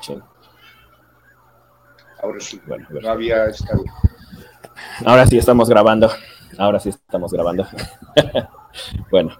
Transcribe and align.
Sí. 0.00 0.18
Ahora 2.22 2.40
sí, 2.40 2.60
bueno, 2.66 2.86
no 2.90 3.10
había 3.10 3.46
estado. 3.46 3.84
Ahora 5.04 5.26
sí 5.26 5.38
estamos 5.38 5.68
grabando. 5.68 6.10
Ahora 6.58 6.80
sí 6.80 6.88
estamos 6.88 7.32
grabando. 7.32 7.66
bueno, 9.10 9.30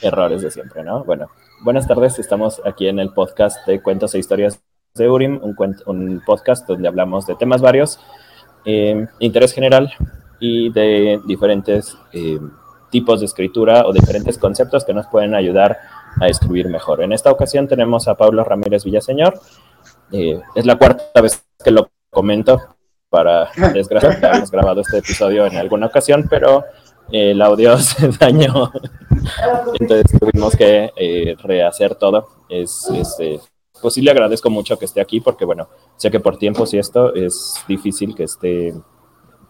errores 0.00 0.42
de 0.42 0.50
siempre, 0.50 0.82
¿no? 0.82 1.04
Bueno, 1.04 1.28
buenas 1.62 1.86
tardes. 1.86 2.18
Estamos 2.18 2.62
aquí 2.64 2.88
en 2.88 2.98
el 2.98 3.12
podcast 3.12 3.66
de 3.66 3.82
Cuentos 3.82 4.14
e 4.14 4.18
Historias 4.18 4.62
de 4.94 5.08
Urim, 5.08 5.40
un, 5.42 5.56
un 5.86 6.22
podcast 6.24 6.66
donde 6.66 6.88
hablamos 6.88 7.26
de 7.26 7.34
temas 7.34 7.60
varios, 7.60 8.00
eh, 8.64 9.06
interés 9.18 9.52
general 9.52 9.92
y 10.38 10.70
de 10.70 11.20
diferentes 11.24 11.96
eh, 12.12 12.38
tipos 12.90 13.20
de 13.20 13.26
escritura 13.26 13.86
o 13.86 13.92
diferentes 13.92 14.38
conceptos 14.38 14.84
que 14.84 14.92
nos 14.92 15.06
pueden 15.06 15.34
ayudar 15.34 15.78
a 16.20 16.26
escribir 16.26 16.68
mejor. 16.68 17.02
En 17.02 17.12
esta 17.12 17.30
ocasión 17.30 17.66
tenemos 17.68 18.06
a 18.06 18.14
Pablo 18.16 18.44
Ramírez 18.44 18.84
Villaseñor. 18.84 19.40
Eh, 20.12 20.40
es 20.54 20.66
la 20.66 20.76
cuarta 20.76 21.20
vez 21.20 21.42
que 21.64 21.70
lo 21.70 21.90
comento, 22.10 22.60
para 23.12 23.50
desgracia. 23.74 24.32
Hemos 24.32 24.50
grabado 24.50 24.80
este 24.80 24.98
episodio 24.98 25.46
en 25.46 25.56
alguna 25.58 25.86
ocasión, 25.86 26.26
pero 26.28 26.64
el 27.12 27.40
audio 27.42 27.76
se 27.78 28.08
dañó. 28.08 28.72
Entonces 29.78 30.18
tuvimos 30.18 30.56
que 30.56 30.90
eh, 30.96 31.36
rehacer 31.42 31.94
todo. 31.94 32.26
Es, 32.48 32.88
este, 32.92 33.38
pues 33.80 33.94
sí 33.94 34.00
le 34.00 34.10
agradezco 34.10 34.48
mucho 34.48 34.78
que 34.78 34.86
esté 34.86 35.00
aquí 35.00 35.20
porque, 35.20 35.44
bueno, 35.44 35.68
sé 35.96 36.10
que 36.10 36.20
por 36.20 36.38
tiempos 36.38 36.72
y 36.72 36.78
esto 36.78 37.14
es 37.14 37.62
difícil 37.68 38.14
que 38.14 38.24
esté 38.24 38.74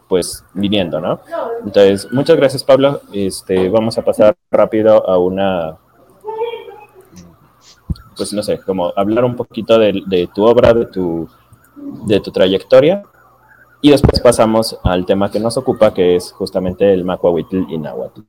pues 0.08 0.44
viniendo, 0.52 1.00
¿no? 1.00 1.20
Entonces, 1.64 2.12
muchas 2.12 2.36
gracias 2.36 2.64
Pablo. 2.64 3.00
Este, 3.14 3.68
vamos 3.68 3.96
a 3.96 4.04
pasar 4.04 4.34
rápido 4.50 5.08
a 5.08 5.18
una, 5.18 5.78
pues 8.22 8.32
no 8.32 8.42
sé, 8.44 8.58
como 8.58 8.92
hablar 8.94 9.24
un 9.24 9.34
poquito 9.34 9.76
de, 9.80 10.28
tu 10.32 10.44
obra, 10.44 10.72
de 10.72 10.86
tu, 10.86 11.28
de 12.06 12.20
tu 12.20 12.30
trayectoria, 12.30 13.02
y 13.80 13.90
después 13.90 14.20
pasamos 14.20 14.78
al 14.84 15.04
tema 15.04 15.28
que 15.28 15.40
nos 15.40 15.56
ocupa, 15.56 15.92
que 15.92 16.14
es 16.14 16.30
justamente 16.30 16.92
el 16.92 17.04
Macuahuitl 17.04 17.64
y 17.68 17.78
Nahuatl. 17.78 18.20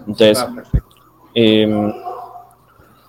Entonces, 0.00 0.40
ah, 0.40 0.62
em, 1.32 1.90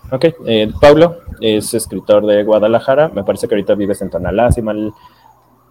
ok, 0.10 0.26
eh, 0.46 0.72
Pablo 0.80 1.18
es 1.42 1.74
escritor 1.74 2.26
de 2.26 2.46
Guadalajara, 2.46 3.10
me 3.10 3.26
parece 3.26 3.50
que 3.50 3.56
ahorita 3.56 3.76
vives 3.76 4.02
en 4.02 4.10
Tonalá, 4.10 4.54
si 4.54 4.62
mal 4.62 4.94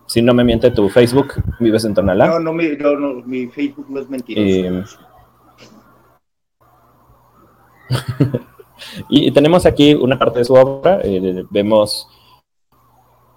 si 0.04 0.20
no 0.20 0.34
me 0.34 0.44
miente 0.44 0.70
tu 0.72 0.90
Facebook, 0.90 1.42
vives 1.58 1.86
en 1.86 1.94
Tonalá. 1.94 2.26
No, 2.26 2.38
no, 2.38 2.52
mi, 2.52 2.76
no, 2.76 3.22
mi 3.24 3.46
Facebook 3.46 3.86
no 3.88 4.00
es 4.00 4.10
mentira. 4.10 4.42
Eh, 4.42 4.84
y 9.08 9.30
tenemos 9.32 9.66
aquí 9.66 9.94
una 9.94 10.18
parte 10.18 10.40
de 10.40 10.44
su 10.44 10.54
obra, 10.54 11.00
eh, 11.02 11.44
vemos, 11.50 12.08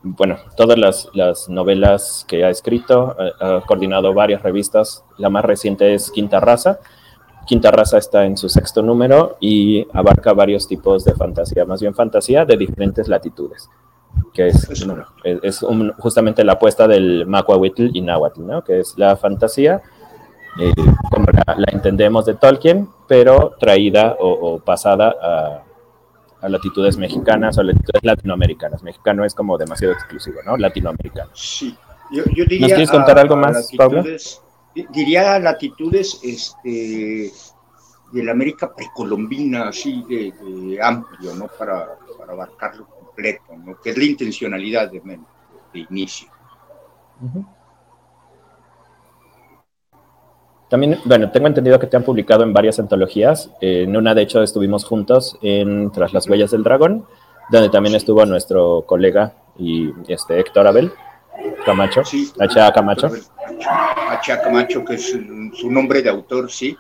bueno, 0.04 0.38
todas 0.56 0.78
las, 0.78 1.10
las, 1.14 1.50
novelas 1.50 2.26
que 2.28 2.44
ha 2.44 2.50
escrito, 2.50 3.16
ha 3.40 3.62
coordinado 3.66 4.14
varias 4.14 4.42
revistas, 4.44 5.04
la 5.18 5.30
más 5.30 5.44
reciente 5.46 5.94
es 5.94 6.12
Quinta 6.12 6.40
Raza. 6.40 6.80
Quinta 7.46 7.72
Raza 7.72 7.98
está 7.98 8.26
en 8.26 8.36
su 8.36 8.50
sexto 8.50 8.82
número 8.82 9.38
y 9.40 9.88
abarca 9.94 10.34
varios 10.34 10.68
tipos 10.68 11.06
de 11.06 11.14
fantasía, 11.14 11.66
más 11.66 11.82
bien 11.82 11.96
fantasía 11.96 12.46
de 12.46 12.58
diferentes 12.58 13.08
latitudes 13.08 13.70
que 14.34 14.48
es, 14.48 14.70
es 15.24 15.66
justamente 15.98 16.44
la 16.44 16.54
apuesta 16.54 16.88
del 16.88 17.26
Macuahuitl 17.26 17.90
y 17.94 18.02
Nahuatl, 18.02 18.46
¿no? 18.46 18.64
que 18.64 18.80
es 18.80 18.98
la 18.98 19.16
fantasía, 19.16 19.82
eh, 20.60 20.74
como 21.12 21.26
la, 21.32 21.56
entendemos 21.72 22.26
de 22.26 22.36
Tolkien, 22.36 22.90
pero 23.08 23.56
traída 23.60 24.16
o, 24.20 24.60
pasada 24.60 25.64
a, 26.42 26.48
latitudes 26.50 26.98
mexicanas 26.98 27.58
o 27.58 27.64
latitudes 27.64 28.04
latinoamericanas. 28.04 28.84
Mexicano 28.84 29.26
es 29.26 29.34
como 29.34 29.58
demasiado 29.58 29.94
exclusivo, 29.94 30.40
¿no? 30.46 30.56
Latinoamericano. 30.56 31.32
Sí, 31.34 31.76
yo, 32.12 32.24
diría. 32.26 32.60
¿Nos 32.60 32.70
quieres 32.70 32.92
contar 32.92 33.20
algo 33.20 33.36
más, 33.36 33.70
Pablo? 33.76 34.04
Diría 34.92 35.40
latitudes 35.40 36.20
este, 36.24 37.32
de 38.12 38.24
la 38.24 38.32
América 38.32 38.72
precolombina, 38.74 39.70
así 39.70 40.06
de, 40.08 40.80
amplio, 40.82 41.34
¿no? 41.34 41.48
Para, 41.48 41.98
para 42.18 42.34
abarcarlo 42.34 42.98
que 43.84 43.90
es 43.90 43.98
la 43.98 44.04
intencionalidad 44.04 44.92
de, 44.92 45.20
inicio. 45.90 46.28
También, 50.70 51.00
bueno, 51.06 51.32
tengo 51.32 51.48
entendido 51.48 51.80
que 51.80 51.88
te 51.88 51.96
han 51.96 52.04
publicado 52.04 52.44
en 52.44 52.54
varias 52.54 52.80
antologías. 52.80 53.50
en 53.62 53.96
una, 53.96 54.14
de 54.14 54.24
hecho, 54.24 54.44
estuvimos 54.44 54.86
juntos 54.86 55.38
en 55.42 55.92
Tras 55.92 56.14
las 56.14 56.28
Huellas 56.28 56.52
del 56.52 56.64
Dragón, 56.64 57.06
donde 57.50 57.70
también 57.70 57.96
estuvo 57.96 58.26
nuestro 58.26 58.84
colega 58.86 59.34
y 59.58 59.92
este 60.08 60.40
Héctor 60.40 60.68
Abel 60.68 60.92
Camacho, 61.66 62.04
sí, 62.04 62.32
Camacho. 62.74 63.08
H.A. 64.10 64.42
Camacho, 64.42 64.84
que 64.84 64.96
es 64.96 65.16
su 65.54 65.72
nombre 65.72 66.02
de 66.02 66.10
autor, 66.10 66.52
sí 66.52 66.76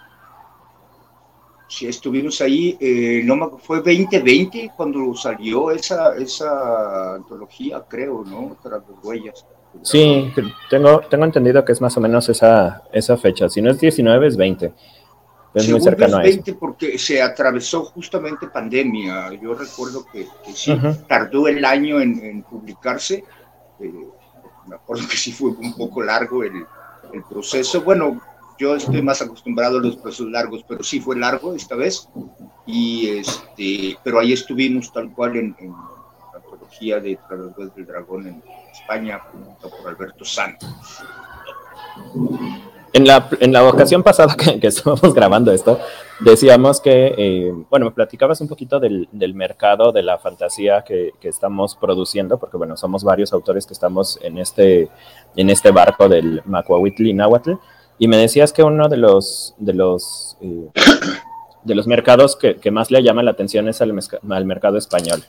si 1.68 1.88
estuvimos 1.88 2.40
ahí, 2.42 2.78
eh, 2.80 3.22
no 3.24 3.58
fue 3.60 3.78
2020 3.78 4.72
cuando 4.76 5.14
salió 5.14 5.72
esa, 5.72 6.16
esa 6.16 7.16
antología, 7.16 7.84
creo, 7.88 8.24
¿no? 8.26 8.58
Tras 8.64 8.82
las 8.88 9.04
huellas. 9.04 9.46
Sí, 9.82 10.34
tengo, 10.70 11.02
tengo 11.10 11.26
entendido 11.26 11.64
que 11.64 11.72
es 11.72 11.82
más 11.82 11.96
o 11.98 12.02
menos 12.02 12.30
esa, 12.30 12.84
esa 12.92 13.18
fecha. 13.18 13.50
Si 13.50 13.62
no 13.62 13.72
es 13.72 13.80
19, 13.80 14.28
es 14.28 14.38
20. 14.38 14.74
Es 15.54 15.70
muy 15.70 15.82
cercano 15.82 16.20
es 16.20 16.36
20 16.36 16.54
porque 16.54 17.00
se 17.00 17.22
atravesó 17.22 17.86
justamente 17.86 18.48
pandemia. 18.48 19.34
Yo 19.42 19.54
recuerdo 19.54 20.06
que, 20.12 20.28
sí, 20.54 20.78
tardó 21.08 21.48
el 21.48 21.64
año 21.66 22.00
en, 22.00 22.44
publicarse. 22.44 23.24
Eh, 23.80 24.08
me 24.68 24.76
acuerdo 24.76 25.08
que 25.08 25.18
sí 25.18 25.32
fue 25.32 25.52
un 25.52 25.74
poco 25.76 26.04
largo 26.04 26.44
el, 26.44 26.66
el 27.14 27.24
proceso. 27.24 27.82
Bueno, 27.82 28.22
yo 28.58 28.76
estoy 28.76 29.02
más 29.02 29.22
acostumbrado 29.22 29.78
a 29.78 29.82
los 29.82 29.98
procesos 29.98 30.30
largos, 30.32 30.66
pero 30.68 30.84
sí 30.84 31.00
fue 31.00 31.18
largo 31.18 31.54
esta 31.54 31.76
vez. 31.76 32.10
Y 32.66 33.10
este, 33.10 33.98
pero 34.04 34.20
ahí 34.20 34.34
estuvimos 34.34 34.92
tal 34.92 35.12
cual 35.14 35.38
en, 35.38 35.56
la 35.60 35.97
antología 36.78 37.00
de 37.00 37.18
Travesías 37.28 37.76
del 37.76 37.86
Dragón 37.86 38.28
en 38.28 38.44
España, 38.72 39.22
por 39.62 39.88
Alberto 39.88 40.26
Santos. 40.26 40.70
En 42.94 43.06
la, 43.06 43.28
en 43.40 43.52
la 43.52 43.68
ocasión 43.68 44.02
pasada 44.02 44.36
que, 44.36 44.60
que 44.60 44.68
estábamos 44.68 45.14
grabando 45.14 45.52
esto, 45.52 45.80
decíamos 46.20 46.80
que, 46.80 47.14
eh, 47.18 47.54
bueno, 47.70 47.88
me 47.88 47.92
platicabas 47.92 48.42
un 48.42 48.48
poquito 48.48 48.80
del, 48.80 49.08
del 49.12 49.34
mercado 49.34 49.92
de 49.92 50.04
la 50.04 50.18
fantasía 50.18 50.84
que, 50.84 51.12
que, 51.20 51.28
estamos 51.28 51.76
produciendo, 51.76 52.40
porque, 52.40 52.58
bueno, 52.58 52.78
somos 52.78 53.04
varios 53.04 53.34
autores 53.34 53.68
que 53.68 53.74
estamos 53.74 54.20
en 54.22 54.38
este, 54.38 54.90
en 55.36 55.50
este 55.50 55.72
barco 55.72 56.08
del 56.08 56.42
Macuahuitl 56.46 57.08
y 57.08 57.14
Nahuatl. 57.14 57.54
Y 58.00 58.08
me 58.08 58.18
decías 58.18 58.54
que 58.54 58.64
uno 58.64 58.88
de 58.90 58.98
los, 58.98 59.56
de 59.58 59.74
los, 59.74 60.38
eh, 60.42 60.70
de 61.64 61.76
los 61.76 61.88
mercados 61.88 62.36
que, 62.36 62.72
más 62.72 62.90
le 62.90 63.04
llama 63.04 63.24
la 63.24 63.32
atención 63.32 63.68
es 63.68 63.82
al, 63.82 63.94
mercado 64.46 64.78
español. 64.78 65.24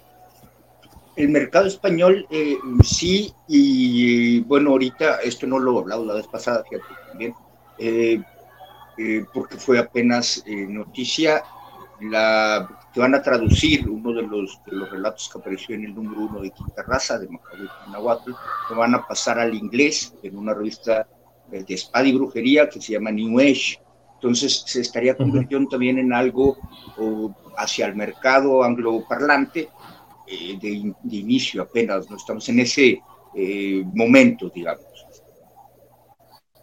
El 1.18 1.30
mercado 1.30 1.66
español, 1.66 2.28
eh, 2.30 2.56
sí, 2.84 3.34
y 3.48 4.38
bueno, 4.42 4.70
ahorita 4.70 5.16
esto 5.16 5.48
no 5.48 5.58
lo 5.58 5.74
he 5.74 5.80
hablado 5.80 6.04
la 6.04 6.14
vez 6.14 6.28
pasada, 6.28 6.62
fíjate 6.62 6.94
también, 7.08 7.34
eh, 7.76 8.22
porque 9.34 9.56
fue 9.56 9.80
apenas 9.80 10.44
noticia, 10.46 11.42
la, 12.02 12.68
que 12.94 13.00
van 13.00 13.16
a 13.16 13.22
traducir 13.22 13.90
uno 13.90 14.12
de 14.12 14.22
los, 14.22 14.60
de 14.64 14.76
los 14.76 14.88
relatos 14.92 15.28
que 15.28 15.40
apareció 15.40 15.74
en 15.74 15.86
el 15.86 15.94
número 15.96 16.20
uno 16.20 16.40
de 16.40 16.52
Quinta 16.52 16.84
Raza, 16.84 17.18
de 17.18 17.26
Macabuy 17.26 17.68
Nahuatl, 17.90 18.30
lo 18.70 18.76
van 18.76 18.94
a 18.94 19.04
pasar 19.04 19.40
al 19.40 19.54
inglés 19.54 20.14
en 20.22 20.38
una 20.38 20.54
revista 20.54 21.08
de 21.50 21.64
espada 21.74 22.06
y 22.06 22.12
brujería 22.12 22.68
que 22.68 22.80
se 22.80 22.92
llama 22.92 23.10
New 23.10 23.40
Age. 23.40 23.80
Entonces 24.14 24.62
se 24.66 24.82
estaría 24.82 25.16
convirtiendo 25.16 25.68
también 25.68 25.98
en 25.98 26.12
algo 26.12 26.56
hacia 27.56 27.86
el 27.86 27.96
mercado 27.96 28.62
angloparlante 28.62 29.68
eh, 30.30 30.58
de, 30.60 31.16
inicio 31.16 31.62
apenas, 31.62 32.08
no 32.10 32.16
estamos 32.16 32.48
en 32.48 32.60
ese 32.60 33.00
eh, 33.34 33.84
momento, 33.94 34.50
digamos. 34.54 34.84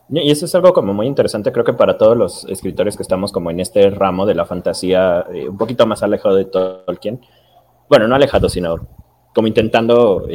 Y 0.07 0.29
eso 0.29 0.45
es 0.45 0.53
algo 0.53 0.71
como 0.71 0.93
muy 0.93 1.07
interesante, 1.07 1.51
creo 1.51 1.65
que 1.65 1.73
para 1.73 1.97
todos 1.97 2.15
los 2.15 2.45
escritores 2.45 2.95
que 2.95 3.01
estamos 3.01 3.31
como 3.31 3.49
en 3.49 3.59
este 3.59 3.89
ramo 3.89 4.25
de 4.25 4.35
la 4.35 4.45
fantasía, 4.45 5.25
eh, 5.33 5.49
un 5.49 5.57
poquito 5.57 5.87
más 5.87 6.03
alejado 6.03 6.35
de 6.35 6.45
Tolkien, 6.45 7.19
bueno, 7.89 8.07
no 8.07 8.15
alejado, 8.15 8.47
sino 8.47 8.87
como 9.33 9.47
intentando 9.47 10.27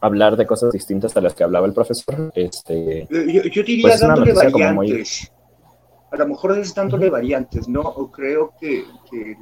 hablar 0.00 0.36
de 0.36 0.46
cosas 0.46 0.72
distintas 0.72 1.16
a 1.16 1.20
las 1.20 1.34
que 1.34 1.44
hablaba 1.44 1.66
el 1.66 1.72
profesor. 1.72 2.32
Este, 2.34 3.06
yo, 3.10 3.62
diría 3.62 3.82
pues 3.82 4.00
dándole 4.00 4.32
variantes. 4.32 5.32
A 6.10 6.16
lo 6.16 6.28
mejor 6.28 6.58
es 6.58 6.74
dándole 6.74 7.10
variantes, 7.10 7.68
¿no? 7.68 8.10
creo 8.12 8.54
que, 8.60 8.84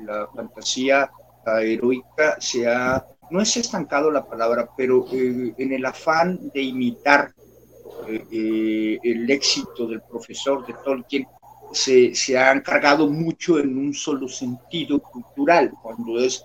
la 0.05 0.29
fantasía 0.35 1.11
heroica 1.47 2.37
sea, 2.41 3.05
no 3.31 3.41
es 3.41 3.57
estancado 3.57 4.11
la 4.11 4.25
palabra, 4.25 4.69
pero 4.77 5.07
eh, 5.13 5.55
en 5.57 5.73
el 5.73 5.85
afán 5.85 6.51
de 6.53 6.63
imitar 6.63 7.35
eh, 8.09 8.25
eh, 8.31 8.99
el 9.03 9.31
éxito 9.31 9.87
del 9.87 10.03
profesor 10.03 10.67
de 10.67 10.75
Tolkien, 10.85 11.27
se, 11.73 12.15
se 12.15 12.39
han 12.39 12.61
cargado 12.61 13.09
mucho 13.09 13.59
en 13.59 13.77
un 13.77 13.93
solo 13.95 14.29
sentido 14.29 15.01
cultural, 15.01 15.73
cuando 15.83 16.21
es 16.21 16.45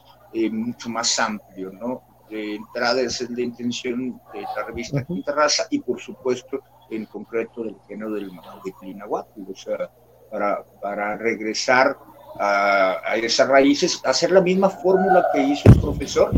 mucho 0.51 0.89
más 0.89 1.19
amplio, 1.19 1.71
¿no? 1.71 2.03
de 2.29 2.55
entrada 2.55 3.01
esa 3.01 3.23
es 3.23 3.29
la 3.31 3.41
intención 3.41 4.21
de 4.33 4.41
la 4.41 4.63
revista 4.65 5.03
Quinta 5.03 5.33
Raza 5.33 5.65
y 5.69 5.79
por 5.79 5.99
supuesto 5.99 6.61
en 6.89 7.05
concreto 7.05 7.63
del 7.63 7.75
género 7.87 8.11
del 8.11 8.31
Macuitlinahuatl, 8.31 9.41
o 9.51 9.55
sea, 9.55 9.89
para, 10.31 10.63
para 10.81 11.17
regresar 11.17 11.97
a, 12.37 12.97
a, 13.03 13.15
esas 13.17 13.47
raíces, 13.47 14.01
hacer 14.03 14.31
la 14.31 14.41
misma 14.41 14.69
fórmula 14.69 15.25
que 15.33 15.41
hizo 15.41 15.69
el 15.69 15.79
profesor, 15.79 16.31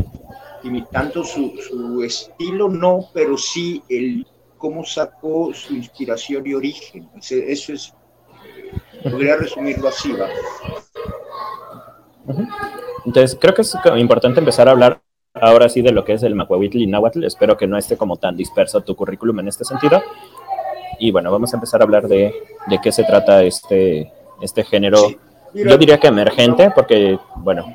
imitando 0.62 1.24
su, 1.24 1.54
su 1.68 2.02
estilo, 2.02 2.68
no, 2.68 3.08
pero 3.12 3.36
sí 3.36 3.82
el 3.88 4.26
cómo 4.62 4.84
sacó 4.84 5.52
su 5.52 5.74
inspiración 5.74 6.46
y 6.46 6.54
origen. 6.54 7.10
Eso 7.20 7.72
es, 7.72 7.92
eh, 8.46 9.10
podría 9.10 9.36
resumirlo 9.36 9.88
así, 9.88 10.12
¿va? 10.12 10.28
Entonces, 13.04 13.36
creo 13.40 13.54
que 13.54 13.62
es 13.62 13.76
importante 13.96 14.38
empezar 14.38 14.68
a 14.68 14.70
hablar 14.70 15.02
ahora 15.34 15.68
sí 15.68 15.82
de 15.82 15.90
lo 15.90 16.04
que 16.04 16.12
es 16.12 16.22
el 16.22 16.36
Macuahuitl 16.36 16.78
y 16.78 16.86
Nahuatl. 16.86 17.24
Espero 17.24 17.56
que 17.56 17.66
no 17.66 17.76
esté 17.76 17.96
como 17.96 18.18
tan 18.18 18.36
disperso 18.36 18.82
tu 18.82 18.94
currículum 18.94 19.40
en 19.40 19.48
este 19.48 19.64
sentido. 19.64 20.00
Y 21.00 21.10
bueno, 21.10 21.32
vamos 21.32 21.52
a 21.52 21.56
empezar 21.56 21.80
a 21.80 21.84
hablar 21.84 22.06
de, 22.06 22.32
de 22.68 22.80
qué 22.80 22.92
se 22.92 23.02
trata 23.02 23.42
este, 23.42 24.12
este 24.40 24.62
género. 24.62 25.08
Sí, 25.08 25.18
yo 25.54 25.76
diría 25.78 25.98
que 25.98 26.08
emergente, 26.08 26.70
porque, 26.74 27.18
bueno, 27.36 27.66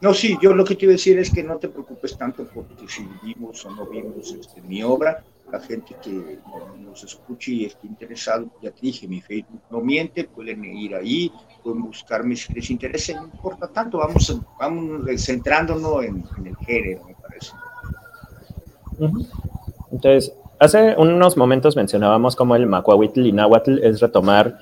no, 0.00 0.12
sí, 0.12 0.36
yo 0.42 0.54
lo 0.54 0.64
que 0.64 0.74
te 0.74 0.84
iba 0.84 0.92
a 0.92 0.94
decir 0.94 1.18
es 1.18 1.30
que 1.30 1.42
no 1.42 1.56
te 1.56 1.68
preocupes 1.68 2.16
tanto 2.16 2.46
porque 2.54 2.86
si 2.86 3.08
vimos 3.22 3.64
o 3.64 3.70
no 3.70 3.86
vimos 3.86 4.30
este, 4.38 4.60
mi 4.60 4.82
obra, 4.82 5.24
la 5.50 5.58
gente 5.60 5.96
que 6.02 6.38
nos 6.78 7.02
escuche 7.02 7.52
y 7.52 7.64
esté 7.64 7.86
interesado, 7.86 8.46
ya 8.60 8.70
te 8.70 8.82
dije, 8.82 9.08
mi 9.08 9.20
Facebook 9.20 9.62
no 9.70 9.80
miente, 9.80 10.24
pueden 10.24 10.64
ir 10.64 10.94
ahí, 10.94 11.32
pueden 11.62 11.82
buscarme 11.82 12.36
si 12.36 12.52
les 12.52 12.68
interesa, 12.70 13.14
no 13.14 13.24
importa 13.24 13.68
tanto, 13.68 13.98
vamos, 13.98 14.38
vamos 14.58 15.24
centrándonos 15.24 16.04
en, 16.04 16.24
en 16.38 16.46
el 16.46 16.56
género, 16.58 17.04
me 17.06 17.14
parece. 17.14 17.52
Entonces, 19.90 20.32
hace 20.58 20.94
unos 20.98 21.36
momentos 21.36 21.74
mencionábamos 21.74 22.36
cómo 22.36 22.54
el 22.54 22.66
Macuahuitl 22.66 23.24
y 23.26 23.32
Náhuatl 23.32 23.78
es 23.78 24.00
retomar 24.00 24.58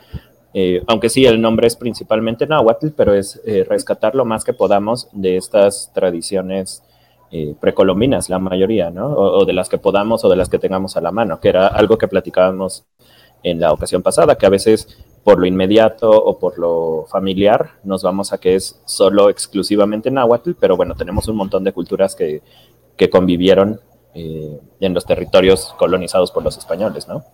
eh, 0.56 0.84
aunque 0.86 1.08
sí, 1.08 1.26
el 1.26 1.40
nombre 1.40 1.66
es 1.66 1.74
principalmente 1.74 2.46
náhuatl, 2.46 2.90
pero 2.96 3.12
es 3.12 3.42
eh, 3.44 3.66
rescatar 3.68 4.14
lo 4.14 4.24
más 4.24 4.44
que 4.44 4.52
podamos 4.52 5.08
de 5.12 5.36
estas 5.36 5.90
tradiciones 5.92 6.84
eh, 7.32 7.56
precolombinas, 7.60 8.30
la 8.30 8.38
mayoría, 8.38 8.90
¿no? 8.90 9.08
O, 9.08 9.44
de 9.44 9.52
las 9.52 9.68
que 9.68 9.78
podamos 9.78 10.24
o 10.24 10.28
de 10.28 10.36
las 10.36 10.48
que 10.48 10.60
tengamos 10.60 10.96
a 10.96 11.00
la 11.00 11.10
mano, 11.10 11.40
que 11.40 11.48
era 11.48 11.66
algo 11.66 11.98
que 11.98 12.06
platicábamos 12.06 12.84
en 13.42 13.58
la 13.58 13.72
ocasión 13.72 14.02
pasada, 14.02 14.36
que 14.36 14.46
a 14.46 14.50
veces 14.50 14.86
por 15.24 15.40
lo 15.40 15.46
inmediato 15.46 16.08
o 16.10 16.38
por 16.38 16.56
lo 16.56 17.06
familiar 17.08 17.72
nos 17.82 18.04
vamos 18.04 18.32
a 18.32 18.38
que 18.38 18.54
es 18.54 18.80
solo 18.84 19.30
exclusivamente 19.30 20.08
náhuatl, 20.12 20.52
pero 20.60 20.76
bueno, 20.76 20.94
tenemos 20.94 21.26
un 21.26 21.36
montón 21.36 21.64
de 21.64 21.72
culturas 21.72 22.14
que, 22.14 22.42
que 22.96 23.10
convivieron 23.10 23.80
en 24.14 24.94
los 24.94 25.04
territorios 25.04 25.74
colonizados 25.76 26.30
por 26.30 26.44
los 26.44 26.56
españoles, 26.56 27.08
¿no? 27.08 27.24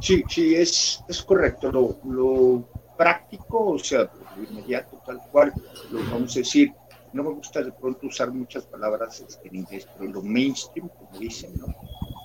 Sí, 0.00 0.24
sí, 0.28 0.54
es, 0.54 1.02
es 1.08 1.22
correcto. 1.22 1.70
Lo, 1.70 1.98
lo, 2.04 2.68
práctico, 3.00 3.70
o 3.70 3.78
sea, 3.78 4.10
lo 4.36 4.42
inmediato, 4.42 5.00
tal 5.06 5.18
cual, 5.32 5.54
lo 5.90 6.00
vamos 6.10 6.36
a 6.36 6.40
decir. 6.40 6.70
No 7.14 7.24
me 7.24 7.30
gusta 7.30 7.62
de 7.62 7.72
pronto 7.72 8.06
usar 8.06 8.30
muchas 8.30 8.66
palabras 8.66 9.24
este, 9.26 9.48
en 9.48 9.56
inglés, 9.56 9.88
pero 9.98 10.12
lo 10.12 10.22
mainstream, 10.22 10.88
como 10.90 11.18
dicen, 11.18 11.52
¿no? 11.58 11.74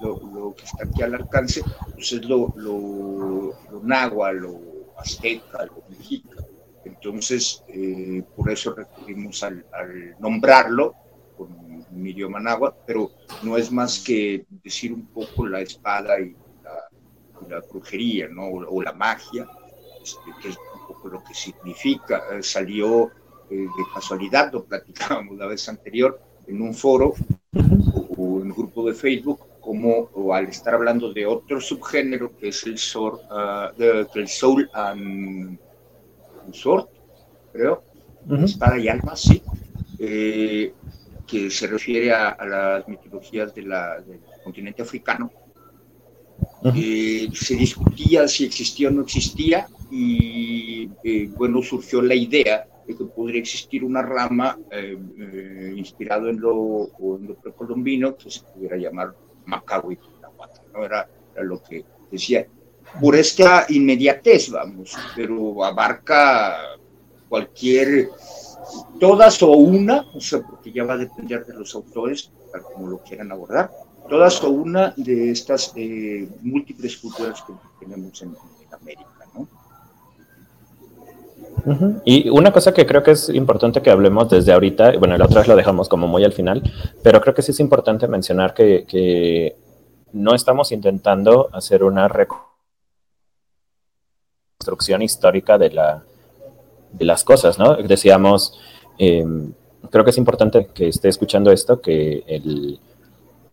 Lo, 0.01 0.19
lo 0.33 0.53
que 0.53 0.65
está 0.65 0.83
aquí 0.83 1.01
al 1.01 1.15
alcance, 1.15 1.63
pues 1.93 2.11
es 2.11 2.25
lo, 2.25 2.53
lo, 2.57 3.53
lo 3.71 3.81
náhuatl, 3.83 4.37
lo 4.37 4.59
azteca, 4.97 5.65
lo 5.65 5.81
mexica. 5.89 6.43
Entonces, 6.83 7.63
eh, 7.69 8.21
por 8.35 8.51
eso 8.51 8.73
recurrimos 8.75 9.41
al, 9.43 9.65
al 9.71 10.15
nombrarlo 10.19 10.93
con 11.37 11.47
un 11.89 12.05
idioma 12.05 12.41
náhuatl, 12.41 12.77
pero 12.85 13.11
no 13.43 13.55
es 13.55 13.71
más 13.71 13.99
que 13.99 14.45
decir 14.49 14.91
un 14.91 15.07
poco 15.07 15.47
la 15.47 15.61
espada 15.61 16.19
y 16.19 16.35
la 17.49 17.61
brujería, 17.61 18.27
¿no? 18.27 18.47
O, 18.47 18.81
la 18.81 18.93
magia, 18.93 19.47
este, 20.01 20.31
que 20.41 20.49
es 20.49 20.57
un 20.57 20.87
poco 20.87 21.09
lo 21.09 21.23
que 21.23 21.33
significa. 21.33 22.23
Eh, 22.31 22.43
salió 22.43 23.11
eh, 23.49 23.55
de 23.55 23.83
casualidad, 23.93 24.51
lo 24.51 24.63
platicábamos 24.63 25.37
la 25.37 25.47
vez 25.47 25.67
anterior, 25.69 26.19
en 26.47 26.61
un 26.61 26.73
foro 26.73 27.13
o, 28.17 28.41
en 28.41 28.51
un 28.51 28.53
grupo 28.55 28.87
de 28.87 28.93
Facebook, 28.93 29.39
como 29.61 30.09
o 30.13 30.33
al 30.33 30.45
estar 30.45 30.75
hablando 30.75 31.11
de 31.11 31.25
otro 31.25 31.59
subgénero 31.59 32.35
que 32.37 32.49
es 32.49 32.63
el, 32.65 32.77
sor, 32.77 33.21
uh, 33.31 33.81
el 34.13 34.27
soul 34.27 34.69
and 34.73 35.57
sword, 36.51 36.87
creo, 37.51 37.83
espada 38.43 38.77
y 38.77 38.87
alma, 38.87 39.15
sí, 39.15 39.41
eh, 39.97 40.73
que 41.25 41.49
se 41.49 41.67
refiere 41.67 42.13
a, 42.13 42.29
a 42.29 42.45
las 42.45 42.87
mitologías 42.87 43.53
de 43.55 43.63
la, 43.63 43.99
del 44.01 44.19
continente 44.43 44.83
africano, 44.83 45.31
eh, 46.73 47.29
se 47.33 47.55
discutía 47.55 48.27
si 48.27 48.45
existía 48.45 48.89
o 48.89 48.91
no 48.91 49.03
existía 49.03 49.67
y 49.91 50.89
eh, 51.03 51.29
bueno, 51.35 51.61
surgió 51.61 52.01
la 52.01 52.15
idea 52.15 52.67
de 52.87 52.95
que 52.95 53.05
podría 53.05 53.39
existir 53.39 53.83
una 53.83 54.01
rama 54.01 54.57
eh, 54.71 54.97
eh 55.19 55.73
inspirado 55.75 56.29
en 56.29 56.39
lo, 56.39 56.89
en 57.17 57.27
lo 57.27 57.35
precolombino 57.35 58.15
que 58.15 58.31
se 58.31 58.41
pudiera 58.41 58.77
llamar 58.77 59.13
Macahuit, 59.45 59.99
¿no? 60.73 60.83
Era, 60.83 61.07
era 61.33 61.43
lo 61.43 61.61
que 61.61 61.85
decía. 62.11 62.47
Por 62.99 63.15
esta 63.15 63.65
inmediatez, 63.69 64.49
vamos, 64.49 64.95
pero 65.15 65.63
abarca 65.63 66.77
cualquier, 67.27 68.09
todas 68.99 69.41
o 69.43 69.51
una, 69.51 70.05
o 70.13 70.21
sea, 70.21 70.41
porque 70.41 70.71
ya 70.71 70.83
va 70.83 70.93
a 70.93 70.97
depender 70.97 71.45
de 71.45 71.55
los 71.55 71.75
autores, 71.75 72.31
tal 72.51 72.61
como 72.61 72.87
lo 72.87 72.99
quieran 72.99 73.31
abordar, 73.31 73.69
todas 74.09 74.43
o 74.43 74.49
una 74.49 74.93
de 74.97 75.31
estas 75.31 75.71
eh, 75.75 76.27
múltiples 76.41 76.97
culturas 76.97 77.43
que 77.43 77.53
tenemos 77.79 78.21
en, 78.21 78.35
América, 78.71 79.05
¿no? 79.33 79.47
Y 82.03 82.29
una 82.29 82.51
cosa 82.51 82.73
que 82.73 82.85
creo 82.85 83.01
que 83.01 83.11
es 83.11 83.29
importante 83.29 83.81
que 83.81 83.89
hablemos 83.89 84.29
desde 84.29 84.51
ahorita, 84.51 84.97
bueno, 84.97 85.17
la 85.17 85.25
otra 85.25 85.39
vez 85.39 85.47
lo 85.47 85.55
dejamos 85.55 85.87
como 85.87 86.07
muy 86.07 86.23
al 86.23 86.33
final, 86.33 86.61
pero 87.01 87.21
creo 87.21 87.33
que 87.33 87.41
sí 87.41 87.51
es 87.51 87.59
importante 87.59 88.07
mencionar 88.07 88.53
que, 88.53 88.85
que 88.85 89.55
no 90.11 90.35
estamos 90.35 90.71
intentando 90.71 91.49
hacer 91.53 91.83
una 91.83 92.07
reconstrucción 92.07 95.01
histórica 95.01 95.57
de, 95.57 95.71
la, 95.71 96.03
de 96.91 97.05
las 97.05 97.23
cosas, 97.23 97.57
¿no? 97.57 97.75
Decíamos, 97.75 98.59
eh, 98.97 99.25
creo 99.89 100.03
que 100.03 100.11
es 100.11 100.17
importante 100.17 100.67
que 100.73 100.89
esté 100.89 101.09
escuchando 101.09 101.51
esto, 101.51 101.81
que 101.81 102.23
el, 102.27 102.79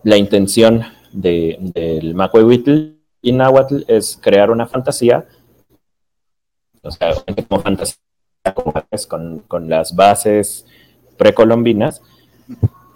la 0.04 0.16
intención 0.16 0.82
de, 1.12 1.58
del 1.74 2.14
Macuehuitl 2.14 2.96
y 3.20 3.32
Nahuatl 3.32 3.84
es 3.86 4.18
crear 4.20 4.50
una 4.50 4.66
fantasía, 4.66 5.26
o 6.82 6.90
sea, 6.90 7.14
como 7.48 7.62
fantasía 7.62 7.96
con, 9.08 9.40
con 9.40 9.68
las 9.68 9.94
bases 9.94 10.66
precolombinas, 11.16 12.02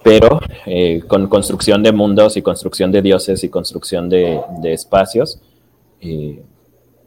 pero 0.02 0.40
eh, 0.66 1.02
con 1.06 1.28
construcción 1.28 1.82
de 1.82 1.92
mundos 1.92 2.36
y 2.36 2.42
construcción 2.42 2.90
de 2.90 3.02
dioses 3.02 3.44
y 3.44 3.48
construcción 3.48 4.08
de, 4.08 4.40
de 4.60 4.72
espacios, 4.72 5.40
eh, 6.00 6.42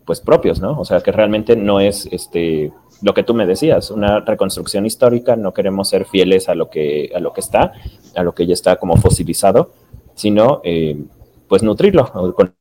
pues 0.06 0.22
propios, 0.22 0.60
¿no? 0.60 0.79
O 0.79 0.86
sea, 0.86 1.01
que 1.01 1.12
realmente 1.12 1.56
no 1.56 1.79
es 1.79 2.08
este 2.12 2.72
lo 3.01 3.13
que 3.13 3.24
tú 3.24 3.34
me 3.34 3.46
decías, 3.46 3.91
una 3.91 4.20
reconstrucción 4.20 4.86
histórica, 4.86 5.36
no 5.36 5.53
queremos 5.53 5.89
ser 5.89 6.06
fieles 6.06 6.50
a 6.50 6.56
lo 6.56 6.70
que, 6.70 7.12
a 7.15 7.20
lo 7.20 7.32
que 7.32 7.39
está, 7.39 7.72
a 8.15 8.24
lo 8.24 8.34
que 8.34 8.46
ya 8.46 8.53
está 8.53 8.75
como 8.75 8.98
fosilizado, 8.98 9.72
sino 10.19 10.59
eh, 10.65 11.01
pues 11.47 11.63
nutrirlo 11.63 12.11
con, 12.11 12.53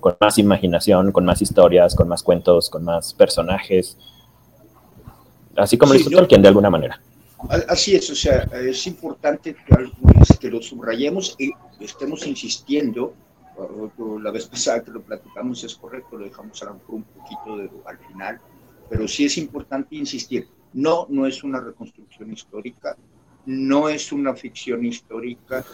con, 0.00 0.16
más 0.18 0.38
imaginación, 0.38 1.12
con 1.12 1.26
más 1.26 1.42
historias, 1.42 1.94
con 1.94 2.08
más 2.08 2.22
cuentos, 2.22 2.70
con 2.70 2.84
más 2.84 3.12
personajes, 3.12 3.98
así 5.56 5.76
como 5.76 5.92
sí, 5.92 5.98
lo 5.98 6.00
hizo 6.08 6.10
Tolkien 6.18 6.40
de 6.40 6.48
alguna 6.48 6.70
manera. 6.70 6.98
Así 7.68 7.94
es, 7.94 8.08
o 8.08 8.14
sea, 8.14 8.48
es 8.54 8.86
importante 8.86 9.54
que 10.40 10.50
lo 10.50 10.62
subrayemos 10.62 11.36
y 11.38 11.52
estemos 11.80 12.26
insistiendo. 12.26 13.12
La 14.22 14.30
vez 14.30 14.46
pasada 14.46 14.82
que 14.82 14.90
lo 14.90 15.02
platicamos 15.02 15.62
es 15.64 15.74
correcto, 15.74 16.16
lo 16.16 16.24
dejamos 16.24 16.62
a 16.62 16.66
lo 16.66 16.74
mejor 16.74 16.94
un 16.94 17.02
poquito 17.04 17.58
de, 17.58 17.70
al 17.84 17.98
final, 17.98 18.40
pero 18.88 19.06
sí 19.06 19.26
es 19.26 19.36
importante 19.36 19.96
insistir. 19.96 20.48
No, 20.72 21.06
no 21.10 21.26
es 21.26 21.44
una 21.44 21.60
reconstrucción 21.60 22.32
histórica, 22.32 22.96
no 23.44 23.88
es 23.90 24.12
una 24.12 24.34
ficción 24.34 24.84
histórica, 24.84 25.64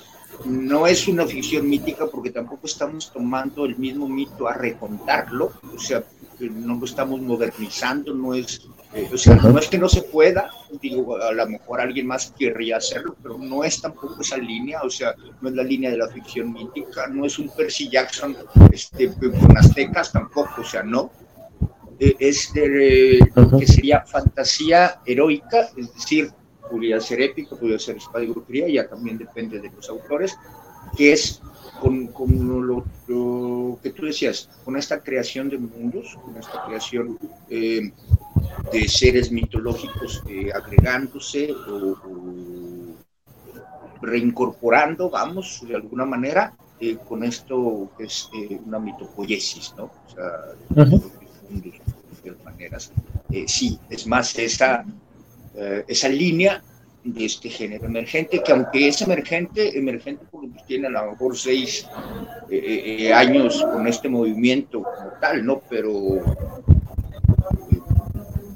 no 0.45 0.87
es 0.87 1.09
una 1.09 1.27
ficción 1.27 1.69
mítica 1.69 2.07
porque 2.07 2.31
tampoco 2.31 2.67
estamos 2.67 3.13
tomando 3.13 3.65
el 3.65 3.77
mismo 3.77 4.09
mito 4.09 4.49
a 4.49 4.55
recontarlo, 4.55 5.53
o 5.75 5.79
sea, 5.79 6.03
no 6.41 6.77
lo 6.77 6.85
estamos 6.85 7.21
modernizando, 7.21 8.13
no 8.15 8.35
es, 8.35 8.67
eh, 8.95 9.09
o 9.13 9.17
sea, 9.17 9.37
no 9.37 9.59
es 9.59 9.69
que 9.69 9.79
no 9.79 9.89
se 9.89 10.03
pueda, 10.03 10.51
digo, 10.81 11.17
a 11.17 11.33
lo 11.33 11.47
mejor 11.47 11.81
alguien 11.81 12.07
más 12.07 12.33
querría 12.37 12.79
hacerlo, 12.79 13.17
pero 13.23 13.39
no 13.39 13.63
es 13.63 13.81
tampoco 13.81 14.21
esa 14.21 14.37
línea, 14.37 14.81
o 14.83 14.91
sea, 14.91 15.15
no 15.41 15.49
es 15.49 15.55
la 15.55 15.63
línea 15.63 15.91
de 15.91 15.99
la 15.99 16.09
ficción 16.09 16.53
mítica, 16.53 17.07
no 17.07 17.25
es 17.25 17.39
un 17.39 17.49
Percy 17.51 17.89
Jackson 17.89 18.37
este, 18.73 19.13
con 19.13 19.57
aztecas 19.57 20.13
tampoco, 20.13 20.63
o 20.63 20.65
sea, 20.65 20.83
no, 20.83 21.13
eh, 21.99 22.17
es 22.19 22.53
de, 22.53 23.21
lo 23.35 23.59
que 23.59 23.67
sería 23.67 24.01
fantasía 24.01 25.01
heroica, 25.07 25.69
es 25.77 25.95
decir, 25.95 26.33
podría 26.73 26.99
ser 27.01 27.21
épico, 27.21 27.59
podría 27.59 27.79
ser 27.79 27.99
brujería, 28.29 28.67
ya 28.69 28.89
también 28.89 29.19
depende 29.19 29.61
de 29.61 29.71
los 29.71 29.89
autores, 29.91 30.39
que 30.97 31.13
es 31.13 31.41
con, 31.81 32.07
con 32.09 32.67
lo, 32.67 32.85
que 33.83 33.91
tú 33.91 34.07
decías, 34.07 34.49
con 34.65 34.77
esta 34.77 35.03
creación 35.03 35.51
de 35.51 35.59
mundos, 35.59 36.19
con 36.25 36.37
esta 36.37 36.65
creación 36.65 37.19
eh, 37.51 37.93
de 38.73 38.89
seres 38.89 39.31
mitológicos 39.31 40.23
eh, 40.29 40.51
agregándose 40.55 41.53
o, 41.53 41.97
reincorporando, 44.01 45.11
vamos, 45.11 45.63
de 45.67 45.77
alguna 45.77 46.05
manera, 46.05 46.55
eh, 46.81 46.97
con 47.09 47.23
esto 47.23 47.91
que 47.97 48.05
es 48.05 48.29
una 48.65 48.79
mitopoiesis, 48.79 49.75
¿no? 49.77 49.85
O 49.85 50.11
sea, 50.13 50.87
de 52.25 52.33
maneras. 52.45 52.93
sí, 53.47 53.79
es 53.91 54.07
más, 54.07 54.39
esa, 54.39 54.85
esa 55.87 56.09
línea 56.09 56.63
de 57.05 57.25
este 57.25 57.49
género 57.49 57.87
emergente, 57.87 58.43
que 58.43 58.53
aunque 58.53 58.89
es 58.89 59.03
emergente, 59.03 59.77
emergente 59.77 60.25
porque 60.31 60.51
tiene 60.67 60.87
a 60.87 60.91
lo 60.91 61.13
mejor 61.13 61.37
seis 61.37 61.87
eh, 62.49 62.57
eh, 62.57 63.07
eh, 63.07 63.13
años 63.13 63.65
con 63.73 63.87
este 63.89 64.09
movimiento 64.09 64.83
como 64.83 65.11
tal, 65.21 65.45
¿no? 65.45 65.63
Pero 65.69 65.91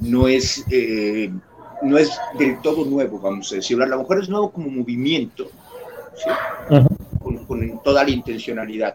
no 0.00 0.28
es, 0.28 0.64
no 1.82 1.98
es 1.98 2.16
del 2.38 2.60
todo 2.62 2.84
nuevo, 2.84 3.18
vamos 3.18 3.50
a 3.52 3.56
decir. 3.56 3.80
A 3.82 3.86
lo 3.86 3.98
mejor 3.98 4.22
es 4.22 4.28
nuevo 4.28 4.52
como 4.52 4.68
movimiento, 4.68 5.50
con, 7.18 7.44
con, 7.46 7.82
toda 7.82 8.04
la 8.04 8.10
intencionalidad. 8.10 8.94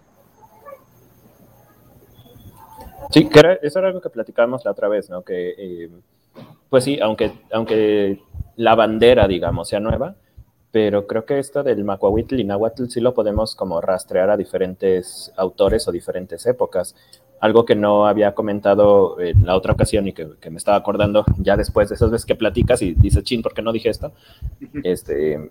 Sí, 3.09 3.27
que 3.27 3.39
era, 3.39 3.53
eso 3.55 3.79
era 3.79 3.89
algo 3.89 3.99
que 3.99 4.09
platicábamos 4.09 4.63
la 4.63 4.71
otra 4.71 4.87
vez, 4.87 5.09
¿no? 5.09 5.21
Que, 5.21 5.89
pues 6.69 6.83
sí, 6.83 6.99
aunque, 7.01 7.33
aunque 7.51 8.21
la 8.55 8.75
bandera, 8.75 9.27
digamos, 9.27 9.67
sea 9.69 9.79
nueva, 9.79 10.15
pero 10.71 11.05
creo 11.05 11.25
que 11.25 11.37
esto 11.37 11.63
del 11.63 11.83
Macuahuitl 11.83 12.39
y 12.39 12.45
Nahuatl 12.45 12.85
sí 12.87 13.01
lo 13.01 13.13
podemos 13.13 13.55
como 13.55 13.81
rastrear 13.81 14.29
a 14.29 14.37
diferentes 14.37 15.31
autores 15.35 15.87
o 15.87 15.91
diferentes 15.91 16.45
épocas. 16.45 16.95
Algo 17.41 17.65
que 17.65 17.75
no 17.75 18.07
había 18.07 18.33
comentado 18.33 19.19
en 19.19 19.45
la 19.45 19.57
otra 19.57 19.73
ocasión 19.73 20.07
y 20.07 20.13
que, 20.13 20.27
me 20.49 20.57
estaba 20.57 20.77
acordando 20.77 21.25
ya 21.39 21.57
después 21.57 21.89
de 21.89 21.95
esas 21.95 22.09
veces 22.09 22.25
que 22.25 22.35
platicas 22.35 22.81
y 22.81 22.93
dices, 22.93 23.23
chin, 23.23 23.41
¿por 23.41 23.53
qué 23.53 23.61
no 23.61 23.73
dije 23.73 23.89
esto? 23.89 24.13
Este, 24.83 25.49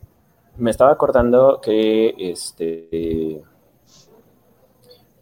me 0.57 0.71
estaba 0.71 0.93
acordando 0.93 1.61
que 1.61 2.15
este, 2.17 3.43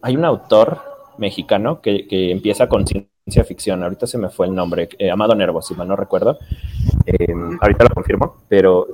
hay 0.00 0.16
un 0.16 0.24
autor 0.24 0.80
mexicano 1.16 1.80
que, 1.80 2.06
que 2.06 2.30
empieza 2.30 2.68
con 2.68 2.84
ciencia 3.28 3.44
ficción, 3.44 3.82
ahorita 3.82 4.06
se 4.06 4.16
me 4.16 4.30
fue 4.30 4.46
el 4.46 4.54
nombre, 4.54 4.88
eh, 4.98 5.10
Amado 5.10 5.34
Nervo, 5.34 5.60
si 5.60 5.74
mal 5.74 5.86
no 5.86 5.96
recuerdo, 5.96 6.38
eh, 7.04 7.26
ahorita 7.60 7.84
lo 7.84 7.90
confirmo, 7.90 8.36
pero 8.48 8.86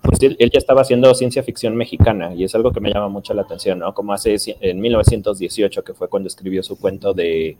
pues 0.00 0.22
él, 0.22 0.36
ya 0.38 0.58
estaba 0.58 0.80
haciendo 0.80 1.14
ciencia 1.14 1.42
ficción 1.42 1.76
mexicana 1.76 2.34
y 2.34 2.44
es 2.44 2.54
algo 2.54 2.72
que 2.72 2.80
me 2.80 2.90
llama 2.90 3.08
mucho 3.08 3.34
la 3.34 3.42
atención, 3.42 3.80
¿no? 3.80 3.92
Como 3.92 4.14
hace 4.14 4.36
en 4.60 4.80
1918, 4.80 5.84
que 5.84 5.92
fue 5.92 6.08
cuando 6.08 6.28
escribió 6.28 6.62
su 6.62 6.78
cuento 6.78 7.12
de 7.12 7.58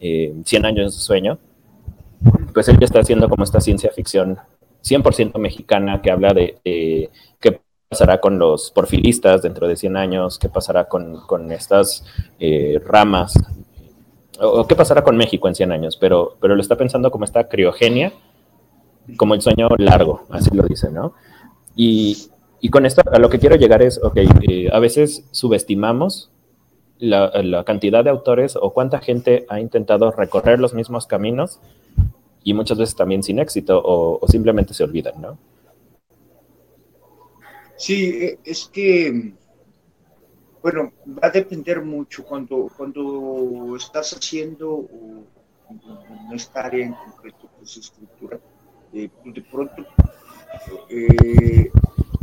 eh, 0.00 0.34
100 0.44 0.64
años 0.64 0.94
de 0.94 1.00
sueño, 1.00 1.38
pues 2.54 2.68
él 2.68 2.78
ya 2.80 2.86
está 2.86 3.00
haciendo 3.00 3.28
como 3.28 3.44
esta 3.44 3.60
ciencia 3.60 3.90
ficción 3.90 4.38
100% 4.82 5.38
mexicana 5.38 6.00
que 6.00 6.10
habla 6.10 6.32
de, 6.32 7.10
qué 7.38 7.60
pasará 7.88 8.18
con 8.18 8.38
los 8.38 8.70
porfilistas 8.70 9.42
dentro 9.42 9.68
de 9.68 9.76
100 9.76 9.96
años, 9.98 10.38
qué 10.38 10.48
pasará 10.48 10.88
con, 10.88 11.20
con 11.26 11.52
estas 11.52 12.02
eh, 12.40 12.80
ramas 12.84 13.34
o 14.40 14.66
qué 14.66 14.74
pasará 14.74 15.02
con 15.02 15.16
México 15.16 15.48
en 15.48 15.54
100 15.54 15.72
años, 15.72 15.96
pero, 15.96 16.36
pero 16.40 16.54
lo 16.54 16.60
está 16.60 16.76
pensando 16.76 17.10
como 17.10 17.24
esta 17.24 17.48
criogenia, 17.48 18.12
como 19.16 19.34
el 19.34 19.40
sueño 19.40 19.68
largo, 19.78 20.22
así 20.30 20.50
lo 20.54 20.64
dice, 20.64 20.90
¿no? 20.90 21.14
Y, 21.74 22.28
y 22.60 22.70
con 22.70 22.86
esto 22.86 23.02
a 23.10 23.18
lo 23.18 23.28
que 23.28 23.38
quiero 23.38 23.56
llegar 23.56 23.82
es, 23.82 24.02
ok, 24.02 24.16
eh, 24.48 24.68
a 24.72 24.78
veces 24.78 25.24
subestimamos 25.30 26.30
la, 26.98 27.30
la, 27.42 27.64
cantidad 27.64 28.02
de 28.02 28.10
autores 28.10 28.56
o 28.60 28.72
cuánta 28.72 29.00
gente 29.00 29.44
ha 29.48 29.60
intentado 29.60 30.10
recorrer 30.10 30.58
los 30.58 30.72
mismos 30.72 31.06
caminos 31.06 31.60
y 32.42 32.54
muchas 32.54 32.78
veces 32.78 32.96
también 32.96 33.22
sin 33.22 33.38
éxito 33.38 33.78
o, 33.84 34.18
o 34.20 34.28
simplemente 34.28 34.72
se 34.72 34.84
olvidan, 34.84 35.20
¿no? 35.20 35.38
Sí, 37.76 38.36
es 38.44 38.70
que 38.72 39.34
bueno, 40.66 40.92
va 41.06 41.28
a 41.28 41.30
depender 41.30 41.80
mucho 41.80 42.24
cuando, 42.24 42.68
cuando 42.76 43.76
estás 43.76 44.10
haciendo 44.14 44.88
en 45.70 46.34
esta 46.34 46.62
área 46.62 46.86
en 46.86 46.92
concreto, 46.92 47.48
pues 47.56 47.76
escritura, 47.76 48.40
eh, 48.92 49.08
de 49.26 49.42
pronto 49.42 49.86
eh, 50.90 51.70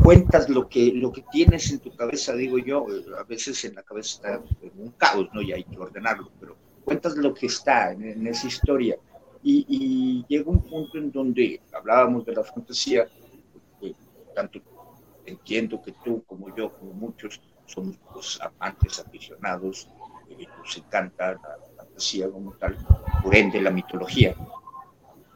cuentas 0.03 0.49
lo 0.49 0.67
que, 0.67 0.91
lo 0.91 1.09
que 1.13 1.23
tienes 1.31 1.71
en 1.71 1.79
tu 1.79 1.95
cabeza, 1.95 2.33
digo 2.33 2.57
yo, 2.57 2.85
eh, 2.89 3.05
a 3.17 3.23
veces 3.23 3.63
en 3.63 3.75
la 3.75 3.83
cabeza 3.83 4.15
está 4.15 4.43
un 4.77 4.91
caos, 4.97 5.29
¿no? 5.31 5.41
Y 5.41 5.53
hay 5.53 5.63
que 5.63 5.77
ordenarlo, 5.77 6.29
pero 6.37 6.57
cuentas 6.83 7.15
lo 7.15 7.33
que 7.33 7.45
está 7.45 7.93
en, 7.93 8.27
esa 8.27 8.47
historia. 8.47 8.97
Y, 9.41 9.65
y, 9.69 10.25
llega 10.27 10.51
un 10.51 10.63
punto 10.63 10.97
en 10.97 11.13
donde 11.13 11.61
hablábamos 11.71 12.25
de 12.25 12.33
la 12.33 12.43
fantasía, 12.43 13.07
tanto 14.35 14.59
entiendo 15.25 15.81
que 15.81 15.93
tú 16.03 16.21
como 16.27 16.53
yo, 16.53 16.73
como 16.77 16.91
muchos, 16.91 17.39
somos 17.73 17.97
los 18.13 18.39
amantes 18.41 18.99
aficionados, 18.99 19.87
eh, 20.29 20.45
nos 20.57 20.77
encanta 20.77 21.33
la 21.33 21.39
fantasía 21.77 22.29
como 22.29 22.53
tal, 22.53 22.77
por 23.21 23.35
ende 23.35 23.61
la 23.61 23.71
mitología. 23.71 24.35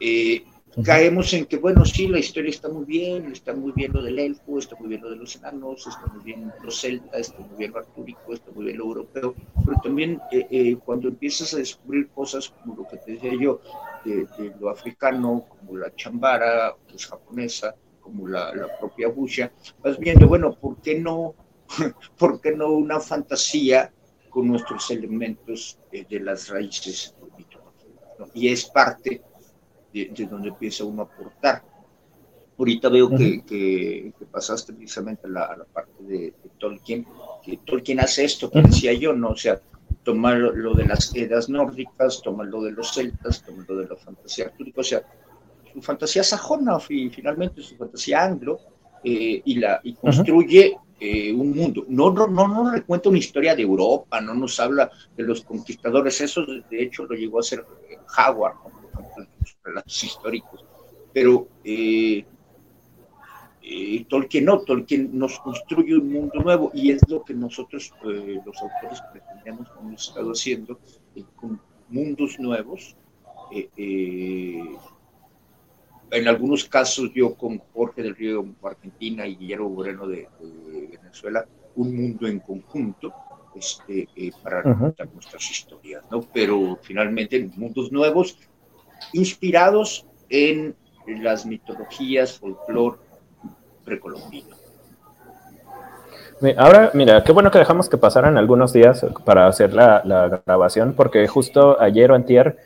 Eh, 0.00 0.44
caemos 0.84 1.32
en 1.32 1.46
que, 1.46 1.56
bueno, 1.56 1.84
sí, 1.84 2.06
la 2.06 2.20
historia 2.20 2.50
está 2.50 2.68
muy 2.68 2.84
bien, 2.84 3.32
está 3.32 3.52
muy 3.52 3.72
bien 3.72 3.92
lo 3.92 4.02
del 4.02 4.18
elfo, 4.18 4.58
está 4.58 4.76
muy 4.76 4.88
bien 4.88 5.02
lo 5.02 5.10
de 5.10 5.16
los 5.16 5.34
enanos, 5.36 5.86
está 5.86 6.06
muy 6.12 6.22
bien 6.22 6.52
los 6.62 6.80
celtas, 6.80 7.20
está 7.20 7.40
muy 7.40 7.56
bien 7.58 7.72
lo 7.72 7.78
artúrico, 7.78 8.32
está 8.32 8.50
muy 8.52 8.66
bien 8.66 8.78
lo 8.78 8.84
europeo, 8.84 9.34
pero 9.64 9.80
también 9.82 10.20
eh, 10.30 10.76
cuando 10.84 11.08
empiezas 11.08 11.54
a 11.54 11.58
descubrir 11.58 12.08
cosas 12.08 12.50
como 12.50 12.76
lo 12.76 12.88
que 12.88 12.98
te 12.98 13.12
decía 13.12 13.32
yo, 13.40 13.60
de, 14.04 14.26
lo 14.60 14.70
africano, 14.70 15.44
como 15.48 15.76
la 15.76 15.92
chambara, 15.96 16.76
que 16.86 16.96
es 16.96 17.06
japonesa, 17.06 17.74
como 18.00 18.28
la, 18.28 18.54
la 18.54 18.78
propia 18.78 19.08
busha, 19.08 19.50
vas 19.82 19.98
viendo, 19.98 20.28
bueno, 20.28 20.52
¿por 20.54 20.80
qué 20.80 20.98
no 20.98 21.34
¿por 22.18 22.40
qué 22.40 22.52
no 22.52 22.70
una 22.72 23.00
fantasía 23.00 23.92
con 24.30 24.48
nuestros 24.48 24.90
elementos 24.90 25.78
eh, 25.92 26.06
de 26.08 26.20
las 26.20 26.48
raíces 26.48 27.14
mitológicas? 27.36 28.30
Y 28.34 28.48
es 28.48 28.64
parte 28.66 29.22
de, 29.92 30.28
donde 30.30 30.48
empieza 30.48 30.84
uno 30.84 31.02
a 31.02 31.04
aportar. 31.04 31.62
Ahorita 32.58 32.88
veo 32.88 33.08
que, 33.10 34.12
pasaste 34.32 34.72
precisamente 34.72 35.28
a 35.28 35.30
la, 35.30 35.66
parte 35.72 36.02
de, 36.02 36.34
Tolkien, 36.58 37.06
que 37.42 37.58
Tolkien 37.58 38.00
hace 38.00 38.24
esto 38.24 38.50
que 38.50 38.62
decía 38.62 38.92
yo, 38.92 39.12
¿no? 39.12 39.30
O 39.30 39.36
sea, 39.36 39.60
tomar 40.02 40.38
lo 40.38 40.74
de 40.74 40.84
las 40.84 41.14
edas 41.14 41.48
nórdicas, 41.48 42.20
tomar 42.20 42.46
lo 42.46 42.62
de 42.62 42.72
los 42.72 42.92
celtas, 42.92 43.44
tomar 43.44 43.64
lo 43.68 43.76
de 43.76 43.86
la 43.86 43.96
fantasía 43.96 44.46
artúrica, 44.46 44.80
o 44.80 44.84
sea, 44.84 45.02
su 45.72 45.80
fantasía 45.80 46.24
sajona, 46.24 46.80
finalmente 46.80 47.62
su 47.62 47.76
fantasía 47.76 48.24
anglo, 48.24 48.58
eh, 49.04 49.40
y, 49.44 49.54
la, 49.54 49.80
y 49.84 49.94
construye 49.94 50.76
eh, 51.00 51.32
un 51.32 51.50
mundo. 51.54 51.84
No, 51.88 52.10
no, 52.10 52.26
no, 52.26 52.48
no 52.48 52.72
nos 52.72 52.80
cuenta 52.82 53.08
una 53.08 53.18
historia 53.18 53.54
de 53.54 53.62
Europa, 53.62 54.20
no 54.20 54.34
nos 54.34 54.58
habla 54.58 54.90
de 55.16 55.22
los 55.22 55.42
conquistadores, 55.42 56.20
eso 56.20 56.44
de 56.44 56.82
hecho 56.82 57.04
lo 57.04 57.14
llegó 57.14 57.38
a 57.38 57.40
hacer 57.40 57.64
eh, 57.88 57.98
Howard, 58.18 58.56
los 59.40 59.56
relatos 59.62 60.04
históricos, 60.04 60.64
pero 61.12 61.46
eh, 61.62 62.24
Tolkien 64.08 64.44
no, 64.46 64.60
Tolkien 64.60 65.16
nos 65.16 65.38
construye 65.38 65.94
un 65.96 66.10
mundo 66.10 66.40
nuevo 66.40 66.72
y 66.74 66.90
es 66.90 67.08
lo 67.08 67.22
que 67.22 67.34
nosotros, 67.34 67.92
los 68.02 68.56
autores, 68.62 69.00
pretendemos, 69.12 69.68
hemos 69.78 70.08
estado 70.08 70.32
haciendo 70.32 70.80
con 71.36 71.60
mundos 71.90 72.40
nuevos 72.40 72.96
en 76.10 76.28
algunos 76.28 76.64
casos 76.64 77.10
yo 77.14 77.34
con 77.34 77.58
Jorge 77.74 78.02
del 78.02 78.16
Río 78.16 78.44
Argentina 78.62 79.26
y 79.26 79.36
Guillermo 79.36 79.70
Moreno 79.70 80.06
de, 80.06 80.28
Venezuela, 80.90 81.46
un 81.76 81.96
mundo 81.96 82.26
en 82.26 82.40
conjunto 82.40 83.12
este, 83.54 84.08
eh, 84.16 84.30
para 84.42 84.62
contar 84.62 85.08
nuestras 85.12 85.50
historias, 85.50 86.02
¿no? 86.10 86.22
Pero 86.32 86.78
finalmente 86.82 87.50
mundos 87.56 87.90
nuevos 87.92 88.38
inspirados 89.12 90.06
en 90.28 90.74
las 91.06 91.46
mitologías, 91.46 92.38
folclore 92.38 92.98
precolombino. 93.84 94.56
Ahora, 96.56 96.92
mira, 96.94 97.24
qué 97.24 97.32
bueno 97.32 97.50
que 97.50 97.58
dejamos 97.58 97.88
que 97.88 97.96
pasaran 97.96 98.38
algunos 98.38 98.72
días 98.72 99.04
para 99.24 99.48
hacer 99.48 99.74
la, 99.74 100.02
la 100.04 100.40
grabación, 100.46 100.94
porque 100.94 101.26
justo 101.26 101.80
ayer 101.80 102.12
o 102.12 102.14
antier 102.14 102.58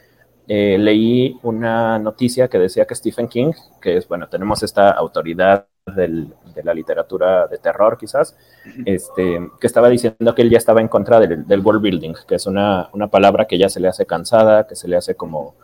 eh, 0.48 0.76
leí 0.78 1.38
una 1.42 1.98
noticia 1.98 2.48
que 2.48 2.58
decía 2.58 2.84
que 2.84 2.94
Stephen 2.94 3.28
King, 3.28 3.52
que 3.80 3.96
es, 3.96 4.08
bueno, 4.08 4.28
tenemos 4.28 4.62
esta 4.62 4.90
autoridad 4.90 5.66
de 5.86 6.62
la 6.62 6.74
literatura 6.74 7.48
de 7.48 7.58
terror 7.58 7.98
quizás, 7.98 8.36
este, 8.84 9.50
que 9.60 9.66
estaba 9.66 9.88
diciendo 9.88 10.34
que 10.34 10.42
él 10.42 10.50
ya 10.50 10.58
estaba 10.58 10.80
en 10.80 10.88
contra 10.88 11.18
del, 11.18 11.60
world 11.60 11.82
building, 11.82 12.14
que 12.26 12.36
es 12.36 12.46
una, 12.46 12.88
una, 12.92 13.08
palabra 13.08 13.46
que 13.46 13.58
ya 13.58 13.68
se 13.68 13.80
le 13.80 13.88
hace 13.88 14.06
cansada, 14.06 14.66
que 14.66 14.76
se 14.76 14.86
le 14.86 14.96
hace 14.96 15.16
como, 15.16 15.56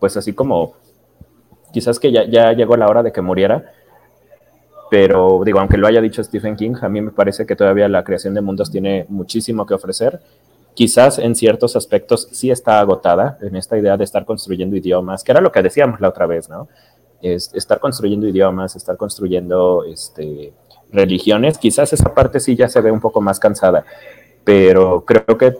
pues 0.00 0.16
así 0.16 0.32
como 0.32 0.74
quizás 1.70 1.98
que 2.00 2.10
ya, 2.10 2.24
ya 2.24 2.52
llegó 2.52 2.76
la 2.76 2.86
hora 2.86 3.02
de 3.02 3.12
que 3.12 3.20
muriera, 3.20 3.72
pero 4.90 5.42
digo, 5.44 5.60
aunque 5.60 5.76
lo 5.76 5.86
haya 5.86 6.00
dicho 6.00 6.24
Stephen 6.24 6.56
King, 6.56 6.74
a 6.80 6.88
mí 6.88 7.00
me 7.00 7.10
parece 7.10 7.44
que 7.44 7.56
todavía 7.56 7.88
la 7.88 8.04
creación 8.04 8.34
de 8.34 8.40
mundos 8.40 8.70
tiene 8.70 9.04
muchísimo 9.08 9.66
que 9.66 9.74
ofrecer. 9.74 10.20
Quizás 10.78 11.18
en 11.18 11.34
ciertos 11.34 11.74
aspectos 11.74 12.28
sí 12.30 12.52
está 12.52 12.78
agotada 12.78 13.36
en 13.40 13.56
esta 13.56 13.76
idea 13.76 13.96
de 13.96 14.04
estar 14.04 14.24
construyendo 14.24 14.76
idiomas, 14.76 15.24
que 15.24 15.32
era 15.32 15.40
lo 15.40 15.50
que 15.50 15.60
decíamos 15.60 16.00
la 16.00 16.08
otra 16.08 16.24
vez, 16.26 16.48
¿no? 16.48 16.68
Es 17.20 17.52
estar 17.52 17.80
construyendo 17.80 18.28
idiomas, 18.28 18.76
estar 18.76 18.96
construyendo 18.96 19.82
este, 19.82 20.52
religiones, 20.92 21.58
quizás 21.58 21.92
esa 21.92 22.14
parte 22.14 22.38
sí 22.38 22.54
ya 22.54 22.68
se 22.68 22.80
ve 22.80 22.92
un 22.92 23.00
poco 23.00 23.20
más 23.20 23.40
cansada, 23.40 23.84
pero 24.44 25.04
creo 25.04 25.36
que, 25.36 25.58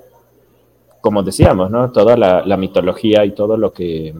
como 1.00 1.24
decíamos, 1.24 1.68
¿no? 1.68 1.90
Toda 1.90 2.16
la, 2.16 2.46
la 2.46 2.56
mitología 2.56 3.24
y 3.24 3.32
todo 3.32 3.56
lo 3.56 3.72
que 3.72 4.14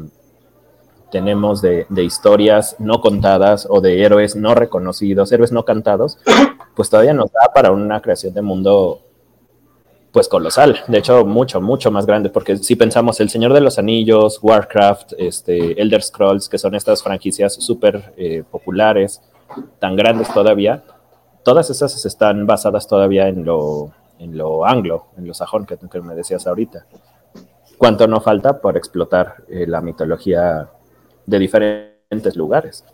tenemos 1.12 1.62
de, 1.62 1.86
historias 1.96 2.74
no 2.80 3.00
contadas 3.00 3.68
o 3.70 3.80
de 3.80 4.02
héroes 4.02 4.34
no 4.34 4.56
reconocidos, 4.56 5.30
héroes 5.30 5.52
no 5.52 5.64
cantados, 5.64 6.18
pues 6.74 6.90
todavía 6.90 7.14
nos 7.14 7.30
da 7.30 7.52
para 7.54 7.70
una 7.70 8.02
creación 8.02 8.34
de 8.34 8.42
mundo 8.42 9.02
pues 10.12 10.28
colosal, 10.28 10.78
de 10.88 10.98
hecho 10.98 11.24
mucho, 11.24 11.60
mucho 11.60 11.90
más 11.90 12.06
grande, 12.06 12.30
porque 12.30 12.56
si 12.56 12.76
pensamos 12.76 13.20
El 13.20 13.28
Señor 13.28 13.52
de 13.52 13.60
los 13.60 13.78
Anillos, 13.78 14.38
Warcraft, 14.42 15.12
este, 15.18 15.80
Elder 15.80 16.02
Scrolls, 16.02 16.48
que 16.48 16.58
son 16.58 16.74
estas 16.74 17.02
franquicias 17.02 17.54
súper 17.54 18.14
eh, 18.16 18.42
populares, 18.50 19.20
tan 19.78 19.96
grandes 19.96 20.32
todavía, 20.32 20.82
todas 21.44 21.70
esas 21.70 22.04
están 22.04 22.46
basadas 22.46 22.86
todavía 22.86 23.28
en 23.28 23.44
lo, 23.44 23.92
en 24.18 24.36
lo 24.36 24.66
anglo, 24.66 25.06
en 25.16 25.26
lo 25.26 25.34
sajón 25.34 25.66
que, 25.66 25.76
que 25.76 26.00
me 26.00 26.14
decías 26.14 26.46
ahorita. 26.46 26.86
¿Cuánto 27.76 28.08
no 28.08 28.20
falta 28.20 28.60
por 28.60 28.76
explotar 28.76 29.36
eh, 29.48 29.66
la 29.66 29.80
mitología 29.80 30.68
de 31.28 31.38
diferentes 31.38 32.36
lugares. 32.36 32.84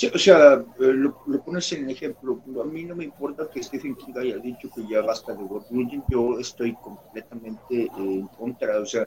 Sí, 0.00 0.10
o 0.14 0.18
sea, 0.18 0.54
eh, 0.54 0.94
lo, 0.94 1.14
pones 1.44 1.70
en 1.72 1.90
ejemplo. 1.90 2.40
A 2.62 2.64
mí 2.64 2.84
no 2.84 2.96
me 2.96 3.04
importa 3.04 3.50
que 3.52 3.62
Stephen 3.62 3.94
King 3.96 4.14
haya 4.18 4.38
dicho 4.38 4.70
que 4.74 4.88
ya 4.88 5.02
basta 5.02 5.34
de 5.34 5.42
World 5.42 5.66
Yo 6.08 6.38
estoy 6.38 6.74
completamente 6.76 7.82
eh, 7.82 7.90
en 7.98 8.26
contra. 8.28 8.80
O 8.80 8.86
sea, 8.86 9.06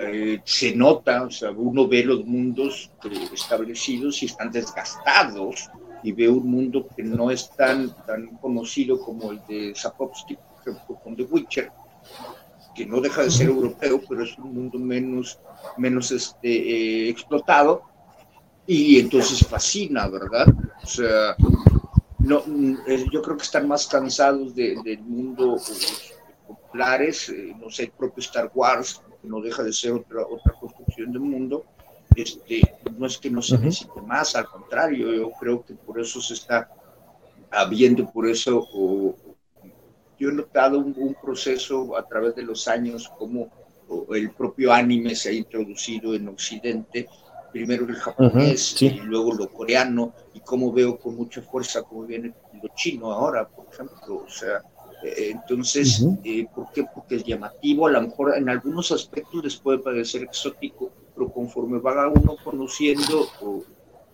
eh, 0.00 0.40
se 0.42 0.74
nota, 0.74 1.24
o 1.24 1.30
sea, 1.30 1.50
uno 1.50 1.86
ve 1.86 2.04
los 2.04 2.24
mundos 2.24 2.90
establecidos 3.34 4.22
y 4.22 4.24
están 4.24 4.50
desgastados 4.50 5.68
y 6.02 6.12
ve 6.12 6.30
un 6.30 6.50
mundo 6.50 6.88
que 6.96 7.02
no 7.02 7.30
es 7.30 7.50
tan, 7.50 7.94
tan 8.06 8.28
conocido 8.38 8.98
como 9.00 9.30
el 9.30 9.42
de 9.46 9.74
Sapkowski, 9.74 10.36
por 10.36 10.72
ejemplo, 10.72 11.00
con 11.04 11.16
The 11.16 11.24
Witcher, 11.24 11.70
que 12.74 12.86
no 12.86 13.02
deja 13.02 13.24
de 13.24 13.30
ser 13.30 13.48
europeo, 13.48 14.00
pero 14.08 14.24
es 14.24 14.38
un 14.38 14.54
mundo 14.54 14.78
menos 14.78 15.38
menos 15.76 16.10
este, 16.12 16.48
eh, 16.48 17.08
explotado 17.10 17.93
y 18.66 18.98
entonces 18.98 19.46
fascina, 19.46 20.08
¿verdad? 20.08 20.46
O 20.82 20.86
sea, 20.86 21.36
no, 22.18 22.42
eh, 22.86 23.04
yo 23.12 23.20
creo 23.20 23.36
que 23.36 23.42
están 23.42 23.68
más 23.68 23.86
cansados 23.86 24.54
del 24.54 25.00
mundo 25.00 25.58
populares, 26.46 27.28
eh, 27.28 27.54
no 27.60 27.70
sé, 27.70 27.84
el 27.84 27.90
propio 27.90 28.20
Star 28.20 28.50
Wars, 28.54 29.02
que 29.20 29.28
no 29.28 29.40
deja 29.40 29.62
de 29.62 29.72
ser 29.72 29.92
otra, 29.92 30.22
otra 30.26 30.54
construcción 30.58 31.12
del 31.12 31.20
mundo, 31.20 31.64
este, 32.16 32.62
no 32.96 33.06
es 33.06 33.18
que 33.18 33.30
no 33.30 33.42
se 33.42 33.58
necesite 33.58 34.00
más, 34.00 34.36
al 34.36 34.46
contrario, 34.46 35.12
yo 35.12 35.30
creo 35.38 35.64
que 35.64 35.74
por 35.74 36.00
eso 36.00 36.20
se 36.20 36.34
está 36.34 36.70
habiendo, 37.50 38.10
por 38.10 38.28
eso 38.28 38.66
yo 40.18 40.28
he 40.28 40.32
notado 40.32 40.78
un, 40.78 40.94
un, 40.96 41.14
proceso 41.14 41.96
a 41.96 42.06
través 42.06 42.34
de 42.36 42.42
los 42.42 42.68
años 42.68 43.10
como 43.18 43.50
el 44.14 44.30
propio 44.30 44.72
anime 44.72 45.14
se 45.14 45.30
ha 45.30 45.32
introducido 45.32 46.14
en 46.14 46.28
Occidente, 46.28 47.08
primero 47.54 47.86
el 47.86 47.94
japonés 47.94 48.82
y 48.82 48.90
luego 48.98 49.32
lo 49.32 49.48
coreano, 49.48 50.12
y 50.34 50.40
como 50.40 50.72
veo 50.72 50.98
con 50.98 51.14
mucha 51.14 51.40
fuerza 51.40 51.84
cómo 51.84 52.04
viene 52.04 52.34
lo 52.60 52.68
chino 52.74 53.12
ahora, 53.12 53.46
por 53.46 53.66
ejemplo, 53.72 54.24
o 54.26 54.28
sea, 54.28 54.60
eh, 55.04 55.30
entonces, 55.30 56.04
eh, 56.24 56.46
¿por 56.52 56.72
qué? 56.72 56.84
Porque 56.92 57.14
es 57.14 57.24
llamativo, 57.24 57.86
a 57.86 57.92
lo 57.92 58.02
mejor 58.02 58.36
en 58.36 58.48
algunos 58.48 58.90
aspectos 58.90 59.44
les 59.44 59.54
puede 59.54 59.78
parecer 59.78 60.24
exótico, 60.24 60.90
pero 61.14 61.32
conforme 61.32 61.78
va 61.78 62.08
uno 62.08 62.36
conociendo, 62.42 63.28
o 63.40 63.62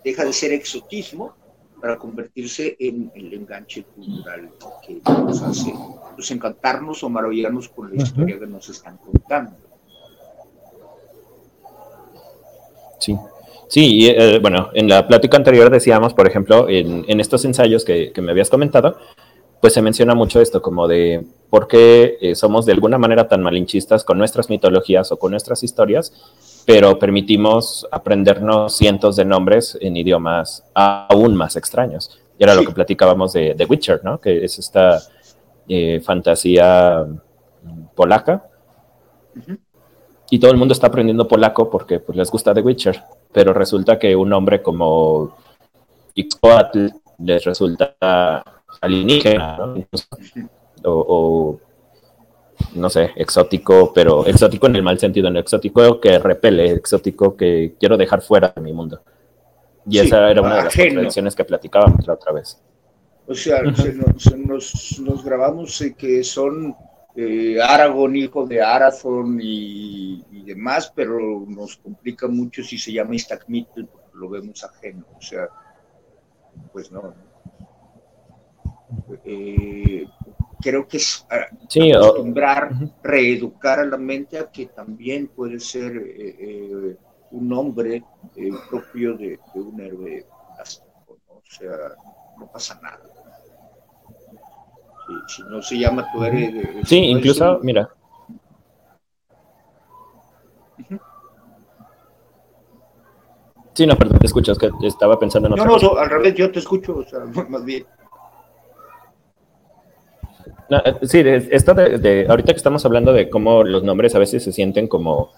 deja 0.04 0.26
de 0.26 0.34
ser 0.34 0.52
exotismo 0.52 1.34
para 1.80 1.96
convertirse 1.96 2.76
en 2.78 3.10
el 3.14 3.32
enganche 3.32 3.84
cultural 3.84 4.50
que 4.86 5.00
nos 5.06 5.40
hace 5.40 5.72
pues, 6.14 6.30
encantarnos 6.30 7.02
o 7.02 7.08
maravillarnos 7.08 7.70
con 7.70 7.88
la 7.88 8.02
historia 8.02 8.38
que 8.38 8.46
nos 8.46 8.68
están 8.68 8.98
contando. 8.98 9.69
Sí. 13.00 13.16
Sí, 13.70 13.98
y, 13.98 14.06
eh, 14.08 14.40
bueno, 14.40 14.70
en 14.74 14.88
la 14.88 15.06
plática 15.06 15.36
anterior 15.36 15.70
decíamos, 15.70 16.12
por 16.12 16.26
ejemplo, 16.26 16.68
en, 16.68 17.20
estos 17.20 17.44
ensayos 17.44 17.84
que, 17.84 18.12
me 18.20 18.32
habías 18.32 18.50
comentado, 18.50 18.96
pues 19.60 19.74
se 19.74 19.80
menciona 19.80 20.16
mucho 20.16 20.40
esto, 20.40 20.60
como 20.60 20.88
de 20.88 21.24
por 21.50 21.68
qué 21.68 22.18
eh, 22.20 22.34
somos 22.34 22.66
de 22.66 22.72
alguna 22.72 22.98
manera 22.98 23.28
tan 23.28 23.42
malinchistas 23.42 24.02
con 24.02 24.18
nuestras 24.18 24.50
mitologías 24.50 25.12
o 25.12 25.20
con 25.20 25.30
nuestras 25.30 25.62
historias, 25.62 26.12
pero 26.66 26.98
permitimos 26.98 27.86
aprendernos 27.92 28.76
cientos 28.76 29.14
de 29.14 29.24
nombres 29.24 29.78
en 29.80 29.96
idiomas 29.96 30.64
aún 30.74 31.36
más 31.36 31.54
extraños. 31.54 32.20
Y 32.40 32.42
era 32.42 32.56
lo 32.56 32.64
que 32.64 32.72
platicábamos 32.72 33.34
de, 33.34 33.54
The 33.54 33.66
Witcher, 33.66 34.00
¿no? 34.02 34.20
Que 34.20 34.44
es 34.44 34.58
esta 34.58 35.00
eh, 35.68 36.00
fantasía 36.00 37.06
polaca 37.94 38.50
y 40.30 40.38
todo 40.38 40.52
el 40.52 40.56
mundo 40.56 40.72
está 40.72 40.86
aprendiendo 40.86 41.26
polaco 41.26 41.68
porque 41.68 41.98
pues, 41.98 42.16
les 42.16 42.30
gusta 42.30 42.54
The 42.54 42.60
Witcher, 42.60 43.02
pero 43.32 43.52
resulta 43.52 43.98
que 43.98 44.14
un 44.14 44.28
nombre 44.28 44.62
como 44.62 45.36
Ixcoatl 46.14 46.86
les 47.18 47.44
resulta 47.44 47.96
alienígena, 48.80 49.56
¿no? 49.56 49.74
o, 50.84 51.58
no 52.74 52.90
sé, 52.90 53.10
exótico, 53.16 53.92
pero 53.92 54.24
exótico 54.24 54.68
en 54.68 54.76
el 54.76 54.82
mal 54.82 54.98
sentido, 54.98 55.28
en 55.28 55.36
exótico 55.36 56.00
que 56.00 56.18
repele, 56.18 56.70
exótico 56.72 57.36
que 57.36 57.74
quiero 57.78 57.96
dejar 57.96 58.22
fuera 58.22 58.52
de 58.54 58.60
mi 58.62 58.72
mundo. 58.72 59.02
Y 59.86 59.98
esa 59.98 60.30
era 60.30 60.40
una 60.42 60.56
de 60.56 60.64
las 60.64 60.76
contradicciones 60.76 61.34
que 61.34 61.44
platicábamos 61.44 62.06
la 62.06 62.14
otra 62.14 62.32
vez. 62.32 62.60
O 63.26 63.34
sea, 63.34 63.62
nos, 63.62 65.00
nos, 65.00 65.24
grabamos 65.24 65.82
que 65.96 66.22
son 66.24 66.74
eh, 67.20 67.60
Aragón, 67.60 68.16
hijo 68.16 68.46
de 68.46 68.62
Arathorn 68.62 69.38
y, 69.42 70.24
demás, 70.44 70.92
pero 70.94 71.44
nos 71.46 71.76
complica 71.76 72.26
mucho 72.26 72.64
si 72.64 72.76
se 72.76 72.92
llama 72.92 73.14
Istagmitl 73.14 73.84
porque 73.84 74.10
lo 74.14 74.28
vemos 74.28 74.64
ajeno. 74.64 75.04
O 75.16 75.20
sea, 75.20 75.48
pues 76.72 76.90
no. 76.90 77.14
Eh, 79.24 80.06
creo 80.60 80.88
que 80.88 80.96
es 80.96 81.26
acostumbrar, 81.28 82.72
reeducar 83.02 83.80
a 83.80 83.84
la 83.84 83.96
mente 83.96 84.38
a 84.38 84.50
que 84.50 84.66
también 84.66 85.28
puede 85.28 85.60
ser 85.60 85.96
eh, 85.96 86.36
eh, 86.38 86.96
un 87.30 87.48
nombre 87.48 88.02
propio 88.68 89.16
de, 89.16 89.38
un 89.54 89.80
héroe 89.80 90.26
O 91.28 91.42
sea, 91.44 91.70
no 92.38 92.50
pasa 92.50 92.80
nada 92.82 93.09
si 95.26 95.42
no 95.42 95.62
se 95.62 95.78
llama 95.78 96.06
tu 96.12 96.24
héroe. 96.24 96.82
Sí, 96.84 96.98
incluso, 96.98 97.60
mira. 97.62 97.88
Sí, 103.74 103.86
no, 103.86 103.96
perdón, 103.96 104.18
te 104.18 104.26
escucho, 104.26 104.52
es 104.52 104.58
que 104.58 104.70
estaba 104.82 105.18
pensando 105.18 105.46
en 105.46 105.54
otra 105.54 105.64
No, 105.64 105.78
no, 105.78 105.96
al 105.96 106.10
revés, 106.10 106.34
yo 106.34 106.50
te 106.50 106.58
escucho, 106.58 106.96
o 106.96 107.04
sea, 107.04 107.20
más 107.48 107.64
bien. 107.64 107.86
Eh, 110.70 110.94
sí, 111.02 111.22
esto 111.24 111.74
de, 111.74 112.26
ahorita 112.28 112.52
que 112.52 112.56
estamos 112.56 112.84
hablando 112.84 113.12
de 113.12 113.28
cómo 113.28 113.64
los 113.64 113.82
nombres 113.82 114.14
a 114.14 114.18
veces 114.18 114.44
se 114.44 114.52
sienten 114.52 114.86
como, 114.86 115.30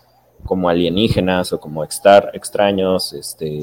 como 0.45 0.69
alienígenas 0.69 1.53
o 1.53 1.61
como 1.61 1.85
extraños, 1.85 3.13
este, 3.13 3.61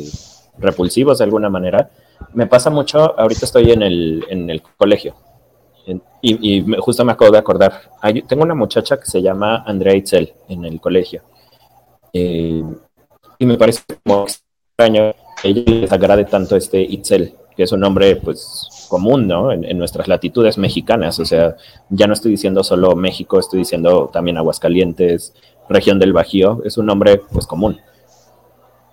repulsivos 0.58 1.18
de 1.20 1.26
alguna 1.26 1.50
manera, 1.50 1.92
me 2.34 2.48
pasa 2.48 2.70
mucho, 2.70 3.20
ahorita 3.20 3.46
estoy 3.46 3.72
en 3.72 3.84
el, 3.84 4.26
en 4.30 4.50
el 4.50 4.62
colegio, 4.62 5.16
y, 6.22 6.66
justo 6.80 7.06
me 7.06 7.14
acabo 7.14 7.32
de 7.32 7.38
acordar, 7.38 7.82
tengo 8.28 8.44
una 8.44 8.56
muchacha 8.56 8.98
que 8.98 9.06
se 9.06 9.22
llama 9.22 9.64
Andrea 9.66 9.96
Itzel 9.96 10.34
en 10.48 10.66
el 10.66 10.80
colegio. 10.80 11.24
Eh, 12.14 12.64
y 13.38 13.46
me 13.46 13.58
parece 13.58 13.84
como 14.04 14.24
extraño 14.24 15.14
ella 15.44 15.64
les 15.66 15.92
agrade 15.92 16.26
tanto 16.26 16.56
este 16.56 16.82
Itzel, 16.82 17.34
que 17.56 17.64
es 17.64 17.72
un 17.72 17.80
nombre 17.80 18.16
pues 18.18 18.88
común, 18.90 19.28
¿no? 19.28 19.52
En, 19.52 19.78
nuestras 19.78 20.08
latitudes 20.08 20.58
mexicanas. 20.58 21.20
O 21.20 21.26
sea, 21.26 21.56
ya 21.90 22.08
no 22.08 22.14
estoy 22.14 22.32
diciendo 22.32 22.64
solo 22.64 22.96
México, 22.96 23.40
estoy 23.40 23.60
diciendo 23.60 24.10
también 24.12 24.38
Aguascalientes, 24.38 25.34
región 25.70 26.00
del 26.00 26.14
Bajío, 26.14 26.62
es 26.66 26.78
un 26.78 26.88
nombre 26.88 27.22
pues 27.32 27.46
común. 27.48 27.80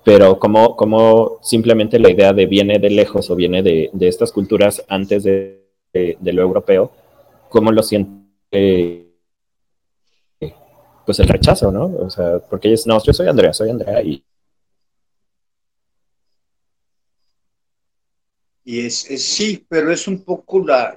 Pero 0.04 0.38
como, 0.38 0.76
como 0.76 1.38
simplemente 1.42 1.98
la 1.98 2.10
idea 2.10 2.32
de 2.32 2.46
viene 2.46 2.78
de 2.78 2.90
lejos 2.90 3.28
o 3.30 3.34
viene 3.34 3.62
de, 3.62 3.90
de 3.92 4.08
estas 4.08 4.30
culturas 4.30 4.84
antes 4.88 5.24
de 5.24 5.65
de, 6.20 6.32
lo 6.32 6.42
europeo, 6.42 6.92
¿cómo 7.48 7.72
lo 7.72 7.82
siente? 7.82 9.02
pues 11.04 11.20
el 11.20 11.28
rechazo, 11.28 11.70
¿no? 11.70 11.84
O 12.00 12.10
sea, 12.10 12.40
porque 12.40 12.68
ellos, 12.68 12.86
no, 12.86 13.00
yo 13.02 13.12
soy 13.12 13.28
Andrea, 13.28 13.52
soy 13.52 13.70
Andrea 13.70 14.02
y 14.02 14.24
Y 18.68 18.84
es, 18.84 18.96
sí, 19.22 19.64
pero 19.68 19.92
es 19.92 20.08
un 20.08 20.24
poco 20.24 20.58
la, 20.66 20.96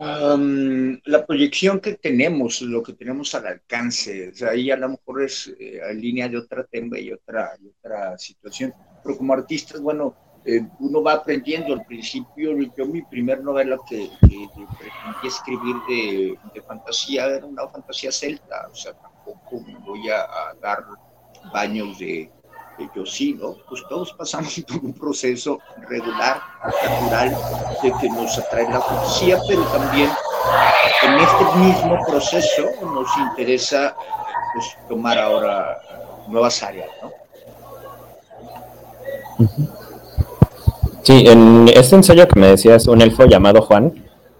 la, 0.00 1.26
proyección 1.26 1.78
que 1.78 1.94
tenemos, 1.94 2.60
lo 2.62 2.82
que 2.82 2.94
tenemos 2.94 3.32
al 3.36 3.46
alcance. 3.46 4.30
O 4.30 4.34
sea, 4.34 4.50
ahí 4.50 4.68
a 4.72 4.76
lo 4.76 4.88
mejor 4.88 5.22
es 5.22 5.46
eh, 5.60 5.80
en 5.88 6.00
línea 6.00 6.28
de 6.28 6.38
otra 6.38 6.64
tema 6.64 6.98
y 6.98 7.12
otra, 7.12 7.56
y 7.62 7.68
otra 7.68 8.18
situación. 8.18 8.74
Pero 9.04 9.16
como 9.16 9.32
artistas, 9.32 9.80
bueno, 9.80 10.16
eh, 10.44 10.66
uno 10.78 11.02
va 11.02 11.14
aprendiendo. 11.14 11.74
Al 11.74 11.84
principio, 11.84 12.56
yo 12.76 12.86
mi 12.86 13.02
primer 13.02 13.42
novela 13.42 13.78
que, 13.88 14.10
que, 14.20 15.26
escribir 15.26 15.76
de, 15.88 16.38
de, 16.54 16.62
fantasía 16.62 17.26
era 17.26 17.46
una 17.46 17.68
fantasía 17.68 18.12
celta. 18.12 18.68
O 18.70 18.74
sea, 18.74 18.92
tampoco 18.94 19.60
me 19.66 19.78
voy 19.78 20.08
a 20.10 20.26
dar 20.60 20.84
baños 21.52 21.98
de 21.98 22.30
yo 22.94 23.04
sí, 23.04 23.34
¿no? 23.34 23.56
Pues 23.68 23.82
todos 23.88 24.12
pasamos 24.14 24.62
por 24.68 24.84
un 24.84 24.92
proceso 24.92 25.58
regular, 25.88 26.40
natural, 26.64 27.36
de 27.82 27.92
que 28.00 28.08
nos 28.08 28.38
atrae 28.38 28.68
la 28.70 28.80
poesía, 28.80 29.38
pero 29.46 29.62
también 29.64 30.10
en 31.02 31.14
este 31.18 31.44
mismo 31.58 32.04
proceso 32.06 32.70
nos 32.82 33.08
interesa 33.18 33.94
pues, 34.54 34.78
tomar 34.88 35.18
ahora 35.18 35.80
nuevas 36.28 36.62
áreas, 36.62 36.90
¿no? 37.02 37.10
Sí, 41.10 41.24
en 41.26 41.66
este 41.66 41.96
ensayo 41.96 42.28
que 42.28 42.38
me 42.38 42.46
decías, 42.46 42.86
un 42.86 43.02
elfo 43.02 43.26
llamado 43.26 43.62
Juan, 43.62 43.92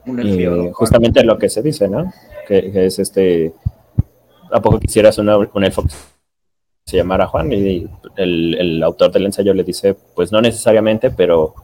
un 0.07 0.73
justamente 0.73 1.25
lo 1.25 1.37
que 1.37 1.49
se 1.49 1.63
dice, 1.63 1.89
¿no? 1.89 2.13
Que, 2.47 2.71
es 2.87 3.01
este, 3.01 3.53
¿a 4.53 4.63
poco 4.63 4.79
quisieras 4.79 5.19
un 5.19 5.65
elfo 5.65 5.83
se 6.87 6.97
llamara 6.97 7.27
Juan 7.27 7.53
y 7.53 7.89
el, 8.17 8.81
autor 8.85 9.11
del 9.11 9.27
ensayo 9.27 9.53
le 9.53 9.65
dice, 9.65 9.97
pues 10.15 10.31
no 10.31 10.41
necesariamente, 10.41 11.11
pero, 11.11 11.57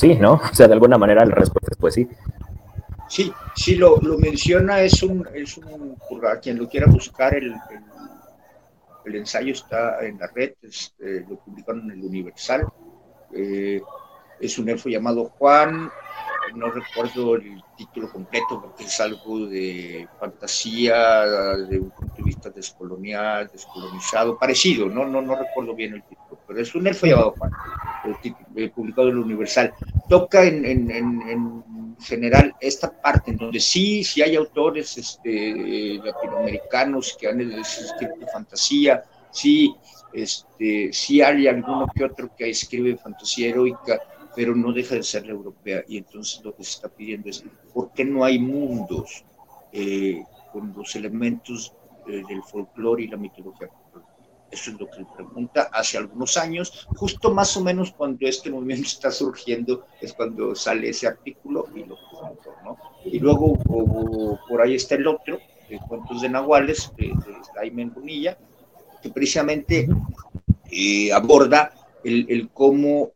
sí, 0.00 0.16
¿no? 0.16 0.40
O 0.50 0.54
sea, 0.54 0.66
de 0.66 0.74
alguna 0.74 0.98
manera 0.98 1.24
la 1.24 1.36
respuesta 1.36 1.68
es 1.70 1.78
pues 1.78 1.94
sí. 1.94 2.08
Sí, 3.08 3.32
sí, 3.54 3.76
lo, 3.76 4.00
menciona, 4.18 4.80
es 4.80 5.00
un, 5.04 5.28
es 5.32 5.58
un, 5.58 5.96
a 6.28 6.40
quien 6.40 6.58
lo 6.58 6.68
quiera 6.68 6.90
buscar, 6.90 7.36
el, 7.36 7.54
el, 9.04 9.14
ensayo 9.14 9.52
está 9.52 10.04
en 10.04 10.18
la 10.18 10.26
red, 10.34 10.54
este, 10.60 11.20
lo 11.20 11.36
publicaron 11.36 11.88
en 11.88 12.00
el 12.00 12.04
Universal. 12.04 12.66
Eh, 13.34 13.80
es 14.40 14.58
un 14.58 14.68
elfo 14.68 14.88
llamado 14.88 15.32
Juan, 15.38 15.90
no 16.54 16.70
recuerdo 16.70 17.36
el 17.36 17.62
título 17.76 18.10
completo 18.10 18.60
porque 18.60 18.84
es 18.84 19.00
algo 19.00 19.46
de 19.46 20.08
fantasía, 20.18 21.56
de 21.56 21.78
un 21.78 21.90
punto 21.90 22.14
de 22.16 22.22
vista 22.22 22.50
descolonial, 22.50 23.48
descolonizado, 23.52 24.38
parecido, 24.38 24.86
no, 24.86 25.06
no, 25.06 25.20
no 25.20 25.36
recuerdo 25.36 25.74
bien 25.74 25.94
el 25.94 26.02
título, 26.02 26.40
pero 26.46 26.60
es 26.60 26.74
un 26.74 26.86
elfo 26.86 27.06
llamado 27.06 27.34
Juan, 27.38 27.50
publicado 28.74 29.08
en 29.08 29.14
el 29.14 29.22
Universal. 29.22 29.74
Toca 30.08 30.44
en, 30.44 30.64
en, 30.64 30.90
en, 30.90 31.64
general 31.98 32.54
esta 32.60 32.92
parte 32.92 33.30
en 33.30 33.38
donde 33.38 33.58
sí, 33.58 34.04
sí 34.04 34.20
hay 34.20 34.36
autores 34.36 34.98
este, 34.98 35.98
latinoamericanos 36.04 37.16
que 37.18 37.26
han 37.26 37.40
escrito 37.40 38.26
fantasía, 38.30 39.02
sí, 39.30 39.74
este, 40.12 40.92
sí 40.92 41.20
hay 41.20 41.46
alguno 41.46 41.86
que 41.94 42.04
otro 42.04 42.30
que 42.36 42.50
escribe 42.50 42.96
fantasía 42.96 43.50
heroica, 43.50 44.00
pero 44.34 44.54
no 44.54 44.72
deja 44.72 44.94
de 44.94 45.02
ser 45.02 45.26
la 45.26 45.32
europea. 45.32 45.82
Y 45.88 45.98
entonces 45.98 46.42
lo 46.44 46.54
que 46.54 46.64
se 46.64 46.72
está 46.72 46.88
pidiendo 46.88 47.28
es, 47.28 47.44
¿por 47.72 47.92
qué 47.92 48.04
no 48.04 48.24
hay 48.24 48.38
mundos 48.38 49.24
eh, 49.72 50.22
con 50.52 50.72
los 50.76 50.94
elementos 50.94 51.72
eh, 52.06 52.22
del 52.28 52.42
folclore 52.42 53.04
y 53.04 53.08
la 53.08 53.16
mitología? 53.16 53.70
Eso 54.50 54.70
es 54.70 54.80
lo 54.80 54.88
que 54.88 54.98
él 54.98 55.06
pregunta 55.14 55.68
hace 55.72 55.98
algunos 55.98 56.36
años, 56.36 56.86
justo 56.94 57.32
más 57.32 57.56
o 57.56 57.64
menos 57.64 57.92
cuando 57.92 58.26
este 58.26 58.50
movimiento 58.52 58.86
está 58.86 59.10
surgiendo, 59.10 59.86
es 60.00 60.12
cuando 60.12 60.54
sale 60.54 60.90
ese 60.90 61.08
artículo 61.08 61.66
y 61.74 61.80
lo 61.80 61.96
preguntó, 61.96 62.54
¿no? 62.64 62.76
Y 63.04 63.18
luego 63.18 63.54
por 64.48 64.60
ahí 64.60 64.74
está 64.74 64.94
el 64.94 65.06
otro, 65.06 65.38
de 65.68 65.78
Cuentos 65.88 66.22
de 66.22 66.28
Nahuales, 66.28 66.92
de, 66.96 67.12
Jaime 67.54 67.86
Bonilla, 67.86 68.38
que 69.02 69.10
precisamente 69.10 69.88
eh, 70.70 71.12
aborda 71.12 71.72
el, 72.04 72.26
el 72.28 72.48
cómo 72.50 73.12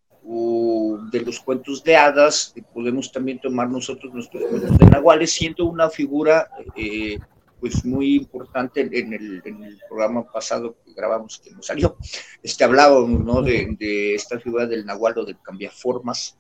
de 1.11 1.21
los 1.23 1.41
cuentos 1.41 1.83
de 1.83 1.97
hadas, 1.97 2.55
podemos 2.73 3.11
también 3.11 3.41
tomar 3.41 3.69
nosotros 3.69 4.15
nuestros 4.15 4.45
cuentos 4.45 4.79
de 4.79 4.87
Nahuales, 4.87 5.33
siendo 5.33 5.65
una 5.65 5.91
figura 5.91 6.49
eh, 6.77 7.19
pues 7.59 7.85
muy 7.85 8.15
importante 8.15 8.81
en 8.81 9.13
el, 9.13 9.43
en 9.45 9.65
el, 9.65 9.79
programa 9.89 10.31
pasado 10.31 10.77
que 10.85 10.93
grabamos 10.95 11.41
que 11.41 11.51
nos 11.51 11.67
salió. 11.67 11.97
Este, 12.43 12.63
hablábamos 12.63 13.25
¿no? 13.25 13.43
de, 13.43 13.77
de 13.79 14.15
esta 14.15 14.39
figura 14.39 14.67
del 14.67 14.87
Nahual 14.87 15.19
o 15.19 15.25
del 15.25 15.41
cambiaformas, 15.41 16.39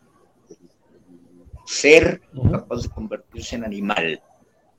ser 1.66 2.22
capaz 2.50 2.83
de 2.83 2.88
convertirse 2.90 3.57
en 3.57 3.64
animal, 3.64 4.22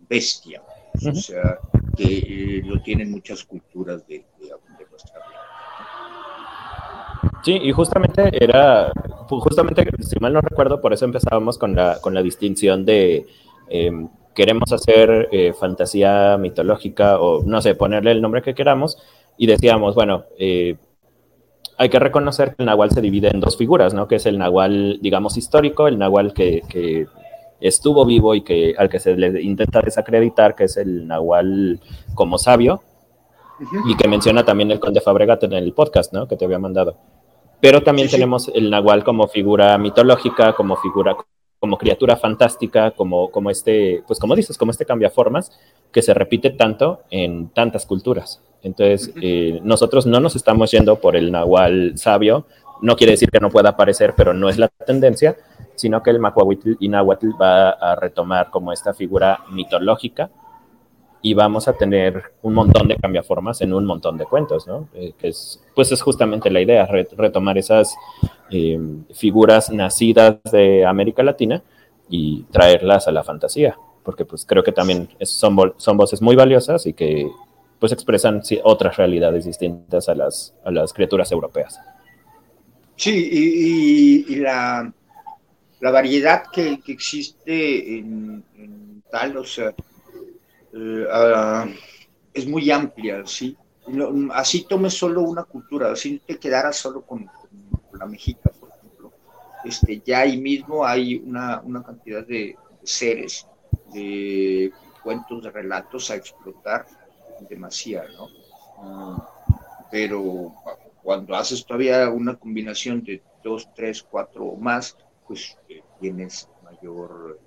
bestia, 0.09 0.63
o 0.93 1.15
sea, 1.15 1.59
que 1.95 2.17
eh, 2.17 2.61
lo 2.65 2.81
tienen 2.81 3.11
muchas 3.11 3.43
culturas 3.43 4.05
de, 4.07 4.25
de 4.39 4.51
Sí, 7.43 7.59
y 7.63 7.71
justamente 7.71 8.29
era, 8.43 8.91
justamente, 9.27 9.83
si 9.99 10.19
mal 10.19 10.33
no 10.33 10.41
recuerdo, 10.41 10.79
por 10.79 10.93
eso 10.93 11.05
empezábamos 11.05 11.57
con 11.57 11.75
la, 11.75 11.99
con 11.99 12.13
la 12.13 12.21
distinción 12.21 12.85
de 12.85 13.25
em, 13.67 14.09
queremos 14.35 14.71
hacer 14.71 15.27
eh, 15.31 15.53
fantasía 15.53 16.37
mitológica 16.37 17.19
o 17.19 17.43
no 17.43 17.61
sé, 17.61 17.73
ponerle 17.73 18.11
el 18.11 18.21
nombre 18.21 18.43
que 18.43 18.53
queramos, 18.53 18.97
y 19.37 19.47
decíamos, 19.47 19.95
bueno, 19.95 20.25
eh, 20.37 20.77
hay 21.77 21.89
que 21.89 21.97
reconocer 21.97 22.49
que 22.49 22.57
el 22.59 22.67
nahual 22.67 22.91
se 22.91 23.01
divide 23.01 23.29
en 23.29 23.39
dos 23.39 23.57
figuras, 23.57 23.93
¿no? 23.95 24.07
Que 24.07 24.15
es 24.15 24.25
el 24.27 24.37
nahual, 24.37 24.99
digamos, 25.01 25.35
histórico, 25.35 25.87
el 25.87 25.97
nahual 25.97 26.33
que 26.33 26.61
estuvo 27.61 28.05
vivo 28.05 28.35
y 28.35 28.41
que 28.41 28.75
al 28.77 28.89
que 28.89 28.99
se 28.99 29.15
le 29.15 29.41
intenta 29.41 29.81
desacreditar, 29.81 30.55
que 30.55 30.65
es 30.65 30.77
el 30.77 31.07
nahual 31.07 31.79
como 32.15 32.37
sabio, 32.37 32.81
y 33.85 33.95
que 33.95 34.07
menciona 34.07 34.43
también 34.43 34.71
el 34.71 34.79
conde 34.79 35.01
Fabregat 35.01 35.43
en 35.43 35.53
el 35.53 35.73
podcast, 35.73 36.13
¿no? 36.13 36.27
Que 36.27 36.35
te 36.35 36.45
había 36.45 36.59
mandado. 36.59 36.97
Pero 37.59 37.83
también 37.83 38.09
tenemos 38.09 38.51
el 38.53 38.71
nahual 38.71 39.03
como 39.03 39.27
figura 39.27 39.77
mitológica, 39.77 40.53
como 40.53 40.75
figura, 40.77 41.15
como 41.59 41.77
criatura 41.77 42.17
fantástica, 42.17 42.91
como, 42.91 43.29
como 43.29 43.51
este, 43.51 44.03
pues 44.07 44.19
como 44.19 44.35
dices, 44.35 44.57
como 44.57 44.71
este 44.71 44.85
cambiaformas 44.85 45.51
que 45.91 46.01
se 46.01 46.15
repite 46.15 46.49
tanto 46.49 47.01
en 47.11 47.49
tantas 47.49 47.85
culturas. 47.85 48.41
Entonces, 48.63 49.13
eh, 49.21 49.59
nosotros 49.63 50.07
no 50.07 50.19
nos 50.19 50.35
estamos 50.35 50.71
yendo 50.71 50.99
por 50.99 51.15
el 51.15 51.31
nahual 51.31 51.93
sabio, 51.97 52.47
no 52.81 52.95
quiere 52.95 53.11
decir 53.11 53.29
que 53.29 53.39
no 53.39 53.49
pueda 53.49 53.69
aparecer, 53.69 54.15
pero 54.17 54.33
no 54.33 54.49
es 54.49 54.57
la 54.57 54.67
tendencia, 54.67 55.37
sino 55.81 56.03
que 56.03 56.11
el 56.11 56.19
macuahuitl 56.19 56.73
y 56.79 56.89
nahuatl 56.89 57.31
va 57.41 57.71
a 57.71 57.95
retomar 57.95 58.51
como 58.51 58.71
esta 58.71 58.93
figura 58.93 59.39
mitológica 59.49 60.29
y 61.23 61.33
vamos 61.33 61.67
a 61.67 61.73
tener 61.73 62.21
un 62.43 62.53
montón 62.53 62.87
de 62.87 62.97
cambiaformas 62.97 63.61
en 63.61 63.73
un 63.73 63.85
montón 63.85 64.15
de 64.15 64.25
cuentos, 64.25 64.67
¿no? 64.67 64.89
Eh, 64.93 65.13
que 65.17 65.29
es, 65.29 65.59
pues 65.75 65.91
es 65.91 65.99
justamente 66.03 66.51
la 66.51 66.61
idea, 66.61 66.85
retomar 66.85 67.57
esas 67.57 67.95
eh, 68.51 68.79
figuras 69.11 69.71
nacidas 69.71 70.37
de 70.51 70.85
América 70.85 71.23
Latina 71.23 71.63
y 72.09 72.43
traerlas 72.51 73.07
a 73.07 73.11
la 73.11 73.23
fantasía, 73.23 73.75
porque 74.03 74.23
pues 74.23 74.45
creo 74.45 74.63
que 74.63 74.71
también 74.71 75.09
son, 75.21 75.73
son 75.77 75.97
voces 75.97 76.21
muy 76.21 76.35
valiosas 76.35 76.85
y 76.85 76.93
que 76.93 77.27
pues 77.79 77.91
expresan 77.91 78.43
otras 78.63 78.97
realidades 78.97 79.45
distintas 79.45 80.09
a 80.09 80.13
las, 80.13 80.53
a 80.63 80.69
las 80.69 80.93
criaturas 80.93 81.31
europeas. 81.31 81.79
Sí, 83.01 84.25
y, 84.27 84.35
la, 84.35 84.93
la, 85.81 85.91
variedad 85.91 86.43
que, 86.51 86.79
que 86.79 86.91
existe 86.93 87.97
en, 87.97 88.43
tal, 89.11 89.37
o 89.37 89.43
sea, 89.43 89.73
eh, 90.73 91.05
ah, 91.11 91.67
es 92.33 92.47
muy 92.47 92.71
amplia, 92.71 93.23
¿sí? 93.25 93.57
así 94.33 94.63
tomes 94.63 94.93
solo 94.93 95.21
una 95.21 95.43
cultura, 95.43 95.91
así 95.91 96.21
te 96.25 96.37
quedaras 96.37 96.77
solo 96.77 97.01
con, 97.01 97.29
la 97.93 98.05
mexica, 98.05 98.49
por 98.59 98.69
ejemplo. 98.69 99.11
Este, 99.65 100.01
ya 100.05 100.21
ahí 100.21 100.37
mismo 100.37 100.85
hay 100.85 101.15
una, 101.17 101.61
una 101.61 101.83
cantidad 101.83 102.25
de, 102.25 102.55
seres, 102.83 103.45
de 103.93 104.71
cuentos, 105.03 105.43
de 105.43 105.51
relatos 105.51 106.09
a 106.09 106.15
explotar 106.15 106.87
demasiado, 107.49 108.07
¿no? 108.17 108.27
Ah, 108.77 109.29
pero 109.91 110.53
cuando 111.03 111.35
haces 111.35 111.65
todavía 111.65 112.09
una 112.09 112.35
combinación 112.35 113.03
de 113.03 113.21
dos, 113.43 113.67
tres, 113.75 114.01
cuatro 114.03 114.45
o 114.45 114.57
más, 114.57 114.97
pues 115.27 115.57
eh, 115.69 115.81
tienes 115.99 116.49
mayor, 116.63 117.39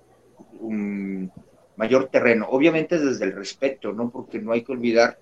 un, 0.59 1.31
mayor 1.75 2.09
terreno. 2.09 2.47
Obviamente 2.49 2.99
desde 2.99 3.25
el 3.25 3.33
respeto, 3.33 3.93
¿no? 3.93 4.09
Porque 4.09 4.39
no 4.39 4.51
hay 4.51 4.63
que 4.63 4.71
olvidar, 4.71 5.19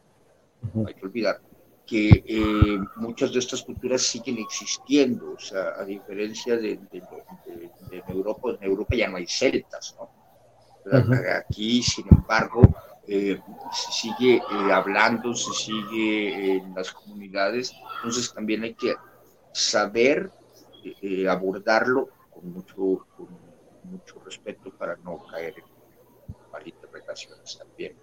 no 0.73 0.87
hay 0.87 0.93
que 0.93 1.05
olvidar 1.05 1.39
que 1.85 2.23
eh, 2.25 2.79
muchas 2.95 3.33
de 3.33 3.39
estas 3.39 3.63
culturas 3.63 4.01
siguen 4.01 4.37
existiendo, 4.37 5.33
o 5.33 5.39
sea, 5.39 5.73
a 5.77 5.83
diferencia 5.83 6.57
de, 6.57 6.79
Europa, 8.07 8.49
en 8.59 8.63
Europa 8.63 8.95
ya 8.95 9.09
no 9.09 9.17
hay 9.17 9.27
celtas, 9.27 9.95
¿no? 9.99 10.09
Aquí, 11.37 11.81
sin 11.81 12.05
embargo, 12.09 12.61
eh, 13.07 13.39
se 13.71 13.91
sigue 13.91 14.35
eh, 14.37 14.71
hablando, 14.71 15.33
se 15.33 15.51
sigue 15.53 16.57
en 16.57 16.73
las 16.73 16.91
comunidades, 16.91 17.73
entonces 17.97 18.33
también 18.33 18.63
hay 18.63 18.73
que 18.73 18.95
saber 19.51 20.31
abordarlo 21.29 22.09
con 22.43 22.53
mucho, 22.53 23.05
con 23.15 23.27
mucho 23.91 24.15
respeto 24.25 24.69
para 24.77 24.95
no 24.97 25.23
caer 25.31 25.55
en 25.57 25.63
malinterpretaciones 26.51 27.57
también. 27.57 27.93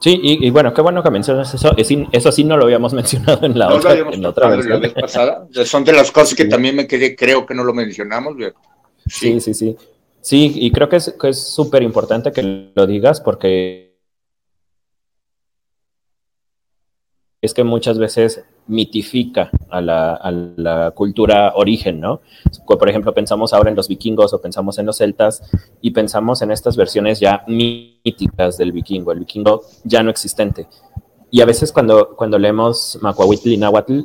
Sí, 0.00 0.20
y, 0.22 0.50
bueno, 0.50 0.72
qué 0.72 0.80
bueno 0.80 1.02
que 1.02 1.10
mencionas 1.10 1.52
eso. 1.54 1.72
Eso 1.76 2.32
sí 2.32 2.44
no 2.44 2.56
lo 2.56 2.64
habíamos 2.64 2.92
mencionado 2.94 3.44
en 3.44 3.58
la 3.58 3.74
otra, 3.74 3.94
en 3.94 4.22
la 4.22 4.28
otra 4.28 4.48
vez, 4.48 4.94
pasada. 4.94 5.48
Son 5.64 5.84
de 5.84 5.92
las 5.92 6.12
cosas 6.12 6.36
que 6.36 6.44
también 6.44 6.76
me 6.76 6.86
quedé, 6.86 7.16
creo 7.16 7.44
que 7.44 7.54
no 7.54 7.64
lo 7.64 7.74
mencionamos. 7.74 8.36
Sí, 9.06 9.40
sí, 9.40 9.54
sí. 9.54 9.76
Sí, 10.20 10.52
y 10.54 10.70
creo 10.72 10.88
que 10.88 10.96
es 10.96 11.54
súper 11.54 11.82
importante 11.82 12.32
que 12.32 12.70
lo 12.74 12.86
digas 12.86 13.20
porque 13.20 13.98
es 17.40 17.54
que 17.54 17.64
muchas 17.64 17.98
veces 17.98 18.44
mitifica 18.68 19.50
a 19.70 19.80
la, 19.80 20.92
cultura 20.94 21.52
origen, 21.56 22.00
¿no? 22.00 22.20
Por 22.66 22.88
ejemplo, 22.88 23.12
pensamos 23.12 23.52
ahora 23.52 23.70
en 23.70 23.76
los 23.76 23.88
vikingos 23.88 24.32
o 24.32 24.40
pensamos 24.40 24.78
en 24.78 24.86
los 24.86 24.98
celtas 24.98 25.42
y 25.80 25.90
pensamos 25.90 26.42
en 26.42 26.50
estas 26.50 26.76
versiones 26.76 27.20
ya 27.20 27.44
míticas 27.46 28.58
del 28.58 28.72
vikingo, 28.72 29.12
el 29.12 29.20
vikingo 29.20 29.62
ya 29.84 30.02
no 30.02 30.10
existente. 30.10 30.68
Y 31.30 31.40
a 31.40 31.46
veces 31.46 31.72
cuando, 31.72 32.14
cuando 32.16 32.38
leemos 32.38 32.98
Macuahuitl 33.02 33.48
y 33.48 33.56
Nahuatl, 33.56 34.00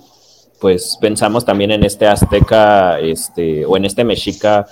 pues 0.59 0.97
pensamos 0.99 1.45
también 1.45 1.71
en 1.71 1.83
este 1.83 2.07
azteca 2.07 2.99
este, 2.99 3.65
o 3.65 3.77
en 3.77 3.85
este 3.85 4.03
mexica 4.03 4.65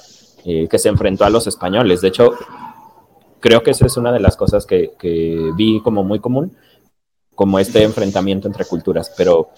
eh, 0.45 0.67
que 0.69 0.79
se 0.79 0.89
enfrentó 0.89 1.25
a 1.25 1.29
los 1.29 1.47
españoles. 1.47 2.01
De 2.01 2.09
hecho, 2.09 2.31
creo 3.39 3.61
que 3.63 3.71
esa 3.71 3.85
es 3.85 3.97
una 3.97 4.11
de 4.11 4.19
las 4.19 4.37
cosas 4.37 4.65
que, 4.65 4.93
que 4.97 5.51
vi 5.55 5.81
como 5.81 6.03
muy 6.03 6.19
común 6.19 6.55
como 7.35 7.57
este 7.59 7.83
enfrentamiento 7.83 8.47
entre 8.47 8.65
culturas, 8.65 9.11
pero 9.17 9.49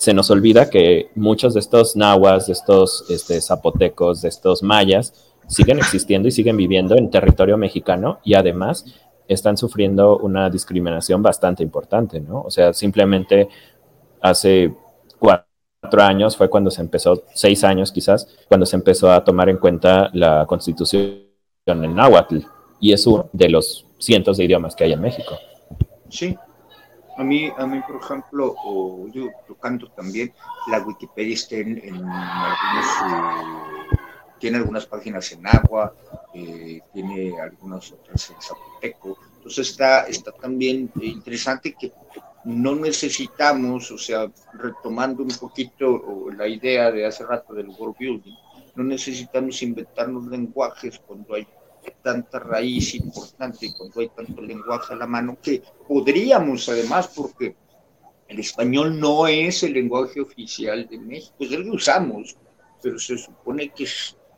se 0.00 0.14
nos 0.14 0.30
olvida 0.30 0.70
que 0.70 1.10
muchos 1.14 1.52
de 1.52 1.60
estos 1.60 1.94
nahuas, 1.94 2.46
de 2.46 2.54
estos 2.54 3.04
este, 3.10 3.38
zapotecos, 3.42 4.22
de 4.22 4.30
estos 4.30 4.62
mayas, 4.62 5.12
siguen 5.46 5.76
existiendo 5.76 6.26
y 6.26 6.30
siguen 6.30 6.56
viviendo 6.56 6.96
en 6.96 7.10
territorio 7.10 7.58
mexicano 7.58 8.18
y 8.24 8.32
además 8.32 8.86
están 9.28 9.58
sufriendo 9.58 10.16
una 10.16 10.48
discriminación 10.48 11.22
bastante 11.22 11.62
importante, 11.62 12.18
¿no? 12.18 12.40
O 12.40 12.50
sea, 12.50 12.72
simplemente 12.72 13.50
hace 14.22 14.74
cuatro 15.18 16.02
años 16.02 16.34
fue 16.34 16.48
cuando 16.48 16.70
se 16.70 16.80
empezó, 16.80 17.24
seis 17.34 17.62
años 17.62 17.92
quizás, 17.92 18.26
cuando 18.48 18.64
se 18.64 18.76
empezó 18.76 19.12
a 19.12 19.22
tomar 19.22 19.50
en 19.50 19.58
cuenta 19.58 20.08
la 20.14 20.46
constitución 20.46 21.26
en 21.66 21.94
náhuatl 21.94 22.38
y 22.80 22.94
es 22.94 23.06
uno 23.06 23.28
de 23.34 23.50
los 23.50 23.84
cientos 23.98 24.38
de 24.38 24.44
idiomas 24.44 24.74
que 24.74 24.84
hay 24.84 24.94
en 24.94 25.02
México. 25.02 25.36
Sí, 26.08 26.38
a 27.20 27.24
mí, 27.24 27.52
a 27.54 27.66
mí 27.66 27.80
por 27.86 27.96
ejemplo, 28.02 28.54
o 28.64 29.06
yo 29.08 29.28
tocando 29.46 29.88
también, 29.90 30.32
la 30.68 30.78
Wikipedia 30.80 31.34
está 31.34 31.56
en, 31.56 31.78
algunos, 31.94 32.86
eh, 33.04 33.96
tiene 34.38 34.56
algunas 34.56 34.86
páginas 34.86 35.30
en 35.32 35.46
agua, 35.46 35.94
eh, 36.32 36.80
tiene 36.94 37.38
algunas 37.38 37.92
otras 37.92 38.30
en 38.30 38.40
zapoteco. 38.40 39.18
Entonces 39.36 39.70
está, 39.70 40.06
está 40.06 40.32
también 40.32 40.90
interesante 41.02 41.74
que 41.78 41.92
no 42.44 42.74
necesitamos, 42.74 43.90
o 43.90 43.98
sea, 43.98 44.26
retomando 44.54 45.22
un 45.22 45.36
poquito 45.38 46.30
la 46.34 46.48
idea 46.48 46.90
de 46.90 47.04
hace 47.04 47.26
rato 47.26 47.52
del 47.52 47.68
world 47.68 47.96
building, 47.98 48.34
no 48.76 48.84
necesitamos 48.84 49.62
inventarnos 49.62 50.24
lenguajes 50.26 50.98
cuando 51.06 51.34
hay 51.34 51.46
tanta 52.02 52.38
raíz 52.38 52.94
importante 52.94 53.66
y 53.66 53.72
cuando 53.72 54.00
hay 54.00 54.08
tanto 54.08 54.40
lenguaje 54.42 54.94
a 54.94 54.96
la 54.96 55.06
mano 55.06 55.38
que 55.42 55.62
podríamos 55.86 56.68
además, 56.68 57.08
porque 57.14 57.56
el 58.28 58.38
español 58.38 58.98
no 58.98 59.26
es 59.26 59.62
el 59.62 59.72
lenguaje 59.72 60.20
oficial 60.20 60.86
de 60.88 60.98
México, 60.98 61.34
es 61.40 61.52
el 61.52 61.64
que 61.64 61.70
usamos, 61.70 62.36
pero 62.82 62.98
se 62.98 63.18
supone 63.18 63.70
que 63.70 63.86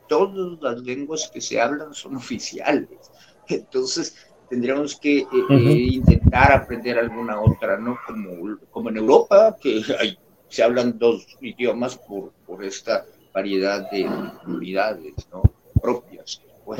todas 0.07 0.59
las 0.61 0.81
lenguas 0.81 1.29
que 1.33 1.41
se 1.41 1.61
hablan 1.61 1.93
son 1.93 2.15
oficiales. 2.15 2.89
Entonces, 3.47 4.15
tendríamos 4.49 4.99
que 4.99 5.19
eh, 5.19 5.27
eh, 5.49 5.87
intentar 5.93 6.51
aprender 6.51 6.97
alguna 6.97 7.39
otra, 7.41 7.77
¿no? 7.77 7.97
Como, 8.05 8.57
como 8.71 8.89
en 8.89 8.97
Europa, 8.97 9.55
que 9.61 9.83
se 10.49 10.63
hablan 10.63 10.97
dos 10.97 11.25
idiomas 11.41 11.97
por, 11.97 12.31
por 12.45 12.63
esta 12.63 13.05
variedad 13.33 13.89
de 13.89 14.07
unidades 14.45 15.13
¿no? 15.31 15.41
propias. 15.81 16.41
Pues. 16.65 16.79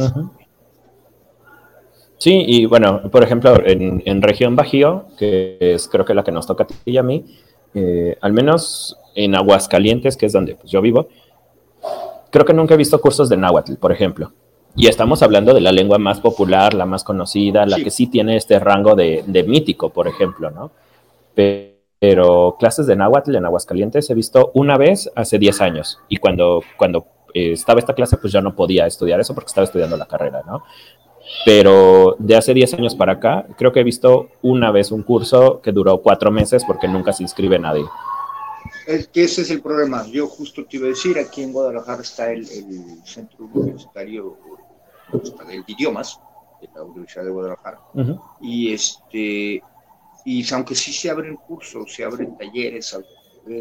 Sí, 2.24 2.42
y 2.48 2.66
bueno, 2.68 3.02
por 3.12 3.22
ejemplo, 3.22 3.54
en, 3.66 4.22
región 4.22 4.56
Bajío, 4.56 5.08
que 5.18 5.58
es 5.60 5.90
creo 5.90 6.06
que 6.06 6.14
la 6.14 6.24
que 6.24 6.32
nos 6.32 6.48
toca 6.48 6.64
a 6.64 6.68
ti 6.68 6.74
y 6.86 6.96
a 6.96 7.04
mí, 7.04 7.26
eh, 7.74 8.18
al 8.22 8.32
menos 8.32 8.98
en 9.14 9.36
Aguascalientes, 9.36 10.16
que 10.16 10.28
es 10.28 10.32
donde 10.32 10.56
pues, 10.56 10.72
yo 10.72 10.82
vivo, 10.82 11.10
creo 12.30 12.46
que 12.46 12.54
nunca 12.54 12.76
he 12.76 12.78
visto 12.78 13.02
cursos 13.02 13.28
de 13.28 13.36
náhuatl, 13.36 13.74
por 13.74 13.92
ejemplo. 13.92 14.32
Y 14.74 14.88
estamos 14.88 15.22
hablando 15.22 15.54
de 15.54 15.60
la 15.60 15.74
lengua 15.74 15.98
más 15.98 16.22
popular, 16.22 16.74
la 16.74 16.86
más 16.86 17.04
conocida, 17.04 17.66
la 17.66 17.76
que 17.76 17.92
sí 17.92 18.08
tiene 18.08 18.38
este 18.38 18.58
rango 18.58 18.96
de, 18.96 19.46
mítico, 19.46 19.90
por 19.90 20.08
ejemplo, 20.08 20.50
¿no? 20.50 20.72
Pero 21.36 22.56
clases 22.58 22.88
de 22.88 22.96
náhuatl 22.96 23.36
en 23.36 23.44
Aguascalientes 23.44 24.10
he 24.10 24.14
visto 24.14 24.52
una 24.54 24.78
vez 24.78 25.12
hace 25.14 25.40
10 25.40 25.60
años. 25.60 26.00
Y 26.08 26.16
cuando, 26.16 26.64
cuando 26.78 27.06
eh, 27.34 27.52
estaba 27.52 27.80
esta 27.80 27.94
clase, 27.94 28.16
pues 28.16 28.32
ya 28.32 28.40
no 28.40 28.56
podía 28.56 28.88
estudiar 28.88 29.20
eso 29.20 29.36
porque 29.36 29.48
estaba 29.48 29.66
estudiando 29.66 29.98
la 29.98 30.06
carrera, 30.06 30.42
¿no? 30.48 30.64
Pero 31.46 32.16
de 32.20 32.36
hace 32.36 32.54
10 32.54 32.76
años 32.76 32.96
para 32.96 33.14
acá, 33.14 33.46
creo 33.58 33.72
que 33.72 33.82
he 33.82 33.84
visto 33.84 34.30
una 34.42 34.72
vez 34.72 34.92
un 34.92 35.04
curso 35.04 35.62
que 35.62 35.72
duró 35.72 36.02
cuatro 36.02 36.32
meses 36.32 36.64
porque 36.66 36.88
nunca 36.88 37.14
se 37.14 37.24
inscribe 37.24 37.60
nadie. 37.60 37.86
Es 38.88 39.08
que 39.08 39.24
ese 39.24 39.42
es 39.42 39.52
el 39.52 39.62
problema. 39.62 40.06
Yo 40.08 40.28
justo 40.28 40.66
te 40.66 40.78
iba 40.78 40.88
a 40.88 40.90
decir, 40.90 41.18
aquí 41.18 41.44
en 41.44 41.54
Guadalajara 41.54 42.02
está 42.02 42.32
el, 42.32 42.46
Centro 43.04 43.50
Universitario 43.54 44.38
de 45.12 45.64
Idiomas 45.68 46.20
de 46.62 46.70
la 46.76 46.84
Universidad 46.84 47.26
de 47.26 47.32
Guadalajara. 47.32 47.80
Y 48.42 48.74
este 48.74 49.62
y 50.26 50.54
aunque 50.54 50.76
sí 50.76 50.94
se 50.94 51.10
abren 51.10 51.36
cursos, 51.36 51.94
se 51.94 52.04
abren 52.04 52.38
talleres, 52.38 52.96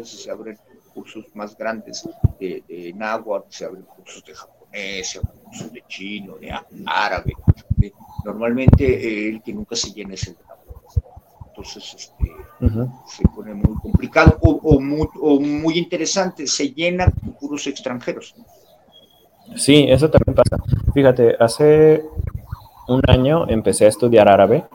se 0.03 0.31
abren 0.31 0.57
cursos 0.93 1.25
más 1.33 1.57
grandes 1.57 2.07
de, 2.39 2.63
de 2.67 2.93
náhuatl, 2.93 3.47
se 3.49 3.65
abren 3.65 3.83
cursos 3.83 4.23
de 4.23 4.33
japonés, 4.33 4.62
se 4.73 5.19
abren 5.19 5.43
cursos 5.43 5.71
de 5.71 5.83
chino, 5.87 6.35
de 6.37 6.51
árabe, 6.85 7.33
Normalmente 8.23 8.85
eh, 8.85 9.29
el 9.29 9.41
que 9.41 9.53
nunca 9.53 9.75
se 9.75 9.91
llena 9.91 10.13
es 10.13 10.27
el 10.27 10.33
de 10.33 10.39
Entonces 11.49 11.93
este, 11.93 12.31
se 13.05 13.23
pone 13.35 13.53
muy 13.53 13.75
complicado 13.81 14.37
o, 14.41 14.79
muy, 14.79 15.77
interesante, 15.77 16.47
se 16.47 16.69
llena 16.69 17.11
con 17.11 17.33
puros 17.33 17.67
extranjeros. 17.67 18.33
Sí, 19.55 19.85
eso 19.89 20.09
también 20.09 20.35
pasa. 20.35 20.63
Fíjate, 20.93 21.35
hace 21.39 22.05
un 22.87 23.01
año 23.07 23.47
empecé 23.49 23.85
a 23.85 23.89
estudiar 23.89 24.29
árabe 24.29 24.65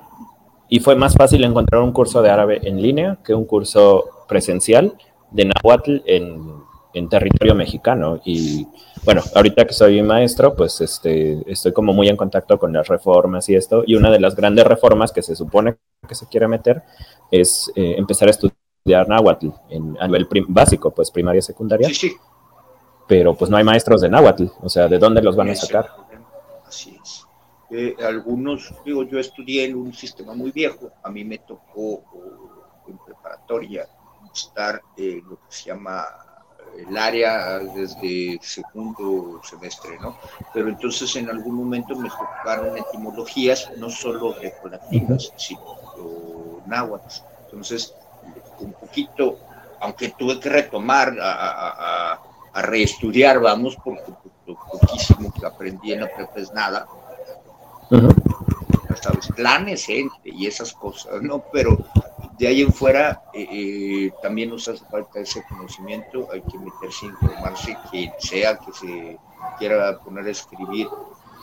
y 0.68 0.80
fue 0.80 0.94
más 0.94 1.14
fácil 1.14 1.42
encontrar 1.44 1.82
un 1.82 1.92
curso 1.92 2.20
de 2.20 2.30
árabe 2.30 2.60
en 2.62 2.82
línea 2.82 3.18
que 3.24 3.34
un 3.34 3.46
curso 3.46 4.04
presencial 4.28 4.94
de 5.30 5.46
Nahuatl 5.46 6.02
en, 6.04 6.57
en 6.94 7.08
territorio 7.08 7.54
mexicano. 7.54 8.20
Y 8.24 8.66
bueno, 9.04 9.22
ahorita 9.34 9.66
que 9.66 9.74
soy 9.74 10.02
maestro, 10.02 10.54
pues 10.54 10.80
este, 10.80 11.50
estoy 11.50 11.72
como 11.72 11.92
muy 11.92 12.08
en 12.08 12.16
contacto 12.16 12.58
con 12.58 12.72
las 12.72 12.88
reformas 12.88 13.48
y 13.48 13.54
esto, 13.54 13.82
y 13.86 13.94
una 13.94 14.10
de 14.10 14.20
las 14.20 14.34
grandes 14.34 14.66
reformas 14.66 15.12
que 15.12 15.22
se 15.22 15.36
supone 15.36 15.76
que 16.06 16.14
se 16.14 16.26
quiere 16.26 16.48
meter 16.48 16.82
es 17.30 17.70
eh, 17.74 17.94
empezar 17.98 18.28
a 18.28 18.30
estudiar 18.30 19.08
náhuatl 19.08 19.48
en, 19.70 19.96
a 20.00 20.06
nivel 20.06 20.26
básico, 20.48 20.90
pues 20.90 21.10
primaria, 21.10 21.42
secundaria. 21.42 21.88
Sí, 21.88 21.94
sí. 21.94 22.16
Pero 23.06 23.34
pues 23.34 23.50
no 23.50 23.56
hay 23.56 23.64
maestros 23.64 24.00
de 24.00 24.08
náhuatl, 24.08 24.46
o 24.60 24.68
sea, 24.68 24.88
¿de 24.88 24.98
dónde 24.98 25.22
los 25.22 25.34
van 25.36 25.48
a 25.50 25.54
sacar? 25.54 25.88
Así 26.66 26.98
es. 27.02 27.24
Eh, 27.70 27.94
algunos, 28.02 28.74
digo, 28.84 29.02
yo 29.04 29.18
estudié 29.18 29.66
en 29.66 29.76
un 29.76 29.92
sistema 29.92 30.34
muy 30.34 30.50
viejo, 30.50 30.90
a 31.02 31.10
mí 31.10 31.24
me 31.24 31.38
tocó 31.38 32.02
en 32.86 32.98
preparatoria 32.98 33.86
estar 34.34 34.80
en 34.96 35.22
lo 35.28 35.36
que 35.36 35.46
se 35.48 35.70
llama 35.70 36.04
el 36.86 36.96
área 36.96 37.58
desde 37.58 38.38
segundo 38.40 39.40
semestre, 39.42 39.98
¿no? 40.00 40.16
Pero 40.54 40.68
entonces 40.68 41.14
en 41.16 41.28
algún 41.28 41.56
momento 41.56 41.96
me 41.96 42.08
tocaron 42.08 42.76
etimologías, 42.78 43.70
no 43.78 43.90
solo 43.90 44.34
grecolatinas, 44.34 45.32
sino 45.36 45.78
náhuatl. 46.66 47.22
Entonces, 47.46 47.94
un 48.60 48.72
poquito, 48.72 49.38
aunque 49.80 50.10
tuve 50.10 50.38
que 50.38 50.48
retomar 50.48 51.16
a, 51.20 52.20
reestudiar, 52.54 53.38
vamos, 53.38 53.76
porque 53.84 54.02
lo 54.46 54.56
poquísimo 54.56 55.32
que 55.32 55.46
aprendí 55.46 55.92
en 55.92 56.00
la 56.00 56.08
prepa 56.08 56.40
es 56.40 56.52
nada. 56.52 56.88
¿Sabes? 59.00 59.28
Planes, 59.28 59.84
gente 59.84 60.16
y 60.24 60.46
esas 60.48 60.72
cosas, 60.72 61.22
¿no? 61.22 61.44
Pero 61.52 61.78
de 62.38 62.46
ahí 62.46 62.62
en 62.62 62.72
fuera 62.72 63.22
eh, 63.34 63.46
eh, 63.50 64.12
también 64.22 64.50
nos 64.50 64.68
hace 64.68 64.84
falta 64.86 65.20
ese 65.20 65.42
conocimiento, 65.48 66.28
hay 66.32 66.40
que 66.42 66.58
meterse, 66.58 67.06
informarse, 67.06 67.76
quien 67.90 68.12
sea 68.18 68.58
que 68.58 68.72
se 68.72 69.18
quiera 69.58 69.98
poner 69.98 70.26
a 70.26 70.30
escribir 70.30 70.88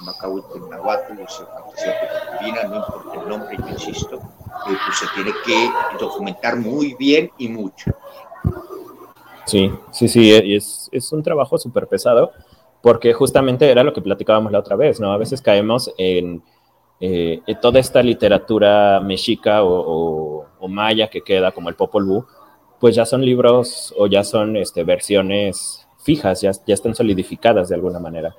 Macahuete 0.02 0.58
en 0.58 0.70
Nahuatl, 0.70 1.22
o 1.22 1.30
sea, 1.30 1.46
fantasía 1.46 2.68
no 2.68 2.76
importa 2.78 3.22
el 3.22 3.30
nombre, 3.30 3.58
yo 3.58 3.70
insisto, 3.70 4.22
pues 4.66 4.78
se 4.98 5.06
tiene 5.16 5.32
que 5.46 5.70
documentar 6.00 6.58
muy 6.58 6.96
bien 6.96 7.32
y 7.38 7.48
mucho. 7.48 7.92
Sí, 9.46 9.72
sí, 9.92 10.08
sí, 10.08 10.34
es, 10.34 10.90
es 10.92 11.12
un 11.12 11.24
trabajo 11.24 11.58
súper 11.58 11.88
pesado 11.88 12.32
porque 12.82 13.14
justamente 13.14 13.70
era 13.70 13.84
lo 13.84 13.94
que 13.94 14.02
platicábamos 14.02 14.52
la 14.52 14.60
otra 14.60 14.76
vez, 14.76 15.00
¿no? 15.00 15.12
A 15.12 15.18
veces 15.18 15.42
caemos 15.42 15.92
en, 15.98 16.44
eh, 17.00 17.42
toda 17.62 17.80
esta 17.80 18.02
literatura 18.02 19.02
mexica 19.02 19.64
o, 19.64 20.46
maya 20.68 21.10
que 21.10 21.22
queda, 21.22 21.52
como 21.52 21.70
el 21.70 21.76
Popol 21.76 22.06
Vuh, 22.06 22.26
pues 22.80 22.96
ya 22.96 23.06
son 23.06 23.22
libros 23.22 23.94
o 23.98 24.08
ya 24.08 24.24
son 24.24 24.58
este, 24.58 24.84
versiones 24.84 25.88
fijas, 26.00 26.42
ya, 26.42 26.52
ya 26.66 26.74
están 26.74 26.96
solidificadas 26.96 27.70
de 27.70 27.76
alguna 27.76 28.00
manera. 28.00 28.36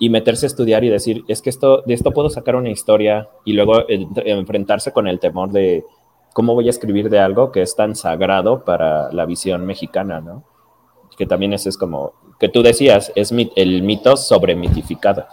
Y 0.00 0.10
meterse 0.10 0.46
a 0.46 0.48
estudiar 0.48 0.82
y 0.82 0.88
decir, 0.88 1.24
es 1.28 1.40
que 1.40 1.50
esto, 1.50 1.82
de 1.86 1.94
esto 1.94 2.10
puedo 2.10 2.28
sacar 2.28 2.56
una 2.56 2.70
historia 2.70 3.28
y 3.44 3.52
luego 3.52 3.84
enfrentarse 3.88 4.90
con 4.90 5.06
el 5.06 5.20
temor 5.20 5.52
de 5.52 5.84
cómo 6.32 6.54
voy 6.54 6.66
a 6.66 6.70
escribir 6.70 7.08
de 7.08 7.20
algo 7.20 7.52
que 7.52 7.62
es 7.62 7.76
tan 7.76 7.94
sagrado 7.94 8.64
para 8.64 9.12
la 9.12 9.24
visión 9.24 9.64
mexicana, 9.64 10.20
¿no? 10.20 10.42
Que 11.16 11.26
también 11.26 11.52
ese 11.52 11.68
es 11.68 11.78
como, 11.78 12.14
que 12.40 12.48
tú 12.48 12.62
decías, 12.62 13.12
es 13.14 13.32
el 13.54 13.82
mito 13.82 14.16
sobre 14.16 14.56
mitificado 14.56 15.26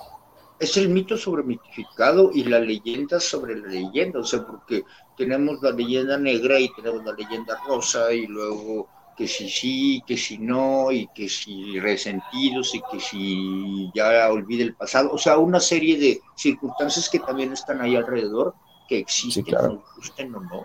es 0.60 0.78
el 0.78 0.90
mito 0.90 1.18
sobre 1.18 1.44
mitificado 1.44 2.32
y 2.34 2.44
la 2.46 2.60
leyenda 2.60 3.20
sobre 3.20 3.58
la 3.58 3.68
leyenda, 3.68 4.20
o 4.20 4.24
sea, 4.24 4.46
porque 4.46 4.84
tenemos 5.18 5.62
la 5.62 5.72
leyenda 5.72 6.18
negra 6.18 6.60
y 6.60 6.74
tenemos 6.74 7.04
la 7.04 7.14
leyenda 7.14 7.60
rosa 7.68 8.14
y 8.14 8.26
luego 8.28 8.88
que 9.18 9.28
si 9.28 9.50
sí, 9.50 10.04
que 10.06 10.18
si 10.18 10.38
no, 10.38 10.92
y 10.92 11.08
que 11.08 11.30
si 11.30 11.80
resentidos 11.80 12.76
y 12.76 12.82
que 12.92 13.00
si 13.00 13.92
ya 13.94 14.30
olvide 14.30 14.64
el 14.64 14.76
pasado, 14.76 15.12
o 15.12 15.18
sea, 15.18 15.38
una 15.38 15.60
serie 15.60 15.98
de 15.98 16.22
circunstancias 16.36 17.10
que 17.10 17.20
también 17.20 17.54
están 17.54 17.82
ahí 17.82 17.96
alrededor, 17.96 18.56
que 18.90 19.00
existen, 19.00 19.46
nos 19.54 19.96
gusten 19.96 20.36
o 20.36 20.42
no, 20.42 20.64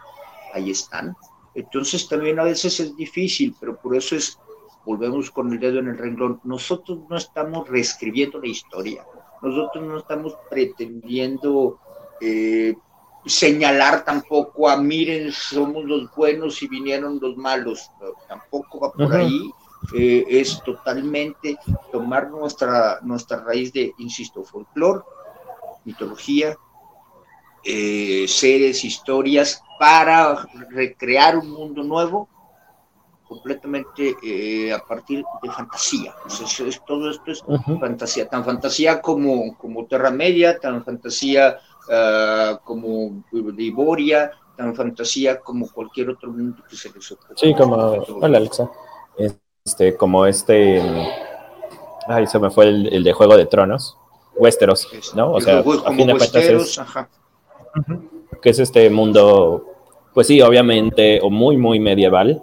ahí 0.53 0.70
están. 0.70 1.16
Entonces 1.55 2.09
también 2.09 2.38
a 2.40 2.44
veces 2.44 2.81
es 2.81 2.96
difícil, 2.96 3.55
pero 3.59 3.81
por 3.81 3.96
eso 3.96 4.16
es, 4.16 4.38
volvemos 4.85 5.31
con 5.31 5.53
el 5.53 5.61
dedo 5.61 5.79
en 5.79 5.88
el 5.88 5.98
renglón, 5.98 6.40
nosotros 6.44 6.98
no 7.09 7.16
estamos 7.16 7.68
reescribiendo 7.68 8.40
la 8.40 8.48
historia, 8.48 9.05
nosotros 9.42 9.85
no 9.85 9.98
estamos 9.98 10.37
pretendiendo 10.48 11.79
eh, 12.20 12.74
señalar 13.24 14.05
tampoco 14.05 14.68
a 14.68 14.76
miren, 14.76 15.33
somos 15.33 15.85
los 15.85 16.14
buenos 16.14 16.62
y 16.62 16.68
vinieron 16.68 17.18
los 17.20 17.37
malos. 17.37 17.90
tampoco 18.29 18.81
va 18.81 18.92
por 18.92 19.14
ahí. 19.14 19.50
Eh, 19.96 20.26
es 20.29 20.62
totalmente 20.62 21.57
tomar 21.90 22.31
nuestra, 22.31 23.00
nuestra 23.03 23.42
raíz 23.42 23.72
de, 23.72 23.94
insisto, 23.98 24.44
folclore, 24.44 25.03
mitología, 25.85 26.57
eh, 27.64 28.26
seres, 28.29 28.85
historias, 28.85 29.62
para 29.79 30.46
recrear 30.70 31.38
un 31.38 31.50
mundo 31.50 31.83
nuevo 31.83 32.29
completamente 33.30 34.16
eh, 34.24 34.72
a 34.72 34.80
partir 34.80 35.22
de 35.40 35.50
fantasía. 35.52 36.12
es, 36.26 36.82
todo 36.84 37.08
esto 37.08 37.30
es 37.30 37.44
fantasía, 37.78 38.28
tan 38.28 38.44
fantasía 38.44 39.00
como, 39.00 39.56
como 39.56 39.86
Terra 39.86 40.10
Media, 40.10 40.58
tan 40.58 40.84
fantasía 40.84 41.60
uh, 41.86 42.56
como 42.64 43.22
Liboria, 43.30 44.32
tan 44.56 44.74
fantasía 44.74 45.38
como 45.38 45.70
cualquier 45.70 46.10
otro 46.10 46.32
mundo 46.32 46.64
que 46.68 46.74
se 46.74 46.90
les 46.90 47.12
ocurra. 47.12 47.34
Sí, 47.36 47.54
como, 47.54 47.76
hola 47.76 48.38
Alexa, 48.38 48.68
este, 49.64 49.94
como 49.96 50.26
este, 50.26 50.82
ay, 52.08 52.26
se 52.26 52.38
me 52.40 52.50
fue 52.50 52.64
el, 52.64 52.92
el 52.92 53.04
de 53.04 53.12
Juego 53.12 53.36
de 53.36 53.46
Tronos, 53.46 53.96
Westeros, 54.34 54.88
¿no? 55.14 55.34
O 55.34 55.40
sea, 55.40 55.60
a 55.60 55.92
fin 55.92 56.08
de 56.08 56.14
Westeros, 56.14 56.80
ajá. 56.80 57.08
que 58.42 58.50
es 58.50 58.58
este 58.58 58.90
mundo, 58.90 59.66
pues 60.14 60.26
sí, 60.26 60.42
obviamente, 60.42 61.20
o 61.22 61.30
muy, 61.30 61.56
muy 61.56 61.78
medieval, 61.78 62.42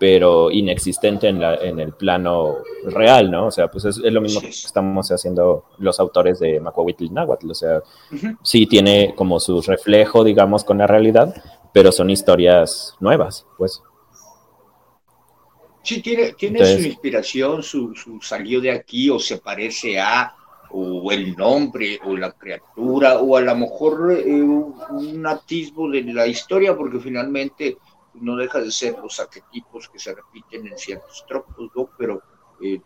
pero 0.00 0.50
inexistente 0.50 1.28
en, 1.28 1.38
la, 1.38 1.56
en 1.56 1.78
el 1.78 1.92
plano 1.92 2.56
real, 2.84 3.30
¿no? 3.30 3.48
O 3.48 3.50
sea, 3.50 3.68
pues 3.68 3.84
es, 3.84 3.98
lo 3.98 4.22
mismo 4.22 4.40
que 4.40 4.48
estamos 4.48 5.12
haciendo 5.12 5.66
los 5.76 6.00
autores 6.00 6.38
de 6.38 6.58
Macuahuitl 6.58 7.12
Náhuatl, 7.12 7.50
o 7.50 7.54
sea, 7.54 7.82
sí 8.42 8.64
tiene 8.64 9.14
como 9.14 9.38
su 9.38 9.60
reflejo, 9.60 10.24
digamos, 10.24 10.64
con 10.64 10.78
la 10.78 10.86
realidad, 10.86 11.34
pero 11.74 11.92
son 11.92 12.08
historias 12.08 12.96
nuevas, 12.98 13.44
pues. 13.58 13.82
Sí, 15.82 16.00
tiene, 16.00 16.32
tiene 16.32 16.64
su 16.64 16.80
inspiración, 16.80 17.62
su, 17.62 17.94
su 17.94 18.22
salió 18.22 18.62
de 18.62 18.70
aquí 18.70 19.10
o 19.10 19.18
se 19.18 19.36
parece 19.36 20.00
a, 20.00 20.34
o 20.70 21.12
el 21.12 21.36
nombre, 21.36 22.00
o 22.06 22.16
la 22.16 22.32
criatura, 22.32 23.18
o 23.18 23.36
a 23.36 23.42
lo 23.42 23.54
mejor 23.54 24.18
eh, 24.18 24.32
un 24.32 25.26
atisbo 25.26 25.90
de 25.90 26.04
la 26.04 26.26
historia, 26.26 26.74
porque 26.74 26.98
finalmente 27.00 27.76
no 28.14 28.36
deja 28.36 28.60
de 28.60 28.70
ser 28.70 28.98
los 28.98 29.18
arquetipos 29.20 29.88
que 29.88 29.98
se 29.98 30.14
repiten 30.14 30.66
en 30.66 30.78
ciertos 30.78 31.24
tropos, 31.26 31.70
¿no? 31.74 31.90
Pero 31.96 32.22
eh, 32.60 32.80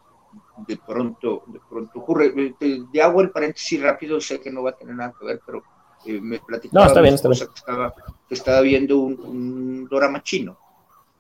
de 0.67 0.77
pronto, 0.77 1.45
de 1.47 1.61
pronto 1.69 1.99
ocurre. 1.99 2.33
Eh, 2.37 2.55
te, 2.93 3.03
hago 3.03 3.21
el 3.21 3.31
paréntesis 3.31 3.83
rápido, 3.83 4.21
sé 4.21 4.41
que 4.41 4.51
no 4.51 4.63
va 4.63 4.71
a 4.71 4.77
tener 4.77 4.95
nada 4.95 5.15
que 5.19 5.27
ver, 5.27 5.41
pero 5.45 5.63
eh, 6.07 6.21
me 6.21 6.39
platicaba 6.39 6.85
no, 6.85 6.89
está 6.89 7.01
bien, 7.01 7.15
está 7.15 7.29
bien. 7.29 7.39
Que, 7.41 7.55
estaba, 7.55 7.95
que 8.29 8.35
estaba 8.35 8.61
viendo 8.61 8.99
un, 8.99 9.21
un 9.21 9.89
drama 9.89 10.23
chino 10.23 10.59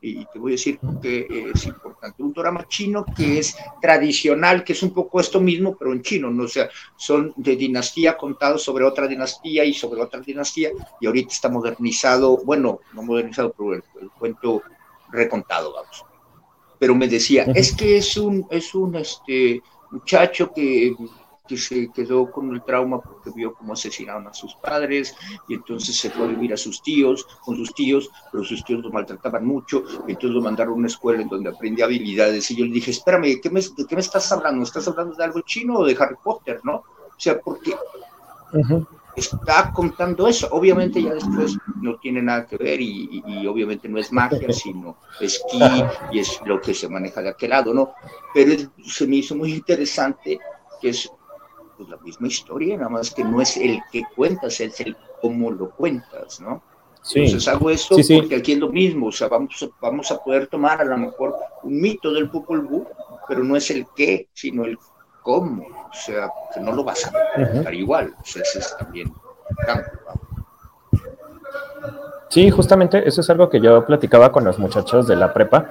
y 0.07 0.27
te 0.27 0.39
voy 0.39 0.53
a 0.53 0.57
decir 0.57 0.79
por 0.79 1.01
qué 1.01 1.27
es 1.55 1.67
importante. 1.67 2.23
Un 2.23 2.35
drama 2.35 2.67
chino 2.69 3.07
que 3.17 3.39
es 3.39 3.57
tradicional, 3.81 4.63
que 4.63 4.75
es 4.75 4.83
un 4.83 4.93
poco 4.93 5.19
esto 5.19 5.41
mismo, 5.41 5.77
pero 5.77 5.93
en 5.93 6.03
chino, 6.03 6.31
¿no? 6.31 6.45
o 6.45 6.49
sea, 6.49 6.69
son 6.97 7.33
de 7.37 7.57
dinastía 7.57 8.17
contados 8.17 8.63
sobre 8.63 8.85
otra 8.85 9.09
dinastía 9.09 9.65
y 9.65 9.73
sobre 9.73 10.03
otra 10.03 10.21
dinastía, 10.21 10.71
y 11.01 11.07
ahorita 11.07 11.33
está 11.33 11.49
modernizado, 11.49 12.37
bueno, 12.45 12.81
no 12.93 13.03
modernizado, 13.03 13.55
pero 13.57 13.75
el, 13.75 13.83
el 14.03 14.11
cuento 14.11 14.63
recontado, 15.11 15.73
vamos. 15.73 16.05
Pero 16.79 16.95
me 16.95 17.09
decía, 17.09 17.45
es 17.55 17.75
que 17.75 17.97
es 17.97 18.17
un, 18.19 18.47
es 18.51 18.75
un 18.75 18.97
este, 18.97 19.63
muchacho 19.91 20.53
que 20.53 20.95
que 21.47 21.59
se 21.59 21.91
quedó 21.93 22.31
con 22.31 22.55
el 22.55 22.63
trauma 22.63 23.01
porque 23.01 23.31
vio 23.31 23.55
cómo 23.55 23.75
asesinaron 23.75 24.27
a 24.27 24.33
sus 24.33 24.55
padres 24.55 25.15
y 25.47 25.55
entonces 25.55 25.95
se 25.97 26.09
fue 26.11 26.25
a 26.25 26.29
vivir 26.29 26.55
a 26.55 26.57
sus 26.57 26.83
tíos, 26.83 27.27
con 27.45 27.57
sus 27.57 27.75
tíos, 27.75 28.11
pero 28.33 28.43
sus 28.45 28.65
tíos 28.65 28.83
lo 28.83 28.91
maltrataban 28.91 29.45
mucho 29.45 29.85
y 30.09 30.13
entonces 30.13 30.31
lo 30.31 30.41
mandaron 30.41 30.75
a 30.75 30.77
una 30.77 30.87
escuela 30.87 31.21
en 31.21 31.29
donde 31.29 31.51
aprendía 31.51 31.85
habilidades 31.85 32.51
y 32.51 32.57
yo 32.57 32.65
le 32.65 32.73
dije, 32.73 32.91
espérame, 32.91 33.41
¿qué 33.43 33.51
me, 33.51 33.61
¿de 33.61 33.87
qué 33.87 33.95
me 33.95 34.01
estás 34.01 34.33
hablando? 34.33 34.63
¿Estás 34.63 34.89
hablando 34.89 35.15
de 35.15 35.25
algo 35.25 35.41
chino 35.43 35.81
o 35.81 35.85
de 35.85 35.97
Harry 36.01 36.17
Potter, 36.23 36.61
no? 36.65 36.77
O 36.77 37.19
sea, 37.19 37.39
porque 37.39 37.75
está 39.15 39.71
contando 39.71 40.27
eso. 40.27 40.49
Obviamente 40.51 41.03
ya 41.03 41.13
después 41.13 41.59
no 41.81 41.97
tiene 41.97 42.23
nada 42.23 42.47
que 42.47 42.57
ver 42.57 42.81
y, 42.81 43.23
y, 43.27 43.47
obviamente 43.47 43.89
no 43.89 43.99
es 43.99 44.11
magia, 44.13 44.49
sino 44.53 44.97
es 45.21 45.43
ki 45.51 45.61
y 46.11 46.21
es 46.21 46.41
lo 46.47 46.59
que 46.61 46.73
se 46.73 46.89
maneja 46.89 47.21
de 47.21 47.29
aquel 47.29 47.51
lado, 47.51 47.75
¿no? 47.75 47.93
Pero 48.33 48.71
se 48.83 49.07
me 49.07 49.17
hizo 49.17 49.37
muy 49.37 49.53
interesante 49.53 50.39
que 50.81 50.89
es 50.89 51.11
pues 51.77 51.89
la 51.89 51.97
misma 51.99 52.29
historia, 52.29 52.77
nada 52.77 52.89
más 52.89 53.11
que 53.11 53.25
no 53.25 53.41
es 53.41 53.57
el 53.57 53.81
que 53.91 54.03
cuentas, 54.15 54.61
es 54.61 54.81
el 54.81 54.97
cómo 55.21 55.51
lo 55.51 55.71
cuentas, 55.71 56.41
¿no? 56.41 56.63
Sí. 57.03 57.21
Entonces 57.21 57.49
hago 57.49 57.69
esto 57.71 57.97
porque 58.17 58.37
aquí 58.37 58.53
es 58.53 58.59
lo 58.59 58.71
mismo, 58.71 59.09
o 59.09 59.13
sea, 59.13 59.29
vamos, 59.29 59.69
vamos 59.81 60.11
a 60.11 60.19
poder 60.23 60.47
tomar 60.47 60.81
a 60.81 60.85
lo 60.85 60.97
mejor 60.97 61.37
un 61.63 61.81
mito 61.81 62.13
del 62.13 62.31
Popol 62.31 62.63
Vuh, 62.63 62.87
pero 63.29 63.45
no 63.45 63.57
es 63.57 63.71
el 63.71 63.87
qué, 63.95 64.29
sino 64.33 64.65
el 64.65 64.79
cómo, 65.23 65.65
o 65.65 65.95
sea, 65.95 66.31
que 66.53 66.61
no 66.61 66.73
lo 66.73 66.85
vas 66.85 67.07
a 67.07 67.13
contar 67.35 67.75
igual, 67.75 68.15
o 68.19 68.25
sea, 68.25 68.43
ese 68.43 68.59
es 68.59 68.77
también 68.79 69.13
campo, 69.67 69.91
Sí, 72.29 72.51
justamente 72.51 73.07
eso 73.07 73.21
es 73.21 73.31
algo 73.31 73.49
que 73.49 73.61
yo 73.61 73.87
platicaba 73.87 74.33
con 74.33 74.45
los 74.45 74.59
muchachos 74.59 75.07
de 75.07 75.15
la 75.15 75.33
prepa, 75.33 75.71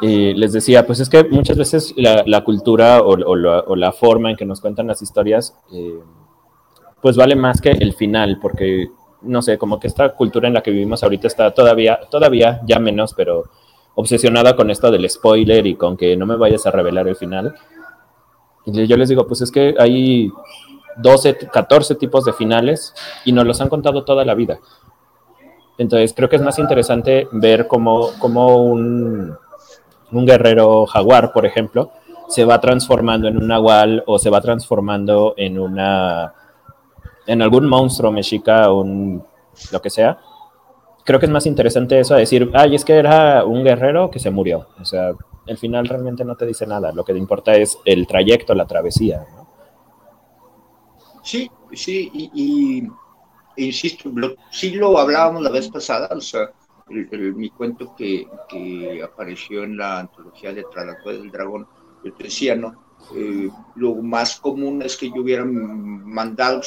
y 0.00 0.34
les 0.34 0.52
decía, 0.52 0.86
pues 0.86 1.00
es 1.00 1.08
que 1.08 1.24
muchas 1.24 1.56
veces 1.56 1.94
la, 1.96 2.44
cultura 2.44 3.02
o, 3.02 3.16
la, 3.16 3.92
forma 3.92 4.30
en 4.30 4.36
que 4.36 4.44
nos 4.44 4.60
cuentan 4.60 4.86
las 4.86 5.02
historias, 5.02 5.56
eh, 5.72 5.98
pues 7.00 7.16
vale 7.16 7.34
más 7.34 7.60
que 7.60 7.70
el 7.70 7.94
final, 7.94 8.38
porque, 8.40 8.90
no 9.22 9.42
sé, 9.42 9.58
como 9.58 9.80
que 9.80 9.88
esta 9.88 10.14
cultura 10.14 10.46
en 10.46 10.54
la 10.54 10.62
que 10.62 10.70
vivimos 10.70 11.02
ahorita 11.02 11.26
está 11.26 11.52
todavía, 11.52 11.98
todavía, 12.10 12.60
ya 12.64 12.78
menos, 12.78 13.14
pero 13.14 13.44
obsesionada 13.96 14.54
con 14.54 14.70
esto 14.70 14.90
del 14.92 15.08
spoiler 15.10 15.66
y 15.66 15.74
con 15.74 15.96
que 15.96 16.16
no 16.16 16.26
me 16.26 16.36
vayas 16.36 16.64
a 16.66 16.70
revelar 16.70 17.08
el 17.08 17.16
final. 17.16 17.54
Y 18.64 18.86
yo 18.86 18.96
les 18.96 19.08
digo, 19.08 19.26
pues 19.26 19.40
es 19.40 19.50
que 19.50 19.74
hay 19.78 20.30
12, 20.98 21.48
14 21.52 21.96
tipos 21.96 22.24
de 22.24 22.32
finales 22.32 22.94
y 23.24 23.32
nos 23.32 23.44
los 23.44 23.60
han 23.60 23.68
contado 23.68 24.04
toda 24.04 24.24
la 24.24 24.34
vida. 24.34 24.60
Entonces 25.78 26.12
creo 26.14 26.28
que 26.28 26.36
es 26.36 26.42
más 26.42 26.58
interesante 26.58 27.28
ver 27.32 27.66
cómo, 27.66 28.10
cómo 28.20 28.64
un 28.64 29.36
un 30.12 30.26
guerrero 30.26 30.86
jaguar, 30.86 31.32
por 31.32 31.46
ejemplo, 31.46 31.90
se 32.28 32.44
va 32.44 32.60
transformando 32.60 33.28
en 33.28 33.38
un 33.38 33.48
nahual 33.48 34.04
o 34.06 34.18
se 34.18 34.30
va 34.30 34.40
transformando 34.40 35.34
en 35.36 35.58
una 35.58 36.34
en 37.26 37.42
algún 37.42 37.68
monstruo 37.68 38.10
mexica 38.10 38.72
un, 38.72 39.22
lo 39.70 39.82
que 39.82 39.90
sea. 39.90 40.18
Creo 41.04 41.20
que 41.20 41.26
es 41.26 41.32
más 41.32 41.46
interesante 41.46 42.00
eso 42.00 42.14
a 42.14 42.18
decir, 42.18 42.50
ay, 42.54 42.74
es 42.74 42.84
que 42.84 42.94
era 42.94 43.44
un 43.44 43.64
guerrero 43.64 44.10
que 44.10 44.18
se 44.18 44.30
murió. 44.30 44.68
O 44.80 44.84
sea, 44.84 45.12
el 45.46 45.58
final 45.58 45.86
realmente 45.86 46.24
no 46.24 46.36
te 46.36 46.46
dice 46.46 46.66
nada. 46.66 46.92
Lo 46.92 47.04
que 47.04 47.12
te 47.12 47.18
importa 47.18 47.54
es 47.54 47.78
el 47.84 48.06
trayecto, 48.06 48.54
la 48.54 48.66
travesía. 48.66 49.26
Sí, 51.22 51.50
sí, 51.72 52.10
y, 52.14 52.84
e 53.56 53.64
insisto, 53.64 54.10
sí 54.50 54.72
lo 54.72 54.98
hablábamos 54.98 55.42
la 55.42 55.50
vez 55.50 55.68
pasada, 55.68 56.08
o 56.16 56.20
sea, 56.20 56.50
mi 56.90 57.50
cuento 57.50 57.94
que, 57.96 58.26
que, 58.48 59.02
apareció 59.02 59.64
en 59.64 59.76
la 59.76 60.00
antología 60.00 60.52
de 60.52 60.64
Tralacueva 60.64 61.18
del 61.18 61.30
Dragón, 61.30 61.66
yo 62.04 62.12
te 62.12 62.24
decía, 62.24 62.56
¿no? 62.56 62.74
Eh, 63.14 63.48
lo 63.76 63.94
más 63.96 64.40
común 64.40 64.82
es 64.82 64.96
que 64.96 65.08
yo 65.08 65.22
hubiera 65.22 65.44
mandado, 65.44 66.60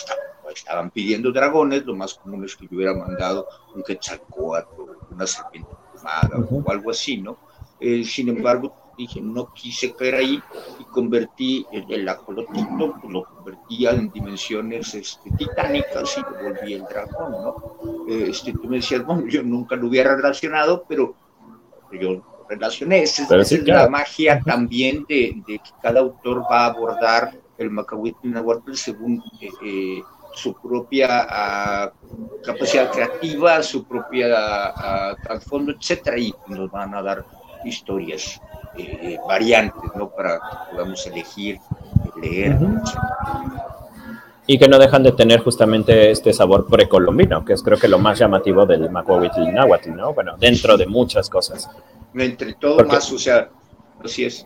estaban 0.54 0.92
pidiendo 0.92 1.32
dragones, 1.32 1.86
lo 1.86 1.96
más 1.96 2.16
común 2.16 2.46
es 2.46 2.56
que 2.56 2.68
yo 2.68 2.78
hubiera 2.78 2.94
mandado 2.94 3.48
un 3.76 3.84
quetzalcóatl, 3.84 4.82
una 5.12 5.28
serpiente 5.28 5.72
plumada 5.92 6.40
o 6.50 6.72
algo 6.72 6.92
así, 6.92 7.18
¿no? 7.18 7.38
Eh, 7.80 8.04
sin 8.04 8.30
embargo, 8.30 8.76
dije, 9.02 9.22
no 9.22 9.54
quise 9.54 9.94
caer 9.94 10.16
ahí 10.16 10.42
y 10.80 10.84
convertí 10.86 11.66
el, 11.72 11.92
el 11.92 12.10
ajolotito, 12.10 12.96
pues 13.00 13.14
lo 13.14 13.24
convertía 13.24 13.92
en 13.92 14.12
dimensiones 14.12 14.94
este, 14.94 15.32
titánicas 15.32 16.18
y 16.18 16.22
lo 16.22 16.44
volví 16.44 16.74
el 16.74 16.84
dragón, 16.84 17.32
¿no? 17.32 18.06
Este, 18.08 18.54
tú 18.54 18.68
me 18.68 18.78
decías, 18.78 19.06
bueno, 19.06 19.28
yo 19.28 19.44
nunca 19.44 19.76
lo 19.76 19.88
hubiera 19.88 20.16
relacionado, 20.16 20.86
pero 20.88 21.16
yo 21.92 22.22
relacioné. 22.50 23.04
Esa, 23.04 23.36
es 23.38 23.68
la 23.68 23.90
magia 23.90 24.42
también 24.46 25.06
de, 25.08 25.42
que 25.46 25.60
cada 25.82 26.02
autor 26.02 26.44
va 26.52 26.66
a 26.66 26.66
abordar 26.68 27.34
el 27.58 27.70
Macahuitl 27.70 28.74
según 28.74 29.24
eh, 29.40 29.50
eh, 29.64 30.02
su 30.34 30.54
propia 30.54 31.28
ah, 31.30 31.92
capacidad 32.44 32.90
creativa, 32.92 33.62
su 33.62 33.84
propia 33.86 34.28
uh, 34.72 35.22
trasfondo, 35.22 35.74
etcétera, 35.74 36.18
y 36.18 36.34
nos 36.48 36.72
van 36.72 36.94
a 36.96 37.02
dar 37.02 37.26
historias 37.66 38.42
eh, 38.78 39.18
variantes, 39.28 39.92
¿no? 39.96 40.10
Para 40.10 40.40
que 40.40 40.72
podamos 40.72 41.06
elegir, 41.08 41.60
leer. 42.22 42.58
Y 44.48 44.58
que 44.58 44.68
no 44.68 44.80
dejan 44.80 45.04
de 45.04 45.12
tener 45.12 45.42
justamente 45.42 46.12
este 46.12 46.34
sabor 46.34 46.68
precolombino, 46.68 47.46
que 47.46 47.54
es 47.54 47.64
creo 47.64 47.78
que 47.78 47.88
lo 47.88 48.00
más 48.00 48.20
llamativo 48.20 48.66
del 48.66 48.90
Macuahuitl 48.90 49.54
Náhuatl, 49.54 49.96
¿no? 49.96 50.14
Bueno, 50.14 50.36
dentro 50.38 50.78
de 50.78 50.88
muchas 50.88 51.30
cosas. 51.30 51.70
Entre 52.14 52.54
todo 52.54 52.84
más, 52.86 53.12
o 53.12 53.20
sea, 53.20 53.50
así 54.04 54.26
es. 54.26 54.46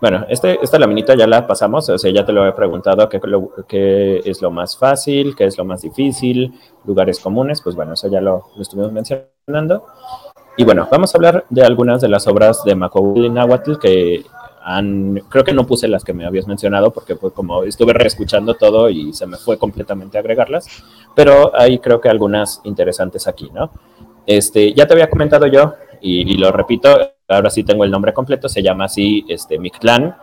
Bueno, 0.00 0.26
este, 0.28 0.58
esta 0.62 0.78
laminita 0.78 1.14
ya 1.14 1.26
la 1.26 1.46
pasamos, 1.46 1.88
o 1.88 1.96
sea, 1.96 2.12
ya 2.12 2.26
te 2.26 2.32
lo 2.32 2.46
he 2.46 2.52
preguntado, 2.52 3.08
¿qué, 3.08 3.18
qué 3.66 4.20
es 4.24 4.42
lo 4.42 4.50
más 4.50 4.76
fácil, 4.76 5.34
qué 5.34 5.46
es 5.46 5.56
lo 5.56 5.64
más 5.64 5.80
difícil, 5.80 6.52
lugares 6.84 7.18
comunes, 7.18 7.62
pues 7.62 7.74
bueno, 7.74 7.94
eso 7.94 8.10
ya 8.10 8.20
lo, 8.20 8.48
estuvimos 8.60 8.92
mencionando. 8.92 9.86
Y 10.56 10.64
bueno, 10.64 10.88
vamos 10.90 11.14
a 11.14 11.18
hablar 11.18 11.44
de 11.50 11.64
algunas 11.64 12.00
de 12.00 12.08
las 12.08 12.26
obras 12.26 12.62
de 12.64 12.74
Macahuitl 12.74 13.32
Náhuatl 13.32 13.78
que 13.78 14.24
han, 14.62 15.20
creo 15.28 15.44
que 15.44 15.52
no 15.52 15.66
puse 15.66 15.88
las 15.88 16.04
que 16.04 16.14
me 16.14 16.24
habías 16.24 16.46
mencionado 16.46 16.90
porque 16.90 17.16
fue 17.16 17.32
como 17.32 17.64
estuve 17.64 17.92
reescuchando 17.92 18.54
todo 18.54 18.88
y 18.88 19.12
se 19.12 19.26
me 19.26 19.36
fue 19.36 19.58
completamente 19.58 20.16
agregarlas, 20.16 20.66
pero 21.14 21.52
hay 21.54 21.78
creo 21.80 22.00
que 22.00 22.08
algunas 22.08 22.60
interesantes 22.64 23.28
aquí, 23.28 23.50
¿no? 23.52 23.70
Este, 24.26 24.72
ya 24.72 24.86
te 24.86 24.94
había 24.94 25.10
comentado 25.10 25.46
yo 25.46 25.74
y, 26.00 26.36
lo 26.36 26.52
repito, 26.52 26.98
ahora 27.28 27.50
sí 27.50 27.64
tengo 27.64 27.84
el 27.84 27.90
nombre 27.90 28.12
completo, 28.12 28.48
se 28.48 28.62
llama 28.62 28.84
así 28.84 29.24
este, 29.28 29.58
Mictlán, 29.58 30.16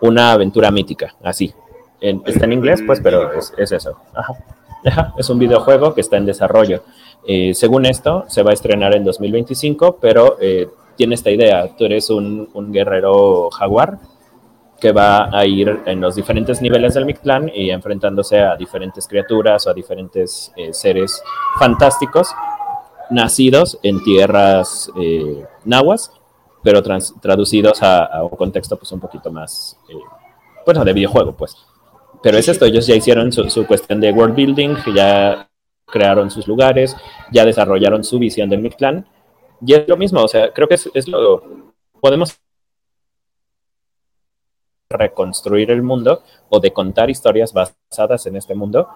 una 0.00 0.32
aventura 0.32 0.70
mítica, 0.70 1.14
así. 1.22 1.52
está 2.00 2.44
en 2.46 2.52
inglés, 2.54 2.82
pues, 2.86 3.00
pero 3.00 3.32
es, 3.34 3.52
eso. 3.72 3.98
es 5.18 5.30
un 5.30 5.38
videojuego 5.38 5.94
que 5.94 6.00
está 6.00 6.16
en 6.16 6.24
desarrollo. 6.26 6.82
Eh, 7.26 7.54
según 7.54 7.86
esto, 7.86 8.24
se 8.28 8.42
va 8.42 8.50
a 8.50 8.54
estrenar 8.54 8.94
en 8.94 9.04
2025, 9.04 9.98
pero 10.00 10.36
eh, 10.40 10.68
tiene 10.96 11.14
esta 11.14 11.30
idea, 11.30 11.76
tú 11.76 11.84
eres 11.84 12.10
un, 12.10 12.48
guerrero 12.72 13.50
jaguar 13.50 13.98
que 14.80 14.92
va 14.92 15.30
a 15.36 15.46
ir 15.46 15.80
en 15.86 16.00
los 16.00 16.16
diferentes 16.16 16.60
niveles 16.60 16.94
del 16.94 17.06
Mictlán 17.06 17.50
y 17.54 17.70
enfrentándose 17.70 18.40
a 18.40 18.56
diferentes 18.56 19.06
criaturas 19.08 19.66
o 19.66 19.70
a 19.70 19.74
diferentes 19.74 20.52
eh, 20.56 20.72
seres 20.72 21.22
fantásticos 21.58 22.28
nacidos 23.10 23.78
en 23.82 24.02
tierras 24.02 24.90
eh, 25.00 25.44
nahuas, 25.64 26.10
pero 26.62 26.82
traducidos 26.82 27.82
a, 27.82 28.22
un 28.24 28.36
contexto 28.36 28.76
pues 28.76 28.90
un 28.92 29.00
poquito 29.00 29.30
más, 29.30 29.78
eh, 29.88 29.94
bueno, 30.64 30.84
de 30.84 30.92
videojuego, 30.92 31.36
pues. 31.36 31.56
Pero 32.22 32.38
es 32.38 32.48
esto, 32.48 32.64
ellos 32.64 32.86
ya 32.86 32.96
hicieron 32.96 33.30
su, 33.30 33.66
cuestión 33.66 34.00
de 34.00 34.10
world 34.10 34.34
building, 34.34 34.76
ya 34.94 35.48
crearon 35.86 36.30
sus 36.30 36.46
lugares, 36.46 36.96
ya 37.32 37.44
desarrollaron 37.44 38.04
su 38.04 38.18
visión 38.18 38.48
del 38.48 38.60
Mictlán, 38.60 39.06
y 39.64 39.74
es 39.74 39.88
lo 39.88 39.96
mismo, 39.96 40.22
o 40.22 40.28
sea, 40.28 40.52
creo 40.52 40.68
que 40.68 40.74
es, 40.74 40.90
es 40.92 41.08
lo, 41.08 41.72
podemos 42.00 42.38
reconstruir 44.88 45.70
el 45.70 45.82
mundo 45.82 46.22
o 46.48 46.60
de 46.60 46.72
contar 46.72 47.10
historias 47.10 47.52
basadas 47.52 48.26
en 48.26 48.36
este 48.36 48.54
mundo. 48.54 48.88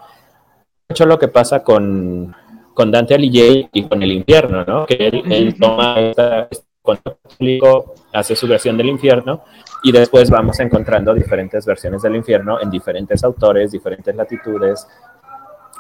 De 0.89 0.95
hecho, 0.95 1.07
lo 1.07 1.19
que 1.19 1.29
pasa 1.29 1.63
con, 1.63 2.35
con 2.75 2.91
Dante 2.91 3.15
Alighieri 3.15 3.69
y 3.73 3.85
con 3.85 4.03
el 4.03 4.13
infierno, 4.13 4.65
¿no? 4.65 4.87
Que 4.87 5.09
él, 5.09 5.55
toma 5.59 6.01
esta, 6.01 6.49
público, 6.83 7.95
hace 8.13 8.35
su 8.35 8.49
versión 8.49 8.77
del 8.77 8.89
infierno 8.89 9.45
y 9.83 9.93
después 9.93 10.31
vamos 10.31 10.59
encontrando 10.61 11.15
diferentes 11.15 11.65
versiones 11.65 12.03
del 12.03 12.17
infierno 12.17 12.61
en 12.61 12.71
diferentes 12.71 13.23
autores, 13.23 13.71
diferentes 13.71 14.15
latitudes. 14.15 14.87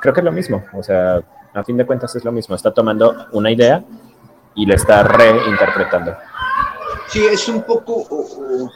Creo 0.00 0.14
que 0.14 0.20
es 0.20 0.24
lo 0.24 0.32
mismo, 0.32 0.64
o 0.72 0.82
sea, 0.82 1.22
a 1.52 1.64
fin 1.64 1.76
de 1.76 1.86
cuentas 1.86 2.14
es 2.16 2.24
lo 2.24 2.32
mismo, 2.32 2.54
está 2.54 2.72
tomando 2.72 3.26
una 3.32 3.50
idea 3.50 3.84
y 4.54 4.66
la 4.66 4.74
está 4.74 5.02
reinterpretando. 5.02 6.16
Sí, 7.08 7.24
es 7.26 7.48
un 7.48 7.62
poco, 7.62 8.70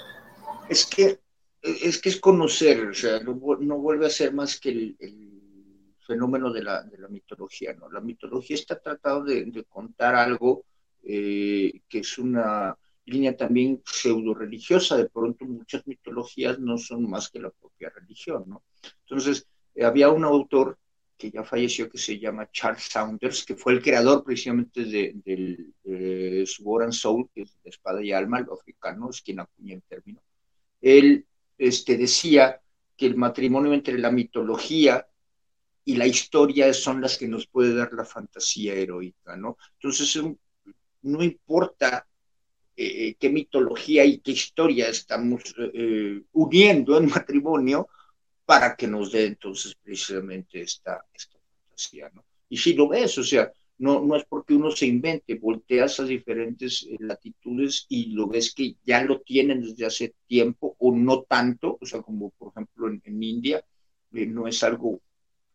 es 0.68 0.86
que 0.86 1.20
es 1.62 1.98
que 1.98 2.10
es 2.10 2.20
conocer, 2.20 2.88
o 2.88 2.94
sea, 2.94 3.20
no, 3.20 3.34
vuelve 3.34 4.04
a 4.04 4.10
ser 4.10 4.34
más 4.34 4.60
que 4.60 4.68
el 4.68 4.96
fenómeno 6.06 6.52
de 6.52 6.62
la, 6.62 6.84
mitología. 7.08 7.74
¿no? 7.74 7.90
La 7.90 8.00
mitología 8.00 8.56
está 8.56 8.78
tratando 8.78 9.24
de, 9.24 9.64
contar 9.68 10.14
algo 10.14 10.64
eh, 11.02 11.80
que 11.88 12.00
es 12.00 12.18
una 12.18 12.76
línea 13.06 13.36
también 13.36 13.82
pseudo 13.84 14.34
religiosa. 14.34 14.96
De 14.96 15.08
pronto 15.08 15.44
muchas 15.44 15.86
mitologías 15.86 16.58
no 16.58 16.78
son 16.78 17.08
más 17.08 17.30
que 17.30 17.40
la 17.40 17.50
propia 17.50 17.90
religión. 17.90 18.44
¿no? 18.46 18.62
Entonces, 19.00 19.46
eh, 19.74 19.84
había 19.84 20.10
un 20.10 20.24
autor 20.24 20.78
que 21.16 21.30
ya 21.30 21.44
falleció 21.44 21.88
que 21.88 21.98
se 21.98 22.18
llama 22.18 22.50
Charles 22.50 22.84
Saunders, 22.84 23.44
que 23.44 23.54
fue 23.54 23.72
el 23.72 23.82
creador 23.82 24.24
precisamente 24.24 24.84
del 24.84 25.22
de, 25.24 25.72
de 25.84 26.46
Sword 26.46 26.84
and 26.84 26.92
Soul, 26.92 27.28
que 27.34 27.42
es 27.42 27.56
de 27.62 27.70
espada 27.70 28.02
y 28.02 28.12
alma, 28.12 28.40
lo 28.40 28.54
africano, 28.54 29.10
es 29.10 29.22
quien 29.22 29.40
acuña 29.40 29.74
el 29.74 29.82
término. 29.82 30.20
Él 30.80 31.26
este, 31.56 31.96
decía 31.96 32.60
que 32.96 33.06
el 33.06 33.16
matrimonio 33.16 33.72
entre 33.72 33.98
la 33.98 34.10
mitología 34.10 35.06
y 35.84 35.96
la 35.96 36.06
historia 36.06 36.72
son 36.72 37.00
las 37.00 37.18
que 37.18 37.28
nos 37.28 37.46
puede 37.46 37.74
dar 37.74 37.92
la 37.92 38.04
fantasía 38.04 38.74
heroica, 38.74 39.36
¿no? 39.36 39.58
Entonces, 39.74 40.22
no 41.02 41.22
importa 41.22 42.06
eh, 42.76 43.14
qué 43.18 43.30
mitología 43.30 44.04
y 44.04 44.18
qué 44.18 44.32
historia 44.32 44.88
estamos 44.88 45.54
eh, 45.58 46.22
uniendo 46.32 46.96
en 46.96 47.06
matrimonio 47.06 47.88
para 48.44 48.76
que 48.76 48.86
nos 48.86 49.12
dé 49.12 49.26
entonces 49.26 49.74
precisamente 49.82 50.60
esta, 50.60 51.04
esta 51.12 51.38
fantasía, 51.38 52.10
¿no? 52.14 52.24
Y 52.48 52.56
si 52.56 52.74
lo 52.74 52.88
ves, 52.88 53.16
o 53.18 53.24
sea, 53.24 53.50
no, 53.78 54.00
no 54.00 54.16
es 54.16 54.24
porque 54.24 54.54
uno 54.54 54.70
se 54.70 54.86
invente, 54.86 55.34
volteas 55.34 55.98
a 55.98 56.04
diferentes 56.04 56.86
eh, 56.88 56.96
latitudes 57.00 57.86
y 57.88 58.12
lo 58.12 58.28
ves 58.28 58.54
que 58.54 58.76
ya 58.84 59.02
lo 59.02 59.20
tienen 59.20 59.62
desde 59.62 59.86
hace 59.86 60.14
tiempo 60.26 60.76
o 60.78 60.94
no 60.94 61.22
tanto, 61.22 61.78
o 61.80 61.86
sea, 61.86 62.02
como 62.02 62.30
por 62.30 62.52
ejemplo 62.52 62.88
en, 62.88 63.22
India, 63.22 63.64
no 64.10 64.46
es 64.46 64.62
algo 64.62 65.00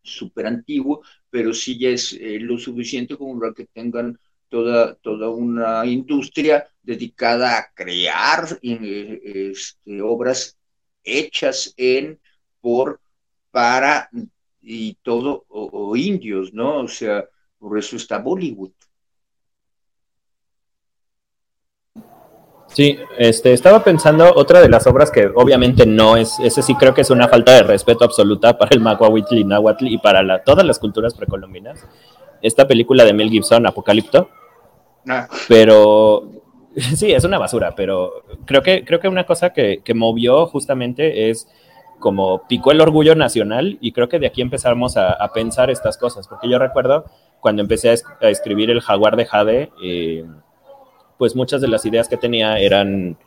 súper 0.02 0.48
antiguo, 0.48 1.02
pero 1.30 1.54
sí 1.54 1.80
ya 1.80 1.90
es 1.90 2.14
eh, 2.14 2.40
lo 2.40 2.58
suficiente 2.58 3.16
como 3.16 3.40
para 3.40 3.54
que 3.54 3.66
tengan 3.66 4.20
toda, 4.50 4.96
toda 4.96 5.30
una 5.30 5.86
industria 5.86 6.68
dedicada 6.82 7.58
a 7.58 7.72
crear 7.74 8.60
eh, 8.62 9.52
este, 9.52 10.02
obras 10.02 10.58
hechas 11.04 11.74
en, 11.78 12.20
por, 12.62 13.00
para 13.52 14.10
y 14.62 14.96
todo, 15.02 15.46
o 15.50 15.96
indios, 15.96 16.54
¿no? 16.54 16.80
O 16.82 16.88
sea, 16.88 17.26
por 17.58 17.78
eso 17.78 17.96
está 17.96 18.20
Bollywood. 18.20 18.72
Sí, 22.72 23.00
este, 23.18 23.54
estaba 23.54 23.84
pensando 23.84 24.32
otra 24.36 24.62
de 24.62 24.70
las 24.70 24.86
obras 24.86 25.10
que 25.10 25.28
obviamente 25.36 25.86
no 25.88 26.18
es, 26.18 26.40
ese 26.40 26.62
sí 26.62 26.76
creo 26.76 26.94
que 26.94 27.02
es 27.02 27.10
una 27.10 27.28
falta 27.28 27.54
de 27.54 27.64
respeto 27.64 28.06
absoluta 28.06 28.58
para 28.58 28.72
el 28.72 28.80
Maguahuitl 28.80 29.38
y 29.38 29.44
Nahuatl 29.44 29.88
y 29.88 29.98
para 29.98 30.22
la, 30.22 30.44
todas 30.44 30.66
las 30.66 30.78
culturas 30.78 31.16
precolombinas. 31.16 31.88
Esta 32.42 32.68
película 32.68 33.04
de 33.06 33.14
Mel 33.14 33.32
Gibson, 33.32 33.66
Apocalipto. 33.66 34.30
Ah. 35.08 35.28
Pero 35.48 36.30
sí, 36.96 37.12
es 37.12 37.24
una 37.24 37.40
basura, 37.40 37.74
pero 37.76 38.24
creo 38.46 38.62
que, 38.62 38.86
creo 38.86 39.00
que 39.00 39.08
una 39.08 39.26
cosa 39.26 39.52
que, 39.52 39.82
que, 39.84 39.96
movió 39.96 40.46
justamente 40.46 41.32
es 41.32 41.48
como 42.00 42.48
picó 42.48 42.72
el 42.72 42.82
orgullo 42.82 43.16
nacional 43.16 43.78
y 43.82 43.92
creo 43.92 44.10
que 44.10 44.20
de 44.20 44.28
aquí 44.28 44.42
empezamos 44.42 44.98
a, 44.98 45.12
a 45.12 45.32
pensar 45.34 45.70
estas 45.70 45.98
cosas, 45.98 46.28
porque 46.28 46.50
yo 46.50 46.58
recuerdo 46.58 47.06
cuando 47.40 47.62
empecé 47.62 47.90
a, 47.90 48.30
escribir 48.30 48.70
El 48.70 48.82
Jaguar 48.82 49.16
de 49.16 49.26
Jade, 49.26 49.72
eh, 49.84 50.26
pues 51.18 51.36
muchas 51.36 51.62
de 51.62 51.68
las 51.68 51.86
ideas 51.86 52.08
que 52.08 52.18
tenía 52.18 52.60
eran 52.60 53.18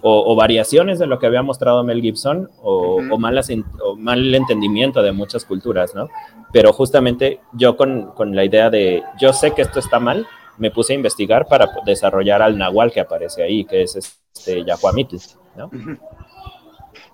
o, 0.00 0.36
variaciones 0.36 1.00
de 1.00 1.06
lo 1.06 1.18
que 1.18 1.26
había 1.26 1.42
mostrado 1.42 1.82
Mel 1.82 2.00
Gibson 2.00 2.48
o, 2.62 3.00
malas, 3.18 3.50
o 3.82 3.96
mal 3.96 4.32
entendimiento 4.32 5.02
de 5.02 5.10
muchas 5.10 5.44
culturas, 5.44 5.94
¿no? 5.94 6.08
Pero 6.52 6.72
justamente 6.72 7.40
yo 7.52 7.76
con, 7.76 8.12
con, 8.12 8.36
la 8.36 8.44
idea 8.44 8.70
de, 8.70 9.02
yo 9.20 9.32
sé 9.32 9.52
que 9.54 9.62
esto 9.62 9.80
está 9.80 9.98
mal, 9.98 10.26
me 10.56 10.70
puse 10.70 10.92
a 10.92 10.96
investigar 10.96 11.46
para 11.46 11.68
desarrollar 11.84 12.42
al 12.42 12.56
nahual 12.56 12.92
que 12.92 13.00
aparece 13.00 13.42
ahí, 13.42 13.64
que 13.64 13.82
es 13.82 13.96
este 13.96 14.64
Yahuamitl, 14.64 15.16
¿no? 15.56 15.70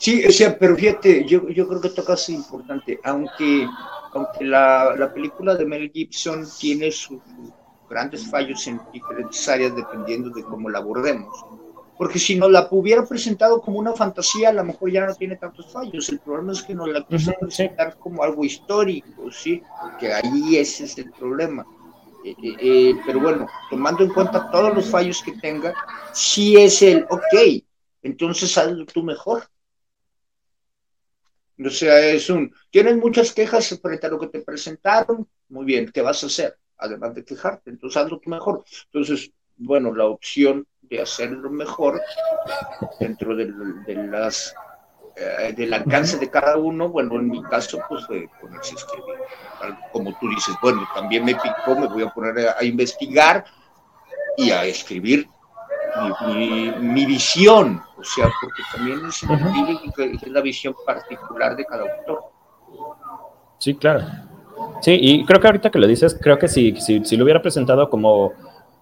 Sí, 0.04 0.22
o 0.22 0.30
sea, 0.30 0.58
pero 0.58 0.76
fíjate, 0.76 1.24
yo, 1.24 1.48
yo 1.48 1.66
creo 1.66 1.80
que 1.80 1.88
tocas 1.88 2.28
importante, 2.28 3.00
aunque, 3.04 3.66
aunque 4.12 4.44
la, 4.44 4.94
la 4.98 5.14
película 5.14 5.54
de 5.54 5.64
Mel 5.64 5.90
Gibson 5.90 6.44
tiene 6.60 6.90
sus 6.90 7.22
grandes 7.88 8.28
fallos 8.28 8.66
en 8.66 8.78
diferentes 8.92 9.48
áreas 9.48 9.74
dependiendo 9.74 10.28
de 10.28 10.42
cómo 10.42 10.68
la 10.68 10.80
abordemos. 10.80 11.34
Porque 11.96 12.18
si 12.18 12.36
nos 12.36 12.50
la 12.50 12.68
hubiera 12.70 13.06
presentado 13.06 13.62
como 13.62 13.78
una 13.78 13.94
fantasía, 13.94 14.50
a 14.50 14.52
lo 14.52 14.64
mejor 14.64 14.90
ya 14.90 15.06
no 15.06 15.14
tiene 15.14 15.36
tantos 15.36 15.72
fallos. 15.72 16.06
El 16.10 16.18
problema 16.18 16.52
es 16.52 16.62
que 16.62 16.74
nos 16.74 16.90
la 16.90 17.02
quiso 17.06 17.32
presentar 17.40 17.96
como 17.98 18.22
algo 18.22 18.44
histórico, 18.44 19.32
¿sí? 19.32 19.62
Que 19.98 20.12
ahí 20.12 20.58
ese 20.58 20.84
es 20.84 20.98
el 20.98 21.12
problema. 21.12 21.64
Eh, 22.26 22.34
eh, 22.42 22.56
eh, 22.60 22.94
pero 23.06 23.20
bueno, 23.20 23.46
tomando 23.70 24.04
en 24.04 24.12
cuenta 24.12 24.50
todos 24.50 24.74
los 24.74 24.84
fallos 24.84 25.22
que 25.22 25.32
tenga, 25.32 25.72
sí 26.12 26.58
es 26.58 26.82
el, 26.82 27.06
ok, 27.08 27.64
entonces 28.02 28.58
hazlo 28.58 28.84
tú 28.84 29.02
mejor. 29.02 29.44
O 31.64 31.70
sea, 31.70 32.00
es 32.00 32.30
un, 32.30 32.52
tienes 32.70 32.96
muchas 32.96 33.32
quejas 33.32 33.78
frente 33.80 34.06
a 34.06 34.10
lo 34.10 34.18
que 34.18 34.26
te 34.26 34.40
presentaron, 34.40 35.28
muy 35.48 35.64
bien, 35.64 35.90
¿qué 35.92 36.02
vas 36.02 36.22
a 36.24 36.26
hacer? 36.26 36.56
Además 36.78 37.14
de 37.14 37.24
quejarte, 37.24 37.70
entonces 37.70 37.96
hazlo 37.96 38.18
tú 38.18 38.30
mejor. 38.30 38.64
Entonces, 38.86 39.30
bueno, 39.56 39.94
la 39.94 40.06
opción 40.06 40.66
de 40.82 41.00
hacerlo 41.00 41.50
mejor 41.50 42.00
dentro 42.98 43.36
de, 43.36 43.46
las 43.94 44.54
eh, 45.16 45.54
del 45.56 45.72
alcance 45.72 46.18
de 46.18 46.28
cada 46.28 46.56
uno, 46.56 46.88
bueno, 46.88 47.14
en 47.20 47.28
mi 47.28 47.42
caso, 47.44 47.80
pues 47.88 48.04
fue 48.06 48.28
ponerse 48.40 48.74
a 49.60 49.90
Como 49.92 50.16
tú 50.18 50.28
dices, 50.28 50.54
bueno, 50.60 50.86
también 50.94 51.24
me 51.24 51.36
picó, 51.36 51.78
me 51.78 51.86
voy 51.86 52.02
a 52.02 52.10
poner 52.10 52.48
a, 52.48 52.64
investigar 52.64 53.44
y 54.36 54.50
a 54.50 54.64
escribir 54.64 55.28
mi, 56.80 57.06
visión, 57.06 57.80
o 57.96 58.04
sea, 58.04 58.30
porque 58.40 58.62
también 58.74 59.00
es 59.06 60.28
la 60.28 60.40
visión 60.40 60.74
particular 60.86 61.56
de 61.56 61.64
cada 61.64 61.82
autor. 61.82 62.20
Sí, 63.58 63.74
claro. 63.74 64.04
Sí, 64.80 64.98
y 65.00 65.24
creo 65.24 65.40
que 65.40 65.46
ahorita 65.46 65.70
que 65.70 65.78
lo 65.78 65.86
dices, 65.86 66.18
creo 66.20 66.38
que 66.38 66.48
si, 66.48 66.76
si, 66.80 67.04
si 67.04 67.16
lo 67.16 67.24
hubiera 67.24 67.40
presentado 67.42 67.88
como 67.88 68.32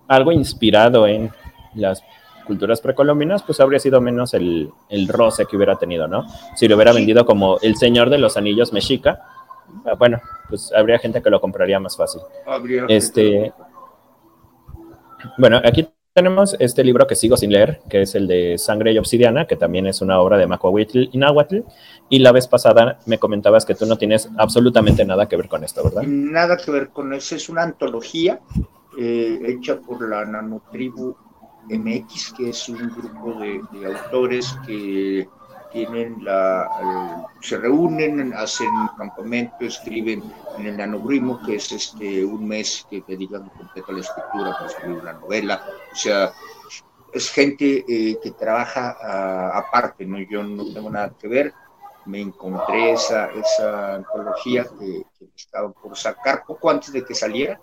algo 0.08 0.32
inspirado 0.32 1.06
en 1.06 1.30
las 1.74 2.02
culturas 2.46 2.80
precolombinas, 2.80 3.42
pues 3.42 3.60
habría 3.60 3.78
sido 3.78 4.00
menos 4.00 4.34
el, 4.34 4.70
el, 4.88 5.08
roce 5.08 5.46
que 5.46 5.56
hubiera 5.56 5.76
tenido, 5.76 6.08
¿no? 6.08 6.26
Si 6.56 6.66
lo 6.68 6.76
hubiera 6.76 6.92
vendido 6.92 7.24
como 7.24 7.58
el 7.60 7.76
Señor 7.76 8.10
de 8.10 8.18
los 8.18 8.36
Anillos 8.36 8.72
Mexica, 8.72 9.22
ah, 9.86 9.94
bueno, 9.98 10.20
pues 10.48 10.72
habría 10.74 10.98
gente 10.98 11.22
que 11.22 11.30
lo 11.30 11.40
compraría 11.40 11.78
más 11.78 11.96
fácil. 11.96 12.20
este, 12.88 13.52
bueno, 15.38 15.60
aquí 15.64 15.88
tenemos 16.14 16.56
este 16.58 16.84
libro 16.84 17.06
que 17.06 17.14
sigo 17.14 17.36
sin 17.36 17.52
leer, 17.52 17.80
que 17.88 18.02
es 18.02 18.14
el 18.14 18.26
de 18.26 18.58
Sangre 18.58 18.92
y 18.92 18.98
Obsidiana, 18.98 19.46
que 19.46 19.56
también 19.56 19.86
es 19.86 20.02
una 20.02 20.20
obra 20.20 20.36
de 20.36 20.46
Macuahuitl 20.46 21.08
y 21.10 21.18
Nahuatl. 21.18 21.60
Y 22.10 22.18
la 22.18 22.32
vez 22.32 22.46
pasada 22.46 22.98
me 23.06 23.18
comentabas 23.18 23.64
que 23.64 23.74
tú 23.74 23.86
no 23.86 23.96
tienes 23.96 24.28
absolutamente 24.36 25.04
nada 25.04 25.26
que 25.26 25.36
ver 25.36 25.48
con 25.48 25.64
esto, 25.64 25.82
¿verdad? 25.82 26.02
Nada 26.02 26.58
que 26.58 26.70
ver 26.70 26.90
con 26.90 27.14
eso. 27.14 27.34
Es 27.34 27.48
una 27.48 27.62
antología 27.62 28.40
eh, 28.98 29.40
hecha 29.46 29.80
por 29.80 30.06
la 30.06 30.24
nanotribu 30.26 31.16
MX, 31.70 32.34
que 32.36 32.50
es 32.50 32.68
un 32.68 32.90
grupo 32.90 33.40
de, 33.40 33.86
autores 33.86 34.54
que 34.66 35.26
tienen 35.72 36.24
la, 36.24 36.68
se 37.40 37.56
reúnen, 37.58 38.32
hacen 38.34 38.68
un 38.68 38.88
campamento, 38.96 39.64
escriben 39.64 40.22
en 40.58 40.66
el 40.66 40.76
nanogrimo, 40.76 41.40
que 41.42 41.56
es 41.56 41.72
este 41.72 42.24
un 42.24 42.46
mes 42.46 42.86
que 42.90 43.02
dedican 43.06 43.48
completo 43.48 43.90
a 43.90 43.94
la 43.94 44.00
escritura 44.00 44.52
para 44.52 44.66
escribir 44.66 45.00
una 45.00 45.12
novela. 45.14 45.62
O 45.92 45.96
sea, 45.96 46.32
es 47.12 47.30
gente 47.30 47.84
eh, 47.88 48.18
que 48.22 48.30
trabaja 48.32 48.96
ah, 49.00 49.58
aparte, 49.58 50.04
¿no? 50.04 50.18
Yo 50.20 50.42
no 50.42 50.72
tengo 50.72 50.90
nada 50.90 51.12
que 51.18 51.28
ver. 51.28 51.54
Me 52.04 52.20
encontré 52.20 52.92
esa, 52.92 53.30
esa 53.30 53.94
antología 53.94 54.66
que, 54.78 55.02
que 55.18 55.26
estaba 55.36 55.70
por 55.70 55.96
sacar 55.96 56.44
poco 56.44 56.68
antes 56.68 56.92
de 56.92 57.04
que 57.04 57.14
saliera 57.14 57.60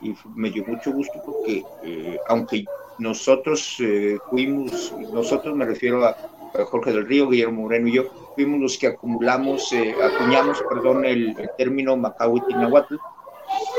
y 0.00 0.14
me 0.34 0.50
dio 0.50 0.64
mucho 0.64 0.92
gusto 0.92 1.22
porque 1.24 1.64
eh, 1.84 2.18
aunque 2.28 2.64
nosotros 2.98 3.76
eh, 3.80 4.18
fuimos, 4.30 4.92
nosotros 5.12 5.54
me 5.54 5.64
refiero 5.64 6.04
a, 6.04 6.16
Jorge 6.64 6.92
del 6.92 7.06
Río, 7.06 7.28
Guillermo 7.28 7.62
Moreno 7.62 7.88
y 7.88 7.94
yo, 7.94 8.04
fuimos 8.34 8.60
los 8.60 8.78
que 8.78 8.88
acumulamos, 8.88 9.72
eh, 9.72 9.94
acuñamos, 10.02 10.62
perdón, 10.68 11.04
el, 11.04 11.34
término 11.56 11.96
Macahuitl 11.96 12.54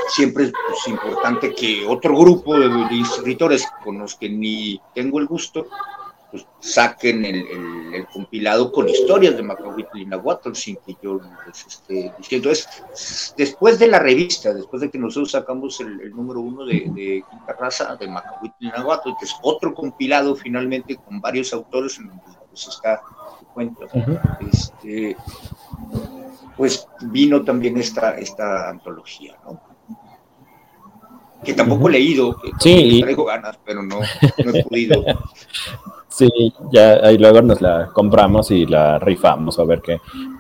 siempre 0.09 0.45
es 0.45 0.53
pues, 0.67 0.87
importante 0.87 1.53
que 1.53 1.85
otro 1.85 2.17
grupo 2.17 2.57
de, 2.57 2.69
de, 2.69 3.01
escritores 3.01 3.67
con 3.83 3.99
los 3.99 4.15
que 4.15 4.29
ni 4.29 4.79
tengo 4.93 5.19
el 5.19 5.27
gusto 5.27 5.67
pues, 6.29 6.45
saquen 6.59 7.23
el, 7.23 8.05
compilado 8.13 8.71
con 8.71 8.89
historias 8.89 9.37
de 9.37 9.43
Macahuitl 9.43 9.97
y 9.97 10.05
Nahuatl 10.05 10.53
sin 10.53 10.75
que 10.77 10.97
yo 11.01 11.19
les 11.45 11.65
esté 11.65 12.13
diciendo. 12.17 12.49
Después 13.37 13.79
de 13.79 13.87
la 13.87 13.99
revista, 13.99 14.53
después 14.53 14.81
de 14.81 14.91
que 14.91 14.97
nosotros 14.97 15.31
sacamos 15.31 15.79
el, 15.79 16.11
número 16.11 16.41
uno 16.41 16.65
de, 16.65 16.83
Quinta 16.83 17.53
Raza, 17.57 17.95
de 17.95 18.07
Macahuitl 18.07 18.55
y 18.59 18.67
Nahuatl, 18.67 19.11
que 19.17 19.25
es 19.25 19.35
otro 19.41 19.73
compilado 19.73 20.35
finalmente 20.35 20.97
con 20.97 21.21
varios 21.21 21.53
autores 21.53 21.97
en 21.97 22.09
donde 22.09 22.23
pues, 22.65 22.75
está 22.75 23.01
cuento, 23.53 23.87
este, 24.51 25.15
pues 26.55 26.87
vino 27.01 27.43
también 27.43 27.77
esta, 27.77 28.17
esta 28.17 28.69
antología, 28.69 29.35
¿no? 29.45 29.59
que 31.43 31.53
tampoco 31.53 31.87
he 31.87 31.93
leído, 31.93 32.35
que 32.35 32.51
sí. 32.59 32.99
traigo 33.01 33.25
ganas, 33.25 33.59
pero 33.63 33.83
no, 33.83 33.99
no 33.99 34.51
he 34.53 34.63
podido. 34.63 35.03
Sí, 36.09 36.27
ya 36.71 36.93
ahí 37.03 37.15
luego 37.19 37.43
nos 37.43 37.61
la 37.61 37.91
compramos 37.93 38.49
y 38.49 38.65
la 38.65 38.97
rifamos 38.97 39.59
a 39.59 39.65
ver 39.65 39.83
qué. 39.83 39.99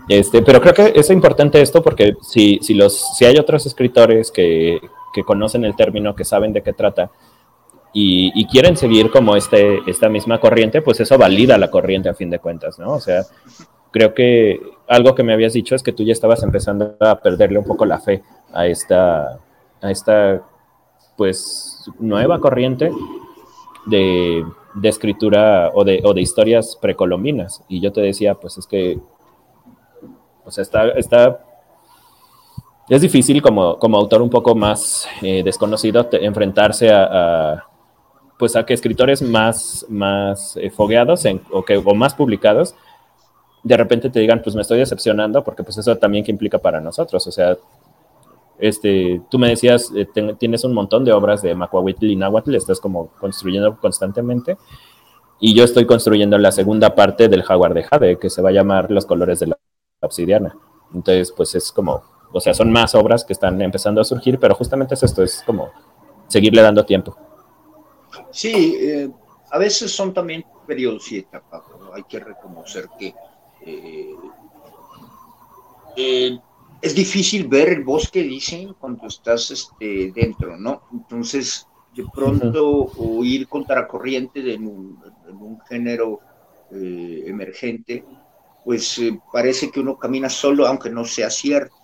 Este, 0.09 0.41
pero 0.41 0.59
creo 0.59 0.73
que 0.73 0.99
es 0.99 1.11
importante 1.11 1.61
esto 1.61 1.83
porque 1.83 2.15
si, 2.23 2.57
si, 2.63 2.73
los, 2.73 3.15
si 3.15 3.25
hay 3.25 3.37
otros 3.37 3.63
escritores 3.67 4.31
que, 4.31 4.79
que 5.13 5.23
conocen 5.23 5.65
el 5.65 5.75
término, 5.75 6.15
que 6.15 6.25
saben 6.25 6.51
de 6.51 6.63
qué 6.63 6.73
trata 6.73 7.11
y, 7.99 8.45
quieren 8.47 8.77
seguir 8.77 9.09
como 9.09 9.35
este, 9.35 9.79
esta 9.87 10.09
misma 10.09 10.39
corriente, 10.39 10.81
pues 10.81 10.99
eso 10.99 11.17
valida 11.17 11.57
la 11.57 11.71
corriente 11.71 12.09
a 12.09 12.13
fin 12.13 12.29
de 12.29 12.39
cuentas, 12.39 12.77
¿no? 12.77 12.93
O 12.93 12.99
sea, 12.99 13.23
creo 13.91 14.13
que 14.13 14.59
algo 14.87 15.15
que 15.15 15.23
me 15.23 15.33
habías 15.33 15.53
dicho 15.53 15.73
es 15.75 15.83
que 15.83 15.93
tú 15.93 16.03
ya 16.03 16.13
estabas 16.13 16.43
empezando 16.43 16.95
a 16.99 17.19
perderle 17.19 17.59
un 17.59 17.65
poco 17.65 17.85
la 17.85 17.99
fe 17.99 18.23
a 18.53 18.67
esta, 18.67 19.39
a 19.81 19.91
esta 19.91 20.43
pues 21.15 21.89
nueva 21.99 22.39
corriente 22.39 22.91
de 23.87 24.43
de 24.77 24.89
escritura 24.89 25.71
o 25.73 25.83
de, 25.83 26.01
o 26.03 26.13
de 26.13 26.21
historias 26.21 26.77
precolombinas. 26.79 27.63
Y 27.67 27.81
yo 27.81 27.91
te 27.91 28.01
decía, 28.01 28.35
pues 28.35 28.57
es 28.57 28.67
que, 28.67 28.99
o 30.45 30.51
sea, 30.51 30.61
está, 30.61 30.89
está 30.89 31.43
es 32.89 33.01
difícil 33.01 33.41
como, 33.41 33.77
como 33.79 33.97
autor 33.97 34.21
un 34.21 34.29
poco 34.29 34.55
más 34.55 35.07
eh, 35.21 35.43
desconocido 35.43 36.07
enfrentarse 36.11 36.89
a, 36.89 37.65
pues 38.37 38.55
a 38.55 38.65
que 38.65 38.73
escritores 38.73 39.21
más, 39.21 39.85
más 39.89 40.57
eh, 40.57 40.69
fogueados 40.69 41.23
o, 41.51 41.63
que, 41.63 41.77
o 41.77 41.95
más 41.95 42.13
publicados 42.13 42.75
de 43.67 43.77
repente 43.77 44.09
te 44.09 44.19
digan, 44.19 44.41
pues 44.41 44.55
me 44.55 44.61
estoy 44.61 44.79
decepcionando, 44.79 45.43
porque 45.43 45.63
pues 45.63 45.77
eso 45.77 45.95
también 45.97 46.23
que 46.23 46.31
implica 46.31 46.57
para 46.57 46.79
nosotros. 46.79 47.25
O 47.27 47.31
sea, 47.31 47.57
este, 48.59 49.21
tú 49.29 49.37
me 49.37 49.49
decías, 49.49 49.91
eh, 49.95 50.07
tienes 50.37 50.63
un 50.63 50.73
montón 50.73 51.03
de 51.03 51.11
obras 51.11 51.41
de 51.41 51.53
Macuahuitl 51.53 52.05
y 52.05 52.15
Nahuatl, 52.15 52.55
estás 52.55 52.79
como 52.79 53.07
construyendo 53.19 53.77
constantemente. 53.77 54.57
Y 55.39 55.53
yo 55.53 55.63
estoy 55.63 55.85
construyendo 55.85 56.37
la 56.37 56.51
segunda 56.51 56.95
parte 56.95 57.27
del 57.27 57.43
Jaguar 57.43 57.73
de 57.73 57.83
Jade, 57.83 58.17
que 58.17 58.29
se 58.29 58.41
va 58.41 58.49
a 58.49 58.53
llamar 58.53 58.89
Los 58.89 59.05
colores 59.05 59.39
de 59.39 59.47
la 59.47 59.57
obsidiana. 60.01 60.55
Entonces, 60.93 61.33
pues 61.35 61.53
es 61.53 61.71
como, 61.71 62.01
o 62.31 62.39
sea, 62.39 62.53
son 62.53 62.71
más 62.71 62.95
obras 62.95 63.25
que 63.25 63.33
están 63.33 63.61
empezando 63.61 63.99
a 63.99 64.05
surgir, 64.05 64.39
pero 64.39 64.55
justamente 64.55 64.95
es 64.95 65.03
esto, 65.03 65.23
es 65.23 65.43
como 65.45 65.69
seguirle 66.27 66.61
dando 66.61 66.85
tiempo. 66.85 67.15
Sí, 68.37 68.77
eh, 68.79 69.09
a 69.49 69.57
veces 69.57 69.91
son 69.91 70.13
también 70.13 70.45
periodos 70.67 71.11
y 71.11 71.17
etapas, 71.17 71.63
hay 71.91 72.03
que 72.03 72.19
reconocer 72.19 72.87
que 72.99 73.15
eh, 73.65 74.13
es 76.79 76.93
difícil 76.93 77.47
ver 77.47 77.69
el 77.69 77.83
bosque, 77.83 78.21
dicen, 78.21 78.75
cuando 78.79 79.07
estás 79.07 79.49
este, 79.49 80.11
dentro, 80.11 80.55
¿no? 80.55 80.83
Entonces, 80.93 81.65
de 81.95 82.05
pronto, 82.13 82.91
o 82.95 83.23
ir 83.23 83.47
contra 83.47 83.81
la 83.81 83.87
corriente 83.87 84.43
de 84.43 84.55
un, 84.55 85.01
un 85.29 85.59
género 85.61 86.19
eh, 86.69 87.23
emergente, 87.25 88.05
pues 88.63 88.99
eh, 88.99 89.19
parece 89.33 89.71
que 89.71 89.79
uno 89.79 89.97
camina 89.97 90.29
solo, 90.29 90.67
aunque 90.67 90.91
no 90.91 91.05
sea 91.05 91.31
cierto. 91.31 91.75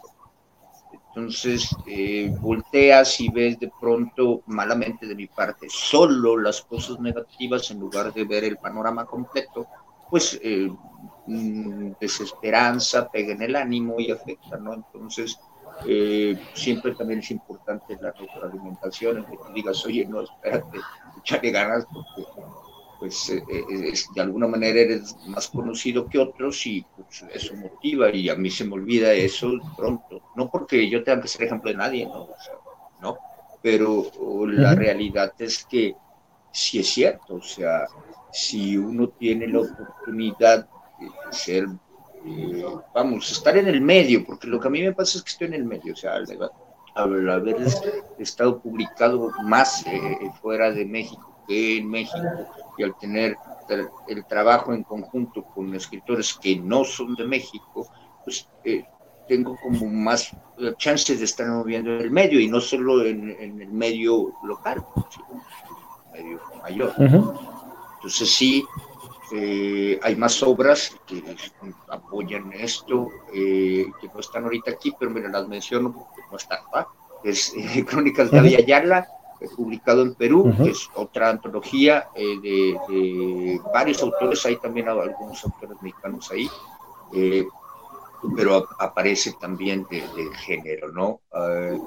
Entonces, 1.16 1.70
eh, 1.86 2.34
volteas 2.42 3.20
y 3.22 3.30
ves 3.30 3.60
de 3.60 3.72
pronto, 3.80 4.42
malamente 4.48 5.06
de 5.06 5.16
mi 5.16 5.28
parte, 5.28 5.68
solo 5.70 6.38
las 6.38 6.62
cosas 6.62 7.00
negativas 7.00 7.70
en 7.72 7.80
lugar 7.80 8.12
de 8.14 8.24
ver 8.24 8.44
el 8.46 8.58
panorama 8.58 9.06
completo, 9.06 9.68
pues 10.10 10.40
mm, 11.26 11.92
desesperanza 12.00 13.10
pega 13.10 13.34
en 13.34 13.42
el 13.44 13.56
ánimo 13.56 14.00
y 14.00 14.12
afecta, 14.12 14.58
¿no? 14.58 14.74
Entonces, 14.74 15.40
Eh, 15.88 16.38
siempre 16.54 16.94
también 16.94 17.20
es 17.20 17.32
importante 17.32 17.98
la 18.00 18.12
retroalimentación, 18.12 19.18
en 19.18 19.26
que 19.26 19.38
tú 19.38 19.52
digas, 19.54 19.84
oye, 19.88 20.06
no, 20.06 20.22
espérate, 20.22 20.80
échale 21.18 21.50
ganas 21.52 21.86
porque 21.92 22.30
pues 23.04 23.30
eh, 23.32 23.44
eh, 23.50 23.94
de 24.16 24.22
alguna 24.22 24.48
manera 24.48 24.80
eres 24.80 25.14
más 25.28 25.50
conocido 25.50 26.08
que 26.08 26.20
otros 26.20 26.66
y 26.66 26.86
pues, 26.96 27.26
eso 27.34 27.54
motiva 27.54 28.10
y 28.10 28.30
a 28.30 28.36
mí 28.36 28.50
se 28.50 28.64
me 28.64 28.76
olvida 28.76 29.12
eso 29.12 29.52
pronto. 29.76 30.22
No 30.38 30.50
porque 30.50 30.90
yo 30.90 31.04
tenga 31.04 31.22
que 31.22 31.28
ser 31.28 31.44
ejemplo 31.44 31.70
de 31.70 31.76
nadie, 31.76 32.06
¿no? 32.06 32.30
no, 33.02 33.18
pero 33.62 34.10
la 34.48 34.74
realidad 34.74 35.34
es 35.38 35.66
que 35.66 35.98
sí 36.54 36.80
es 36.80 36.88
cierto, 36.88 37.36
o 37.36 37.42
sea, 37.42 37.88
si 38.32 38.78
uno 38.78 39.10
tiene 39.10 39.50
la 39.50 39.60
oportunidad 39.60 40.66
de 40.98 41.10
ser, 41.32 41.68
eh, 42.26 42.66
vamos, 42.96 43.30
estar 43.34 43.58
en 43.58 43.68
el 43.68 43.82
medio, 43.82 44.26
porque 44.26 44.48
lo 44.48 44.62
que 44.62 44.70
a 44.70 44.72
mí 44.72 44.82
me 44.82 44.94
pasa 44.94 45.18
es 45.18 45.26
que 45.26 45.32
estoy 45.32 45.48
en 45.48 45.56
el 45.56 45.66
medio, 45.66 45.92
o 45.92 45.98
sea, 45.98 46.14
al, 46.96 47.30
haber 47.30 47.58
estado 48.18 48.62
publicado 48.62 49.30
más 49.44 49.84
fuera 50.42 50.72
de 50.72 50.86
México 50.86 51.33
que 51.48 51.78
en 51.78 51.90
México 51.90 52.48
y 52.78 52.84
al 52.84 52.98
tener 52.98 53.38
el, 54.08 54.26
trabajo 54.26 54.74
en 54.74 54.84
conjunto 54.84 55.44
con 55.44 55.74
escritores 55.76 56.34
que 56.34 56.56
no 56.58 56.84
son 56.84 57.16
de 57.16 57.26
México, 57.26 57.88
pues 58.24 58.48
eh, 58.64 58.86
tengo 59.28 59.58
como 59.62 59.88
más 59.88 60.36
chances 60.78 61.20
de 61.20 61.26
estar 61.26 61.48
moviendo 61.48 61.92
en 61.92 62.02
el 62.02 62.12
medio 62.12 62.40
y 62.40 62.48
no 62.48 62.60
solo 62.60 63.06
en, 63.06 63.30
el 63.30 63.72
medio 63.72 64.34
local, 64.44 64.84
sino 65.10 65.26
en 66.14 66.20
el 66.20 66.24
medio 66.26 66.42
mayor. 66.62 66.94
Entonces 66.98 68.30
sí, 68.30 68.64
eh, 69.32 70.00
hay 70.04 70.16
más 70.16 70.44
obras 70.44 70.96
que 71.08 71.24
apoyan 71.88 72.52
esto, 72.54 73.08
eh, 73.34 73.86
que 74.02 74.08
no 74.14 74.20
están 74.20 74.44
ahorita 74.44 74.72
aquí, 74.72 74.94
pero 75.00 75.12
me 75.12 75.22
las 75.22 75.48
menciono 75.48 75.94
porque 75.94 76.22
no 76.30 76.38
están. 76.38 76.60
Es 77.24 77.54
Crónicas 77.88 78.30
de 78.30 78.58
Ayala 78.58 79.08
publicado 79.50 80.02
en 80.02 80.16
Perú, 80.16 80.54
que 80.58 80.70
es 80.70 80.90
otra 80.96 81.30
antología 81.30 82.10
eh, 82.16 82.40
de, 82.42 83.60
varios 83.74 84.02
autores, 84.02 84.46
hay 84.46 84.58
también 84.58 84.90
algunos 84.90 85.44
autores 85.44 85.78
mexicanos 85.82 86.32
ahí, 86.32 86.50
eh, 87.14 87.46
pero 88.36 88.68
aparece 88.80 89.34
también 89.40 89.86
del 89.90 90.36
género, 90.36 90.92
¿no? 90.92 91.20
Eh, 91.36 91.80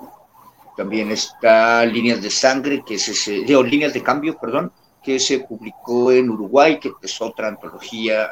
también 0.77 1.11
está 1.11 1.85
Líneas 1.87 2.21
de 2.21 2.31
Sangre, 2.31 2.83
que 2.87 2.95
es 2.95 3.09
ese, 3.09 3.41
de, 3.41 3.63
Líneas 3.65 3.95
de 3.95 4.03
Cambio, 4.03 4.37
perdón, 4.39 4.73
que 5.03 5.19
se 5.19 5.41
publicó 5.41 6.13
en 6.13 6.29
Uruguay, 6.29 6.79
que 6.79 6.93
es 7.03 7.21
otra 7.23 7.49
antología 7.49 8.31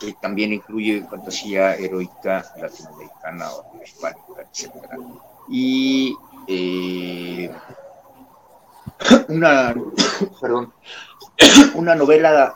que 0.00 0.14
también 0.14 0.54
incluye 0.54 1.04
fantasía 1.08 1.74
heroica 1.74 2.44
latinoamericana 2.56 3.50
o 3.50 3.82
hispánica, 3.84 4.40
etc. 4.50 4.72
Y 5.50 6.16
eh, 6.46 7.50
una, 9.28 9.74
perdón, 10.40 10.72
una 11.74 11.94
novela 11.94 12.54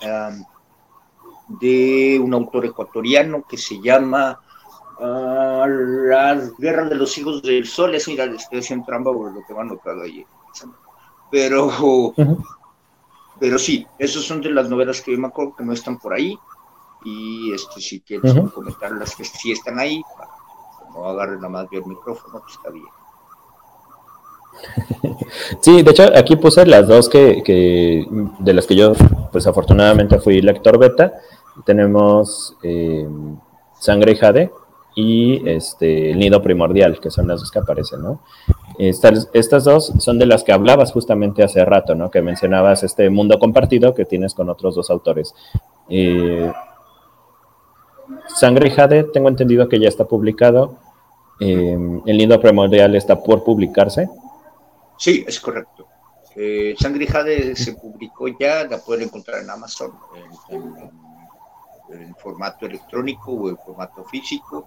de 1.49 2.21
un 2.23 2.35
autor 2.35 2.67
ecuatoriano 2.67 3.45
que 3.47 3.57
se 3.57 3.81
llama 3.81 4.41
uh, 4.99 5.67
Las 5.67 6.57
guerras 6.57 6.91
de 6.91 6.97
los 6.97 7.17
hijos 7.19 7.43
del 7.43 7.67
sol. 7.67 7.95
Es 7.95 8.09
mira, 8.09 8.25
estoy 8.25 8.61
haciendo 8.61 8.87
trampa 8.87 9.13
por 9.13 9.33
lo 9.33 9.45
que 9.47 9.55
me 9.55 9.61
han 9.61 9.69
notado 9.69 10.03
ahí. 10.03 10.25
Pero, 11.31 12.15
pero 13.41 13.59
sí, 13.59 13.87
esas 13.99 14.23
son 14.23 14.41
de 14.41 14.51
las 14.51 14.69
novelas 14.69 15.01
que 15.01 15.13
yo 15.13 15.19
me 15.19 15.27
acuerdo 15.27 15.57
que 15.57 15.65
no 15.65 15.73
están 15.73 15.99
por 15.99 16.15
ahí. 16.15 16.39
Y 17.05 17.53
este, 17.53 17.81
si 17.81 18.01
quieres 18.01 18.35
comentar 18.53 18.93
las 18.93 19.15
que 19.15 19.25
sí 19.25 19.53
están 19.53 19.79
ahí, 19.79 20.03
no 20.95 21.07
agarren 21.07 21.37
nada 21.37 21.49
más 21.49 21.67
yo 21.71 21.81
el 21.81 21.87
micrófono, 21.87 22.41
pues 22.41 22.55
está 22.55 22.71
bien. 22.71 22.87
Sí, 25.61 25.83
de 25.83 25.91
hecho 25.91 26.05
aquí 26.17 26.37
puse 26.37 26.67
las 26.67 26.87
dos 26.87 27.09
que, 27.09 28.07
de 28.39 28.55
las 28.55 28.67
que 28.67 28.77
yo 28.77 28.93
pues 29.33 29.47
afortunadamente 29.47 30.19
fui 30.19 30.41
lector 30.41 30.79
beta. 30.79 31.15
Tenemos 31.65 32.57
eh, 32.63 33.07
Sangre 33.79 34.13
y 34.13 34.17
Jade 34.17 34.51
y 34.97 35.49
este, 35.49 36.11
El 36.11 36.19
Nido 36.19 36.43
Primordial, 36.43 37.01
que 37.01 37.11
son 37.11 37.27
las 37.29 37.41
dos 37.41 37.51
que 37.51 37.59
aparecen, 37.59 38.03
¿no? 38.03 38.21
Estas, 38.79 39.29
estas 39.33 39.65
dos 39.65 39.93
son 39.99 40.19
de 40.19 40.27
las 40.27 40.45
que 40.45 40.53
hablabas 40.53 40.93
justamente 40.93 41.43
hace 41.43 41.65
rato, 41.65 41.95
¿no? 41.95 42.11
Que 42.11 42.23
mencionabas 42.23 42.83
este 42.83 43.11
mundo 43.11 43.39
compartido 43.39 43.95
que 43.95 44.05
tienes 44.05 44.35
con 44.35 44.49
otros 44.49 44.75
dos 44.75 44.91
autores. 44.91 45.35
Eh, 45.89 46.53
Sangre 48.29 48.69
y 48.69 48.71
Jade, 48.71 49.05
tengo 49.05 49.29
entendido 49.29 49.69
que 49.69 49.79
ya 49.79 49.89
está 49.89 50.05
publicado. 50.05 50.77
Eh, 51.41 51.77
el 52.07 52.17
Nido 52.17 52.41
Primordial 52.41 52.95
está 52.95 53.23
por 53.23 53.45
publicarse. 53.45 54.09
Sí, 54.97 55.25
es 55.27 55.41
correcto. 55.41 55.89
Eh, 56.37 56.75
Sangre 56.79 57.07
Jade 57.07 57.55
se 57.55 57.75
publicó 57.75 58.27
ya, 58.29 58.65
la 58.65 58.79
pueden 58.79 59.05
encontrar 59.05 59.43
en 59.43 59.51
Amazon 59.51 59.93
en, 60.51 62.15
formato 62.17 62.67
electrónico 62.67 63.33
o 63.33 63.49
en 63.51 63.57
formato 63.57 64.05
físico. 64.05 64.67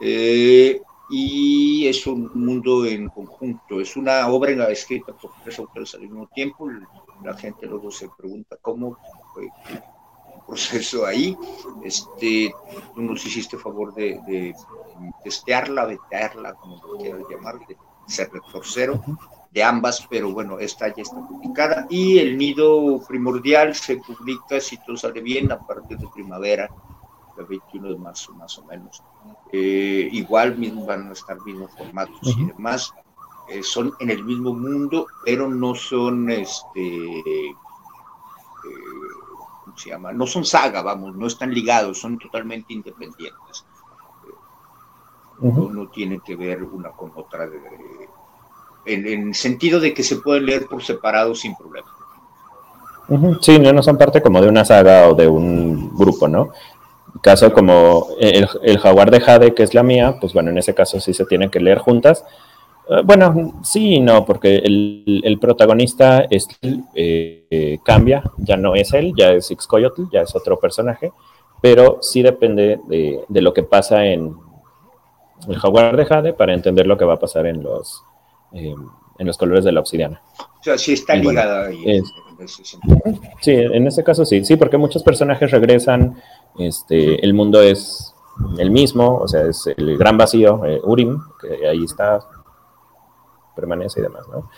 Eh, 0.00 0.80
y 1.08 1.88
es 1.88 2.06
un 2.06 2.30
mundo 2.34 2.86
en 2.86 3.08
conjunto, 3.08 3.80
es 3.80 3.96
una 3.96 4.28
obra 4.28 4.70
escrita 4.70 5.12
por 5.12 5.32
tres 5.42 5.58
autores 5.58 5.94
al 5.94 6.02
mismo 6.02 6.28
tiempo. 6.28 6.70
La 7.24 7.36
gente 7.36 7.66
luego 7.66 7.90
se 7.90 8.08
pregunta 8.16 8.56
cómo 8.62 8.96
fue 9.34 9.44
el 9.44 10.42
proceso 10.46 11.04
ahí. 11.04 11.36
Este, 11.82 12.54
tú 12.94 13.02
nos 13.02 13.26
hiciste 13.26 13.58
favor 13.58 13.92
de, 13.94 14.20
de 14.28 14.54
testearla, 15.24 15.86
vetearla, 15.86 16.54
como 16.54 16.80
lo 16.86 16.98
quieras 16.98 17.22
llamar, 17.28 17.58
de 17.66 17.76
ser 18.06 18.30
cero 18.62 19.02
de 19.50 19.64
ambas, 19.64 20.06
pero 20.08 20.30
bueno, 20.32 20.58
esta 20.58 20.88
ya 20.94 21.02
está 21.02 21.16
publicada. 21.26 21.86
Y 21.90 22.18
el 22.18 22.38
nido 22.38 23.00
primordial 23.06 23.74
se 23.74 23.96
publica, 23.96 24.60
si 24.60 24.78
todo 24.78 24.96
sale 24.96 25.20
bien, 25.20 25.50
a 25.50 25.58
partir 25.58 25.98
de 25.98 26.08
primavera, 26.08 26.68
el 27.36 27.46
21 27.46 27.88
de 27.88 27.98
marzo 27.98 28.32
más 28.34 28.58
o 28.58 28.64
menos. 28.64 29.02
Eh, 29.52 30.08
igual 30.12 30.56
mismo 30.56 30.86
van 30.86 31.08
a 31.08 31.12
estar 31.12 31.40
mismos 31.42 31.70
formatos 31.76 32.36
y 32.36 32.44
demás. 32.44 32.92
Eh, 33.48 33.62
son 33.62 33.92
en 33.98 34.10
el 34.10 34.24
mismo 34.24 34.52
mundo, 34.52 35.06
pero 35.24 35.48
no 35.48 35.74
son, 35.74 36.30
este, 36.30 37.18
eh, 37.18 37.54
¿cómo 39.64 39.76
se 39.76 39.90
llama? 39.90 40.12
No 40.12 40.26
son 40.26 40.44
saga, 40.44 40.82
vamos, 40.82 41.16
no 41.16 41.26
están 41.26 41.52
ligados, 41.52 41.98
son 41.98 42.18
totalmente 42.18 42.72
independientes. 42.72 43.66
no, 45.40 45.70
no 45.70 45.88
tienen 45.88 46.20
que 46.20 46.36
ver 46.36 46.62
una 46.62 46.90
con 46.90 47.10
otra 47.16 47.48
de, 47.48 47.58
en, 48.84 49.06
el 49.06 49.34
sentido 49.34 49.80
de 49.80 49.94
que 49.94 50.02
se 50.02 50.16
pueden 50.16 50.46
leer 50.46 50.66
por 50.66 50.82
separado 50.82 51.34
sin 51.34 51.54
problema. 51.56 51.88
Sí, 53.40 53.58
no, 53.58 53.82
son 53.82 53.98
parte 53.98 54.22
como 54.22 54.40
de 54.40 54.48
una 54.48 54.64
saga 54.64 55.08
o 55.08 55.14
de 55.14 55.26
un 55.26 55.96
grupo, 55.96 56.28
¿no? 56.28 56.50
Caso 57.22 57.52
como 57.52 58.08
el, 58.20 58.78
jaguar 58.78 59.10
de 59.10 59.20
Jade, 59.20 59.52
que 59.52 59.64
es 59.64 59.74
la 59.74 59.82
mía, 59.82 60.16
pues 60.20 60.32
bueno, 60.32 60.50
en 60.50 60.58
ese 60.58 60.74
caso 60.74 61.00
sí 61.00 61.12
se 61.12 61.26
tienen 61.26 61.50
que 61.50 61.58
leer 61.58 61.78
juntas. 61.78 62.24
Eh, 62.88 63.02
bueno, 63.04 63.60
sí 63.64 63.96
y 63.96 64.00
no, 64.00 64.24
porque 64.24 64.56
el, 64.58 65.38
protagonista 65.40 66.24
es, 66.30 66.46
eh, 66.94 67.78
cambia, 67.84 68.22
ya 68.38 68.56
no 68.56 68.76
es 68.76 68.92
él, 68.92 69.12
ya 69.16 69.32
es 69.32 69.50
Ixcoyotl, 69.50 70.04
ya 70.12 70.20
es 70.20 70.36
otro 70.36 70.60
personaje, 70.60 71.10
pero 71.60 71.98
sí 72.02 72.22
depende 72.22 72.78
de, 72.86 73.24
de, 73.28 73.42
lo 73.42 73.52
que 73.52 73.64
pasa 73.64 74.06
en 74.06 74.36
el 75.48 75.58
jaguar 75.58 75.96
de 75.96 76.04
Jade 76.04 76.32
para 76.32 76.54
entender 76.54 76.86
lo 76.86 76.96
que 76.96 77.04
va 77.04 77.14
a 77.14 77.18
pasar 77.18 77.46
en 77.46 77.62
los, 77.62 78.04
eh, 78.52 78.74
en 79.18 79.26
los 79.26 79.36
colores 79.36 79.64
de 79.64 79.72
la 79.72 79.80
obsidiana. 79.80 80.20
O 80.38 80.62
sea, 80.62 80.78
sí 80.78 80.94
está 80.94 81.14
ligada 81.14 81.66
ahí. 81.66 82.02
sí, 83.40 83.52
en 83.52 83.86
ese 83.86 84.02
caso 84.02 84.24
sí, 84.24 84.44
sí, 84.44 84.56
porque 84.56 84.78
muchos 84.78 85.02
personajes 85.02 85.50
regresan, 85.50 86.20
este, 86.58 87.24
el 87.24 87.34
mundo 87.34 87.60
es 87.60 88.14
el 88.58 88.70
mismo, 88.70 89.16
o 89.16 89.28
sea, 89.28 89.42
es 89.42 89.66
el 89.66 89.98
gran 89.98 90.16
vacío, 90.16 90.64
eh, 90.64 90.80
Urim, 90.84 91.20
que 91.40 91.68
ahí 91.68 91.84
está, 91.84 92.20
permanece 93.54 94.00
y 94.00 94.02
demás, 94.04 94.26
¿no? 94.28 94.50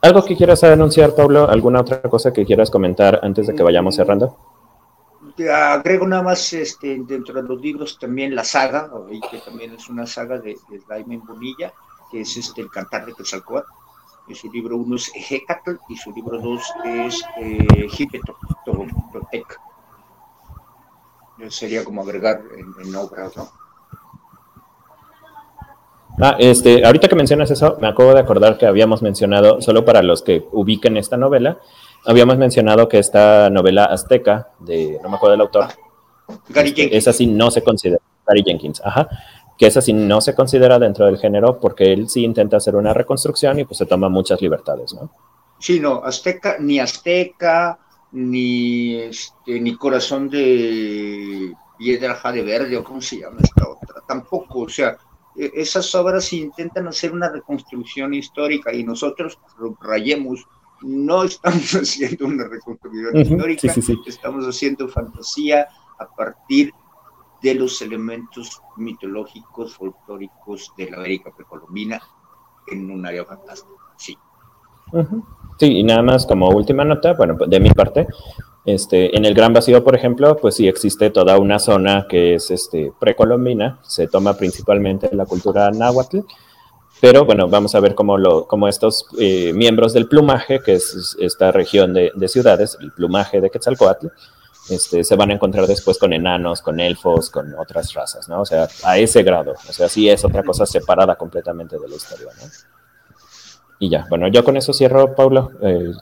¿Algo 0.00 0.22
que 0.24 0.36
quieras 0.36 0.62
anunciar, 0.64 1.14
Pablo? 1.14 1.48
¿Alguna 1.48 1.80
otra 1.80 2.02
cosa 2.02 2.32
que 2.32 2.44
quieras 2.44 2.70
comentar 2.70 3.20
antes 3.22 3.46
de 3.46 3.54
que 3.54 3.62
vayamos 3.62 3.96
cerrando? 3.96 4.36
agrego 5.50 6.06
nada 6.06 6.22
más 6.22 6.52
este, 6.52 7.00
dentro 7.06 7.34
de 7.34 7.42
los 7.42 7.60
libros 7.60 7.98
también 7.98 8.34
la 8.34 8.44
saga, 8.44 8.90
que 9.30 9.38
también 9.38 9.74
es 9.74 9.88
una 9.88 10.06
saga 10.06 10.38
de, 10.38 10.56
de 10.70 11.16
Bonilla, 11.26 11.72
que 12.14 12.20
es 12.20 12.36
este, 12.36 12.60
El 12.60 12.70
Cantar 12.70 13.04
de 13.06 13.12
Quetzalcóatl. 13.12 13.68
Y 14.28 14.34
su 14.36 14.50
libro 14.50 14.76
uno 14.76 14.94
es 14.94 15.10
Hecatl 15.12 15.72
y 15.88 15.96
su 15.96 16.12
libro 16.12 16.38
dos 16.38 16.62
es 16.84 17.22
eh. 17.38 17.88
Sería 21.48 21.84
como 21.84 22.02
agregar 22.02 22.40
en, 22.56 22.94
obras, 22.94 23.36
¿no? 23.36 23.48
Ah, 26.20 26.36
este, 26.38 26.86
ahorita 26.86 27.08
que 27.08 27.16
mencionas 27.16 27.50
eso, 27.50 27.76
me 27.80 27.88
acabo 27.88 28.14
de 28.14 28.20
acordar 28.20 28.56
que 28.56 28.66
habíamos 28.66 29.02
mencionado, 29.02 29.60
solo 29.60 29.84
para 29.84 30.00
los 30.00 30.22
que 30.22 30.46
ubiquen 30.52 30.96
esta 30.96 31.16
novela, 31.16 31.58
habíamos 32.06 32.38
mencionado 32.38 32.88
que 32.88 33.00
esta 33.00 33.50
novela 33.50 33.86
azteca, 33.86 34.50
de, 34.60 35.00
no 35.02 35.08
me 35.08 35.16
acuerdo 35.16 35.32
del 35.32 35.40
autor, 35.40 35.66
Gary 36.48 36.72
Jenkins. 36.72 36.92
esa 36.94 37.12
sí 37.12 37.26
no 37.26 37.50
se 37.50 37.64
considera, 37.64 38.00
Gary 38.24 38.44
Jenkins, 38.44 38.80
ajá, 38.84 39.08
que 39.58 39.66
esa 39.66 39.80
sí 39.80 39.92
no 39.92 40.20
se 40.20 40.34
considera 40.34 40.78
dentro 40.78 41.06
del 41.06 41.18
género 41.18 41.58
porque 41.60 41.92
él 41.92 42.08
sí 42.08 42.24
intenta 42.24 42.56
hacer 42.56 42.76
una 42.76 42.92
reconstrucción 42.92 43.58
y 43.58 43.64
pues 43.64 43.78
se 43.78 43.86
toma 43.86 44.08
muchas 44.08 44.40
libertades, 44.40 44.94
¿no? 44.94 45.10
Sí, 45.58 45.80
no, 45.80 46.02
azteca, 46.04 46.56
ni 46.58 46.80
azteca, 46.80 47.78
ni, 48.12 48.96
este, 48.96 49.60
ni 49.60 49.76
corazón 49.76 50.28
de 50.28 51.52
piedra 51.78 52.14
jade 52.16 52.42
verde, 52.42 52.76
o 52.76 52.84
cómo 52.84 53.00
se 53.00 53.20
llama 53.20 53.38
esta 53.42 53.68
otra, 53.68 54.00
tampoco, 54.06 54.60
o 54.60 54.68
sea, 54.68 54.96
e, 55.36 55.50
esas 55.54 55.94
obras 55.94 56.32
intentan 56.32 56.86
hacer 56.88 57.12
una 57.12 57.30
reconstrucción 57.30 58.14
histórica 58.14 58.72
y 58.74 58.84
nosotros 58.84 59.38
rayemos 59.80 60.44
no 60.82 61.24
estamos 61.24 61.72
haciendo 61.74 62.26
una 62.26 62.46
reconstrucción 62.46 63.16
histórica, 63.16 63.72
estamos 64.06 64.44
haciendo 64.44 64.88
fantasía 64.88 65.68
a 65.98 66.06
partir 66.14 66.72
de 67.44 67.54
los 67.54 67.82
elementos 67.82 68.62
mitológicos, 68.78 69.74
folclóricos 69.76 70.72
de 70.78 70.90
la 70.90 70.96
América 70.96 71.30
precolombina 71.36 72.00
en 72.66 72.90
un 72.90 73.04
área 73.04 73.22
fantástica. 73.26 73.74
Sí. 73.98 74.16
Sí, 75.58 75.66
y 75.66 75.82
nada 75.82 76.02
más 76.02 76.24
como 76.24 76.48
última 76.48 76.84
nota, 76.84 77.12
bueno, 77.12 77.36
de 77.46 77.60
mi 77.60 77.70
parte, 77.70 78.06
este, 78.64 79.14
en 79.14 79.26
el 79.26 79.34
Gran 79.34 79.52
Vacío, 79.52 79.84
por 79.84 79.94
ejemplo, 79.94 80.36
pues 80.36 80.54
sí 80.54 80.66
existe 80.66 81.10
toda 81.10 81.38
una 81.38 81.58
zona 81.58 82.06
que 82.08 82.36
es 82.36 82.50
este, 82.50 82.92
precolombina, 82.98 83.78
se 83.82 84.08
toma 84.08 84.34
principalmente 84.34 85.10
la 85.12 85.26
cultura 85.26 85.70
náhuatl, 85.70 86.20
pero 87.00 87.26
bueno, 87.26 87.46
vamos 87.48 87.74
a 87.74 87.80
ver 87.80 87.94
cómo, 87.94 88.16
lo, 88.16 88.46
cómo 88.46 88.68
estos 88.68 89.06
eh, 89.18 89.52
miembros 89.52 89.92
del 89.92 90.08
plumaje, 90.08 90.60
que 90.64 90.74
es 90.74 91.14
esta 91.20 91.52
región 91.52 91.92
de, 91.92 92.10
de 92.14 92.28
ciudades, 92.28 92.78
el 92.80 92.90
plumaje 92.92 93.42
de 93.42 93.50
Quetzalcoatl, 93.50 94.06
este, 94.70 95.04
se 95.04 95.16
van 95.16 95.30
a 95.30 95.34
encontrar 95.34 95.66
después 95.66 95.98
con 95.98 96.12
enanos, 96.12 96.62
con 96.62 96.80
elfos, 96.80 97.30
con 97.30 97.54
otras 97.54 97.92
razas, 97.92 98.28
¿no? 98.28 98.40
O 98.40 98.46
sea, 98.46 98.68
a 98.84 98.98
ese 98.98 99.22
grado. 99.22 99.52
O 99.68 99.72
sea, 99.72 99.88
sí 99.88 100.08
es 100.08 100.24
otra 100.24 100.42
cosa 100.42 100.64
separada 100.64 101.16
completamente 101.16 101.78
de 101.78 101.88
la 101.88 101.96
historia, 101.96 102.28
¿no? 102.40 102.48
Y 103.78 103.90
ya, 103.90 104.06
bueno, 104.08 104.28
yo 104.28 104.44
con 104.44 104.56
eso 104.56 104.72
cierro, 104.72 105.14
Paulo. 105.14 105.50
Eh, 105.60 105.92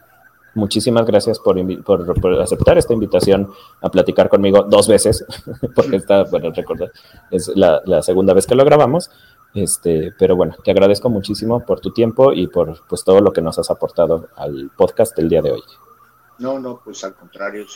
muchísimas 0.55 1.07
gracias 1.07 1.39
por, 1.39 1.57
por, 1.83 2.41
aceptar 2.41 2.79
esta 2.79 2.93
invitación 2.93 3.51
a 3.81 3.89
platicar 3.89 4.29
conmigo 4.29 4.63
dos 4.63 4.87
veces, 4.87 5.25
porque 5.75 5.97
está, 5.97 6.25
bueno, 6.25 6.53
recordar, 6.53 6.93
es 7.31 7.49
la, 7.55 7.83
la, 7.85 8.03
segunda 8.03 8.35
vez 8.35 8.47
que 8.47 8.55
lo 8.55 8.65
grabamos. 8.65 9.11
Este, 9.55 10.13
pero 10.19 10.35
bueno, 10.37 10.55
te 10.65 10.71
agradezco 10.71 11.11
muchísimo 11.11 11.61
por 11.61 11.81
tu 11.81 11.93
tiempo 11.93 12.33
y 12.33 12.47
por 12.47 12.87
pues, 12.89 13.05
todo 13.05 13.21
lo 13.21 13.33
que 13.33 13.43
nos 13.43 13.59
has 13.59 13.71
aportado 13.71 14.29
al 14.37 14.71
podcast 14.77 15.17
del 15.17 15.29
día 15.29 15.43
de 15.43 15.51
hoy. 15.51 15.63
No, 16.39 16.59
no, 16.59 16.81
pues 16.83 17.05
al 17.05 17.15
contrario, 17.15 17.67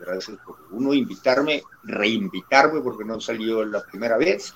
gracias 0.00 0.38
por 0.46 0.56
uno 0.70 0.94
invitarme, 0.94 1.62
reinvitarme 1.82 2.80
porque 2.80 3.04
no 3.04 3.20
salió 3.20 3.64
la 3.64 3.84
primera 3.84 4.16
vez 4.16 4.54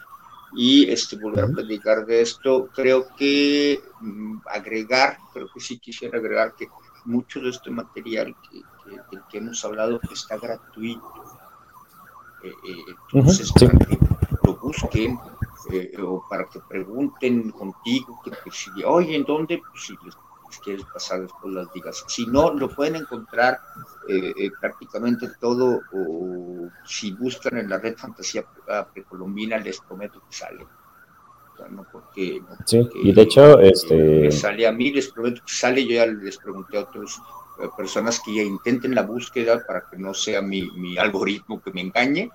y 0.55 0.91
este 0.91 1.17
volver 1.17 1.45
a 1.45 1.49
platicar 1.49 2.07
de 2.07 2.23
esto. 2.23 2.69
Creo 2.75 3.09
que 3.17 3.83
mm, 4.01 4.39
agregar, 4.47 5.19
creo 5.33 5.49
que 5.53 5.61
sí 5.61 5.79
quisiera 5.79 6.19
agregar 6.19 6.55
que 6.55 6.69
mucho 7.05 7.41
de 7.41 7.51
este 7.51 7.71
material 7.71 8.35
que, 8.51 8.63
del 9.11 9.23
que 9.31 9.39
hemos 9.39 9.65
hablado 9.65 10.01
está 10.11 10.39
gratuito. 10.39 11.13
Eh, 12.43 12.53
eh, 12.69 12.85
entonces, 13.13 13.53
para 13.53 13.79
que 13.79 13.99
lo 14.45 14.57
busquen 14.57 15.19
eh, 15.73 15.93
o 16.01 16.25
para 16.29 16.49
que 16.49 16.61
pregunten 16.61 17.51
contigo, 17.51 18.21
que, 18.25 18.51
si, 18.51 18.71
oye, 18.85 19.17
¿en 19.17 19.25
dónde? 19.25 19.61
Pues 19.71 19.87
si 19.87 19.95
les 20.05 20.15
si 20.51 20.61
quieres 20.61 20.85
pasar 20.93 21.23
después 21.23 21.53
las 21.53 21.73
digas. 21.73 22.05
Si 22.09 22.27
no, 22.27 22.53
lo 22.53 22.69
pueden 22.69 22.97
encontrar 22.97 23.61
eh, 24.09 24.33
eh, 24.37 24.51
prácticamente 24.61 25.31
todo, 25.41 25.81
o 25.93 26.69
si 26.85 27.13
buscan 27.13 27.59
en 27.59 27.69
la 27.69 27.79
red 27.79 27.97
Fantasía 27.97 28.45
Precolombina, 28.93 29.59
les 29.59 29.81
prometo 29.81 30.21
que 30.29 30.35
sale. 30.35 30.67
no 31.71 31.87
porque, 31.91 32.43
sí, 32.65 32.89
y 33.03 33.13
de 33.13 33.23
hecho, 33.23 33.59
este... 33.61 34.31
sale 34.31 34.67
a 34.67 34.73
mí, 34.73 34.91
les 34.93 35.09
prometo 35.09 35.43
que 35.45 35.53
sale, 35.53 35.85
yo 35.85 35.95
ya 35.95 36.07
les 36.07 36.39
pregunté 36.39 36.79
a 36.79 36.83
otras 36.83 37.19
eh, 37.61 37.69
personas 37.77 38.21
que 38.25 38.35
ya 38.35 38.43
intenten 38.43 38.95
la 38.95 39.03
búsqueda 39.03 39.65
para 39.67 39.85
que 39.91 39.99
no 39.99 40.15
sea 40.15 40.41
mi, 40.41 40.71
mi 40.73 40.97
algoritmo 40.99 41.61
que 41.61 41.73
me 41.73 41.83
engañe, 41.83 42.31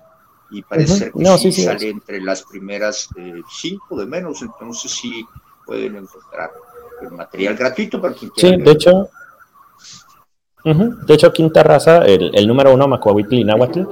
y 0.50 0.62
parece 0.62 0.96
ser 0.96 1.12
que 1.12 1.38
sí, 1.38 1.52
sale 1.52 1.88
entre 1.88 2.20
las 2.20 2.42
primeras 2.44 3.08
cinco 3.50 3.98
de 3.98 4.06
menos, 4.06 4.42
entonces 4.42 4.92
sí 4.92 5.26
pueden 5.64 5.96
encontrar 5.96 6.52
material 7.10 7.56
gratuito 7.56 8.00
para 8.00 8.14
quien 8.14 8.30
quiera. 8.30 8.56
Sí, 8.56 8.62
de 8.62 8.70
hecho, 8.70 9.10
de 10.64 11.14
hecho, 11.14 11.32
Quinta 11.32 11.62
Raza, 11.62 12.04
el, 12.06 12.30
el 12.34 12.48
número 12.48 12.72
uno, 12.72 12.88
Macuahuitl 12.88 13.44
Nahuatl, 13.44 13.82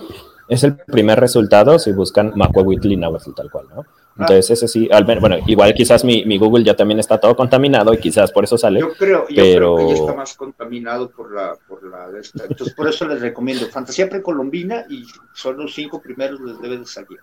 es 0.49 0.65
el 0.65 0.77
primer 0.77 1.21
resultado 1.21 1.79
si 1.79 1.93
buscan 1.93 2.33
Macuahuitl 2.35 2.99
Nahuatl 2.99 3.33
tal 3.35 3.51
cual, 3.51 3.67
¿no? 3.75 3.81
Ah. 3.83 4.25
Entonces, 4.25 4.51
ese 4.51 4.69
sí, 4.69 4.89
al 4.93 5.05
bueno, 5.05 5.37
igual 5.47 5.73
quizás 5.73 6.05
mi, 6.05 6.25
mi, 6.27 6.37
Google 6.37 6.65
ya 6.65 6.77
también 6.77 7.01
está 7.01 7.19
todo 7.19 7.35
contaminado 7.35 7.95
y 7.95 7.99
quizás 7.99 8.31
por 8.31 8.45
eso 8.45 8.59
sale. 8.59 8.81
Yo 8.81 8.93
creo, 8.93 9.27
yo 9.29 9.43
creo 9.43 9.77
que 9.77 9.89
ya 9.89 9.95
está 9.95 10.15
más 10.15 10.35
contaminado 10.35 11.11
por 11.11 11.35
la, 11.35 11.57
por 11.67 11.83
la 11.85 12.11
esta. 12.19 12.45
Entonces, 12.45 12.75
por 12.75 12.89
eso 12.89 13.07
les 13.07 13.21
recomiendo 13.23 13.67
Fantasía 13.69 14.11
Precolombina 14.11 14.85
y 14.91 15.07
son 15.35 15.57
los 15.57 15.75
cinco 15.75 16.03
primeros 16.03 16.41
les 16.41 16.61
debe 16.61 16.79
de 16.79 16.87
salir. 16.87 17.19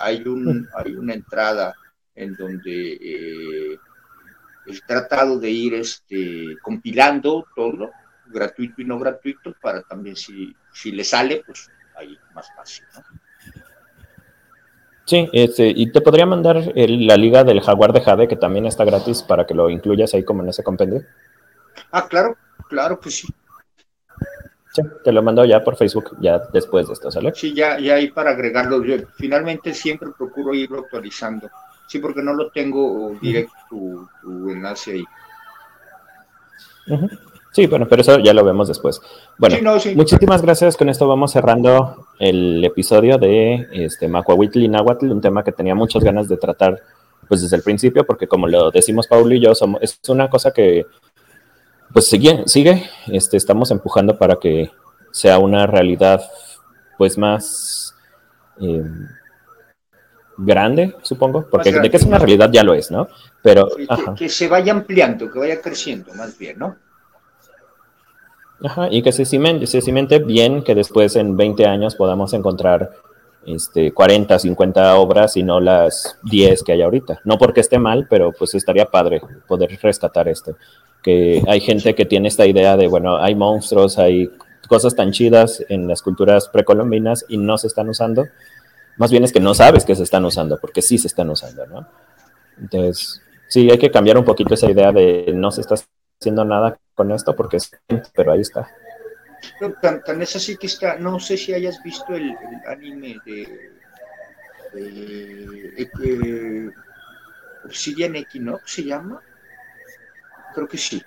Hay, 0.00 0.22
un, 0.26 0.68
hay 0.74 0.94
una 0.94 1.14
entrada 1.14 1.74
en 2.16 2.34
donde 2.34 2.98
eh, 3.00 3.78
tratado 4.86 5.38
de 5.38 5.50
ir 5.50 5.74
este, 5.74 6.56
compilando 6.62 7.46
todo, 7.54 7.90
gratuito 8.26 8.80
y 8.82 8.84
no 8.84 8.98
gratuito, 8.98 9.54
para 9.60 9.82
también 9.82 10.16
si, 10.16 10.54
si 10.72 10.92
le 10.92 11.04
sale, 11.04 11.42
pues 11.44 11.70
ahí 11.96 12.16
más 12.34 12.48
fácil, 12.54 12.84
¿no? 12.94 13.02
Sí, 15.10 15.28
este, 15.32 15.66
y 15.74 15.90
te 15.90 16.02
podría 16.02 16.24
mandar 16.24 16.72
la 16.76 17.16
liga 17.16 17.42
del 17.42 17.60
Jaguar 17.60 17.92
de 17.92 18.00
Jade, 18.00 18.28
que 18.28 18.36
también 18.36 18.66
está 18.66 18.84
gratis, 18.84 19.22
para 19.22 19.44
que 19.44 19.54
lo 19.54 19.68
incluyas 19.68 20.14
ahí 20.14 20.22
como 20.22 20.44
en 20.44 20.50
ese 20.50 20.62
compendio. 20.62 21.04
Ah, 21.90 22.06
claro, 22.08 22.36
claro 22.68 23.00
que 23.00 23.10
sí. 23.10 23.26
Sí, 24.72 24.82
te 25.02 25.10
lo 25.10 25.20
mando 25.20 25.44
ya 25.44 25.64
por 25.64 25.74
Facebook, 25.74 26.16
ya 26.20 26.38
después 26.52 26.86
de 26.86 26.92
esto, 26.92 27.10
¿sale? 27.10 27.32
Sí, 27.34 27.52
ya, 27.52 27.80
ya 27.80 27.96
ahí 27.96 28.12
para 28.12 28.30
agregarlo. 28.30 28.84
Yo 28.84 28.98
finalmente 29.16 29.74
siempre 29.74 30.10
procuro 30.16 30.54
irlo 30.54 30.78
actualizando. 30.78 31.50
Sí, 31.90 31.98
porque 31.98 32.22
no 32.22 32.34
lo 32.34 32.52
tengo 32.52 33.16
directo 33.20 33.52
tu, 33.68 34.08
enlace 34.48 34.92
ahí. 34.92 35.04
Sí, 37.50 37.66
bueno, 37.66 37.88
pero 37.88 38.02
eso 38.02 38.20
ya 38.20 38.32
lo 38.32 38.44
vemos 38.44 38.68
después. 38.68 39.00
Bueno, 39.38 39.56
muchísimas 39.96 40.40
gracias. 40.40 40.76
Con 40.76 40.88
esto 40.88 41.08
vamos 41.08 41.32
cerrando 41.32 42.06
el 42.20 42.64
episodio 42.64 43.18
de 43.18 43.66
este 43.72 44.06
Macuahuitl 44.06 44.62
y 44.62 44.68
Nahuatl, 44.68 45.10
un 45.10 45.20
tema 45.20 45.42
que 45.42 45.50
tenía 45.50 45.74
muchas 45.74 46.04
ganas 46.04 46.28
de 46.28 46.36
tratar 46.36 46.80
pues 47.26 47.42
desde 47.42 47.56
el 47.56 47.64
principio, 47.64 48.06
porque 48.06 48.28
como 48.28 48.46
lo 48.46 48.70
decimos 48.70 49.08
Paulo 49.08 49.34
y 49.34 49.40
yo, 49.40 49.52
somos, 49.56 49.82
es 49.82 49.98
una 50.08 50.30
cosa 50.30 50.52
que 50.52 50.86
pues 51.92 52.06
sigue, 52.06 52.44
sigue, 52.46 52.88
este, 53.08 53.36
estamos 53.36 53.72
empujando 53.72 54.16
para 54.16 54.36
que 54.36 54.70
sea 55.10 55.40
una 55.40 55.66
realidad 55.66 56.22
pues 56.98 57.18
más 57.18 57.96
eh, 58.60 58.84
grande, 60.44 60.96
supongo, 61.02 61.46
porque 61.50 61.72
de 61.72 61.90
que 61.90 61.96
es 61.96 62.04
una 62.04 62.18
realidad 62.18 62.50
ya 62.52 62.62
lo 62.62 62.74
es, 62.74 62.90
¿no? 62.90 63.08
Pero 63.42 63.68
que, 64.16 64.28
se 64.28 64.48
vaya 64.48 64.72
ampliando, 64.72 65.30
que 65.30 65.38
vaya 65.38 65.60
creciendo, 65.60 66.12
más 66.14 66.36
bien, 66.38 66.58
¿no? 66.58 66.76
Ajá, 68.62 68.88
y 68.90 69.02
que 69.02 69.12
se 69.12 69.24
cimente, 69.24 69.66
se 69.66 69.80
cimente 69.80 70.18
bien, 70.18 70.62
que 70.62 70.74
después 70.74 71.16
en 71.16 71.36
20 71.36 71.66
años 71.66 71.94
podamos 71.94 72.32
encontrar 72.34 72.90
este, 73.46 73.92
40, 73.92 74.38
50 74.38 74.96
obras 74.96 75.36
y 75.36 75.42
no 75.42 75.60
las 75.60 76.18
10 76.24 76.62
que 76.62 76.72
hay 76.72 76.82
ahorita. 76.82 77.20
No 77.24 77.38
porque 77.38 77.60
esté 77.60 77.78
mal, 77.78 78.06
pero 78.08 78.32
pues 78.32 78.54
estaría 78.54 78.84
padre 78.86 79.22
poder 79.46 79.78
rescatar 79.80 80.28
esto. 80.28 80.56
Que 81.02 81.42
hay 81.48 81.60
gente 81.60 81.94
que 81.94 82.04
tiene 82.04 82.28
esta 82.28 82.46
idea 82.46 82.76
de, 82.76 82.86
bueno, 82.86 83.16
hay 83.16 83.34
monstruos, 83.34 83.98
hay 83.98 84.30
cosas 84.68 84.94
tan 84.94 85.10
chidas 85.10 85.64
en 85.68 85.88
las 85.88 86.02
culturas 86.02 86.48
precolombinas 86.48 87.24
y 87.28 87.38
no 87.38 87.56
se 87.56 87.66
están 87.66 87.88
usando 87.88 88.26
más 88.96 89.10
bien 89.10 89.24
es 89.24 89.32
que 89.32 89.40
no 89.40 89.54
sabes 89.54 89.84
que 89.84 89.94
se 89.94 90.02
están 90.02 90.24
usando, 90.24 90.58
porque 90.58 90.82
sí 90.82 90.98
se 90.98 91.08
están 91.08 91.30
usando, 91.30 91.66
¿no? 91.66 91.88
Entonces, 92.58 93.22
sí, 93.48 93.70
hay 93.70 93.78
que 93.78 93.90
cambiar 93.90 94.18
un 94.18 94.24
poquito 94.24 94.54
esa 94.54 94.70
idea 94.70 94.92
de 94.92 95.32
no 95.34 95.50
se 95.50 95.62
está 95.62 95.76
haciendo 96.20 96.44
nada 96.44 96.78
con 96.94 97.10
esto, 97.12 97.34
porque 97.34 97.56
es, 97.56 97.70
pero 98.14 98.32
ahí 98.32 98.40
está. 98.40 98.70
tan, 99.80 100.02
tan, 100.02 100.20
es 100.22 100.36
así 100.36 100.56
que 100.56 100.66
está, 100.66 100.98
no 100.98 101.18
sé 101.18 101.36
si 101.36 101.54
hayas 101.54 101.82
visto 101.82 102.14
el, 102.14 102.36
anime 102.66 103.16
de, 103.24 103.70
de, 104.74 105.88
de 105.98 106.72
Obsidian 107.64 108.16
Equinox, 108.16 108.70
¿se 108.70 108.84
llama? 108.84 109.22
Creo 110.54 110.68
que 110.68 110.78
sí. 110.78 111.02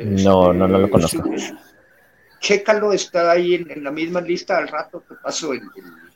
no, 0.00 0.52
no, 0.52 0.68
no 0.68 0.78
lo 0.78 0.90
conozco. 0.90 1.22
chécalo, 2.40 2.92
está 2.92 3.30
ahí 3.30 3.54
en, 3.54 3.84
la 3.84 3.90
misma 3.90 4.20
lista, 4.20 4.58
al 4.58 4.68
rato 4.68 5.02
te 5.08 5.14
paso 5.14 5.52
el 5.52 5.62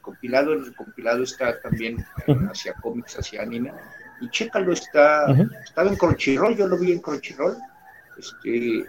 compilado, 0.05 0.53
el 0.53 0.75
compilado 0.75 1.23
está 1.23 1.61
también 1.61 2.05
hacia 2.51 2.75
cómics, 2.75 3.19
hacia 3.19 3.43
anime, 3.43 3.73
y 4.21 4.29
chécalo, 4.29 4.73
está, 4.73 5.27
estaba 5.65 5.89
en 5.89 5.97
Crunchyroll, 5.97 6.57
yo 6.57 6.69
lo 6.69 6.79
vi 6.79 6.93
en 6.93 7.01
Crunchyroll, 7.01 7.57
este, 8.17 8.85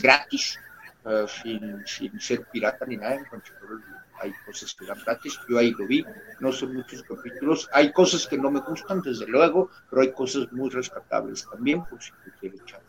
gratis, 0.00 0.58
ah, 1.04 1.26
sin, 1.26 1.84
sin, 1.86 2.18
ser 2.20 2.46
pirata 2.46 2.86
ni 2.86 2.96
nada, 2.96 3.16
en 3.16 3.24
Crunchyroll 3.24 3.82
hay 4.22 4.32
cosas 4.46 4.74
que 4.74 4.86
dan 4.86 4.98
gratis, 5.04 5.38
yo 5.48 5.58
ahí 5.58 5.72
lo 5.72 5.86
vi, 5.86 6.04
no 6.40 6.52
son 6.52 6.74
muchos 6.74 7.02
capítulos, 7.02 7.68
hay 7.72 7.92
cosas 7.92 8.26
que 8.26 8.38
no 8.38 8.50
me 8.50 8.60
gustan, 8.60 9.02
desde 9.02 9.26
luego, 9.26 9.68
pero 9.90 10.02
hay 10.02 10.12
cosas 10.12 10.50
muy 10.52 10.70
rescatables 10.70 11.44
también, 11.50 11.84
por 11.84 12.00
si 12.00 12.12
te 12.24 12.30
quiero 12.38 12.56
echar. 12.56 12.80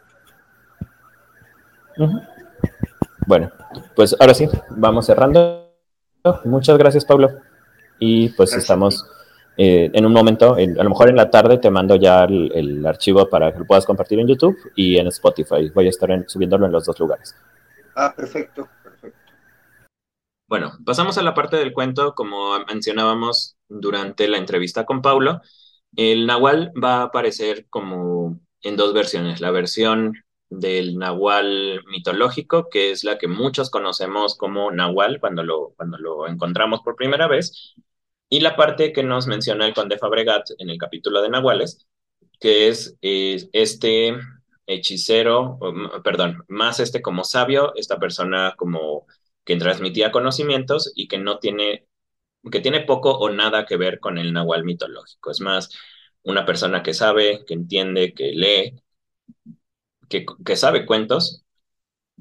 Bueno, 3.25 3.51
pues 3.95 4.15
ahora 4.19 4.33
sí, 4.33 4.47
vamos 4.69 5.05
cerrando. 5.05 5.73
Muchas 6.45 6.77
gracias, 6.77 7.05
Pablo. 7.05 7.41
Y 7.99 8.29
pues 8.29 8.53
estamos 8.53 9.05
eh, 9.55 9.91
en 9.93 10.05
un 10.05 10.13
momento, 10.13 10.55
a 10.55 10.83
lo 10.83 10.89
mejor 10.89 11.09
en 11.09 11.15
la 11.15 11.29
tarde 11.29 11.59
te 11.59 11.69
mando 11.69 11.95
ya 11.95 12.23
el, 12.23 12.85
archivo 12.85 13.29
para 13.29 13.53
que 13.53 13.59
lo 13.59 13.65
puedas 13.65 13.85
compartir 13.85 14.19
en 14.19 14.27
YouTube 14.27 14.57
y 14.75 14.97
en 14.97 15.07
Spotify. 15.07 15.69
Voy 15.73 15.85
a 15.85 15.89
estar 15.89 16.09
subiéndolo 16.27 16.65
en 16.65 16.71
los 16.71 16.85
dos 16.85 16.99
lugares. 16.99 17.35
Ah, 17.95 18.13
perfecto, 18.15 18.67
perfecto. 18.83 19.19
Bueno, 20.47 20.73
pasamos 20.85 21.17
a 21.17 21.23
la 21.23 21.33
parte 21.33 21.57
del 21.57 21.73
cuento, 21.73 22.15
como 22.15 22.59
mencionábamos 22.65 23.57
durante 23.67 24.27
la 24.27 24.37
entrevista 24.37 24.85
con 24.85 25.01
Paulo. 25.01 25.41
El 25.95 26.25
Nahual 26.25 26.71
va 26.81 26.97
a 26.97 27.03
aparecer 27.03 27.67
como 27.69 28.39
en 28.61 28.75
dos 28.75 28.93
versiones. 28.93 29.41
La 29.41 29.51
versión 29.51 30.13
del 30.59 30.97
Nahual 30.97 31.83
mitológico, 31.87 32.69
que 32.69 32.91
es 32.91 33.03
la 33.03 33.17
que 33.17 33.27
muchos 33.27 33.69
conocemos 33.69 34.37
como 34.37 34.71
Nahual 34.71 35.19
cuando 35.19 35.43
lo, 35.43 35.73
cuando 35.75 35.97
lo 35.97 36.27
encontramos 36.27 36.81
por 36.81 36.95
primera 36.95 37.27
vez, 37.27 37.75
y 38.29 38.39
la 38.39 38.55
parte 38.55 38.93
que 38.93 39.03
nos 39.03 39.27
menciona 39.27 39.67
el 39.67 39.73
conde 39.73 39.97
Fabregat 39.97 40.49
en 40.57 40.69
el 40.69 40.77
capítulo 40.77 41.21
de 41.21 41.29
Nahuales, 41.29 41.85
que 42.39 42.67
es 42.69 42.97
este 43.01 44.15
hechicero, 44.67 45.59
perdón, 46.03 46.43
más 46.47 46.79
este 46.79 47.01
como 47.01 47.23
sabio, 47.23 47.73
esta 47.75 47.99
persona 47.99 48.55
como 48.57 49.05
que 49.43 49.57
transmitía 49.57 50.11
conocimientos 50.11 50.91
y 50.95 51.07
que 51.07 51.17
no 51.17 51.39
tiene, 51.39 51.85
que 52.51 52.59
tiene 52.59 52.81
poco 52.81 53.11
o 53.11 53.29
nada 53.29 53.65
que 53.65 53.77
ver 53.77 53.99
con 53.99 54.17
el 54.17 54.33
Nahual 54.33 54.63
mitológico. 54.63 55.31
Es 55.31 55.41
más, 55.41 55.69
una 56.23 56.45
persona 56.45 56.83
que 56.83 56.93
sabe, 56.93 57.43
que 57.45 57.53
entiende, 57.53 58.13
que 58.13 58.31
lee, 58.31 58.81
que, 60.09 60.55
sabe 60.55 60.85
cuentos 60.85 61.43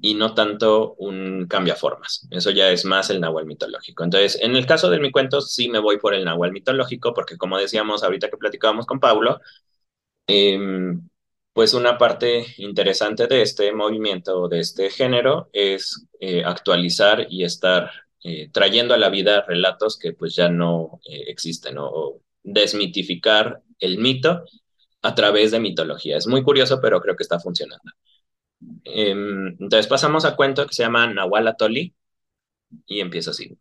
y 0.00 0.14
no 0.14 0.34
tanto 0.34 0.94
un 0.94 1.46
cambiaformas. 1.48 2.26
Eso 2.30 2.50
ya 2.50 2.70
es 2.70 2.84
más 2.84 3.10
el 3.10 3.20
Nahual 3.20 3.46
mitológico. 3.46 4.04
Entonces, 4.04 4.38
en 4.42 4.56
el 4.56 4.66
caso 4.66 4.90
de 4.90 5.00
mi 5.00 5.10
cuento, 5.10 5.40
sí 5.40 5.68
me 5.68 5.78
voy 5.80 5.98
por 5.98 6.14
el 6.14 6.24
Nahual 6.24 6.52
mitológico, 6.52 7.14
porque 7.14 7.36
como 7.36 7.58
decíamos 7.58 8.02
ahorita 8.02 8.30
que 8.30 8.36
platicábamos 8.38 8.86
con 8.86 9.00
Pablo, 9.00 9.40
em, 10.26 11.08
pues 11.52 11.74
una 11.74 11.98
parte 11.98 12.46
interesante 12.58 13.26
de 13.26 13.42
este 13.42 13.72
movimiento, 13.72 14.48
de 14.48 14.60
este 14.60 14.90
género, 14.90 15.50
es 15.52 16.06
eh, 16.20 16.42
actualizar 16.44 17.26
y 17.30 17.44
estar 17.44 17.90
eh, 18.24 18.50
trayendo 18.52 18.94
a 18.94 18.98
la 18.98 19.10
vida 19.10 19.42
relatos 19.42 19.98
que 19.98 20.12
pues 20.12 20.34
ya 20.34 20.48
no 20.48 21.00
eh, 21.04 21.24
existen, 21.28 21.76
o 21.78 22.20
desmitificar 22.42 23.62
el 23.78 23.98
mito 23.98 24.44
a 25.02 25.14
través 25.14 25.50
de 25.50 25.60
mitología. 25.60 26.16
Es 26.16 26.26
muy 26.26 26.42
curioso, 26.42 26.80
pero 26.80 27.00
creo 27.00 27.16
que 27.16 27.22
está 27.22 27.40
funcionando. 27.40 27.92
Em, 28.84 29.48
entonces 29.48 29.86
pasamos 29.86 30.24
a 30.24 30.36
cuento 30.36 30.66
que 30.66 30.74
se 30.74 30.82
llama 30.84 31.06
Nahualatoli 31.06 31.94
y 32.86 33.00
empieza 33.00 33.32
así. 33.32 33.58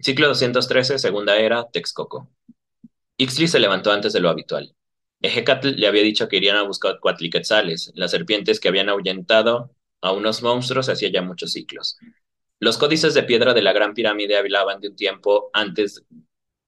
Ciclo 0.00 0.28
213, 0.28 0.98
segunda 0.98 1.36
era, 1.36 1.68
Texcoco. 1.70 2.30
Ixtli 3.18 3.46
se 3.48 3.60
levantó 3.60 3.92
antes 3.92 4.12
de 4.12 4.20
lo 4.20 4.30
habitual. 4.30 4.74
Ejecatl 5.20 5.76
le 5.76 5.86
había 5.86 6.02
dicho 6.02 6.28
que 6.28 6.38
irían 6.38 6.56
a 6.56 6.62
buscar 6.62 6.98
cuatliquetzales, 7.00 7.92
las 7.94 8.10
serpientes 8.10 8.58
que 8.58 8.68
habían 8.68 8.88
ahuyentado 8.88 9.70
a 10.00 10.12
unos 10.12 10.42
monstruos 10.42 10.88
hacía 10.88 11.10
ya 11.12 11.22
muchos 11.22 11.52
ciclos. 11.52 11.96
Los 12.58 12.78
códices 12.78 13.14
de 13.14 13.22
piedra 13.22 13.54
de 13.54 13.62
la 13.62 13.72
Gran 13.72 13.94
Pirámide 13.94 14.36
hablaban 14.36 14.80
de 14.80 14.88
un 14.88 14.96
tiempo 14.96 15.50
antes 15.52 16.04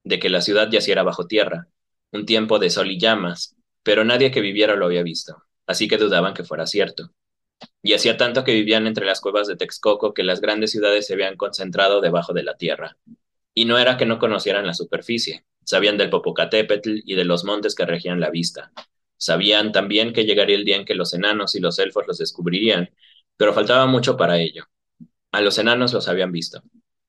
de 0.04 0.18
que 0.20 0.28
la 0.28 0.40
ciudad 0.40 0.70
yaciera 0.70 1.02
bajo 1.02 1.26
tierra, 1.26 1.68
un 2.12 2.26
tiempo 2.26 2.58
de 2.60 2.70
sol 2.70 2.90
y 2.90 2.98
llamas, 2.98 3.53
pero 3.84 4.04
nadie 4.04 4.32
que 4.32 4.40
viviera 4.40 4.74
lo 4.74 4.86
había 4.86 5.04
visto, 5.04 5.44
así 5.66 5.86
que 5.86 5.98
dudaban 5.98 6.34
que 6.34 6.42
fuera 6.42 6.66
cierto. 6.66 7.12
Y 7.82 7.92
hacía 7.92 8.16
tanto 8.16 8.42
que 8.42 8.52
vivían 8.52 8.86
entre 8.88 9.06
las 9.06 9.20
cuevas 9.20 9.46
de 9.46 9.56
Texcoco 9.56 10.12
que 10.12 10.24
las 10.24 10.40
grandes 10.40 10.72
ciudades 10.72 11.06
se 11.06 11.14
habían 11.14 11.36
concentrado 11.36 12.00
debajo 12.00 12.32
de 12.32 12.42
la 12.42 12.56
tierra. 12.56 12.96
Y 13.54 13.66
no 13.66 13.78
era 13.78 13.96
que 13.96 14.06
no 14.06 14.18
conocieran 14.18 14.66
la 14.66 14.74
superficie, 14.74 15.44
sabían 15.62 15.96
del 15.96 16.10
Popocatépetl 16.10 17.00
y 17.04 17.14
de 17.14 17.24
los 17.24 17.44
montes 17.44 17.74
que 17.74 17.86
regían 17.86 18.20
la 18.20 18.30
vista. 18.30 18.72
Sabían 19.16 19.70
también 19.70 20.12
que 20.12 20.24
llegaría 20.24 20.56
el 20.56 20.64
día 20.64 20.76
en 20.76 20.84
que 20.84 20.94
los 20.94 21.14
enanos 21.14 21.54
y 21.54 21.60
los 21.60 21.78
elfos 21.78 22.04
los 22.06 22.18
descubrirían, 22.18 22.90
pero 23.36 23.52
faltaba 23.52 23.86
mucho 23.86 24.16
para 24.16 24.38
ello. 24.38 24.64
A 25.30 25.40
los 25.40 25.58
enanos 25.58 25.92
los 25.92 26.08
habían 26.08 26.32
visto. 26.32 26.62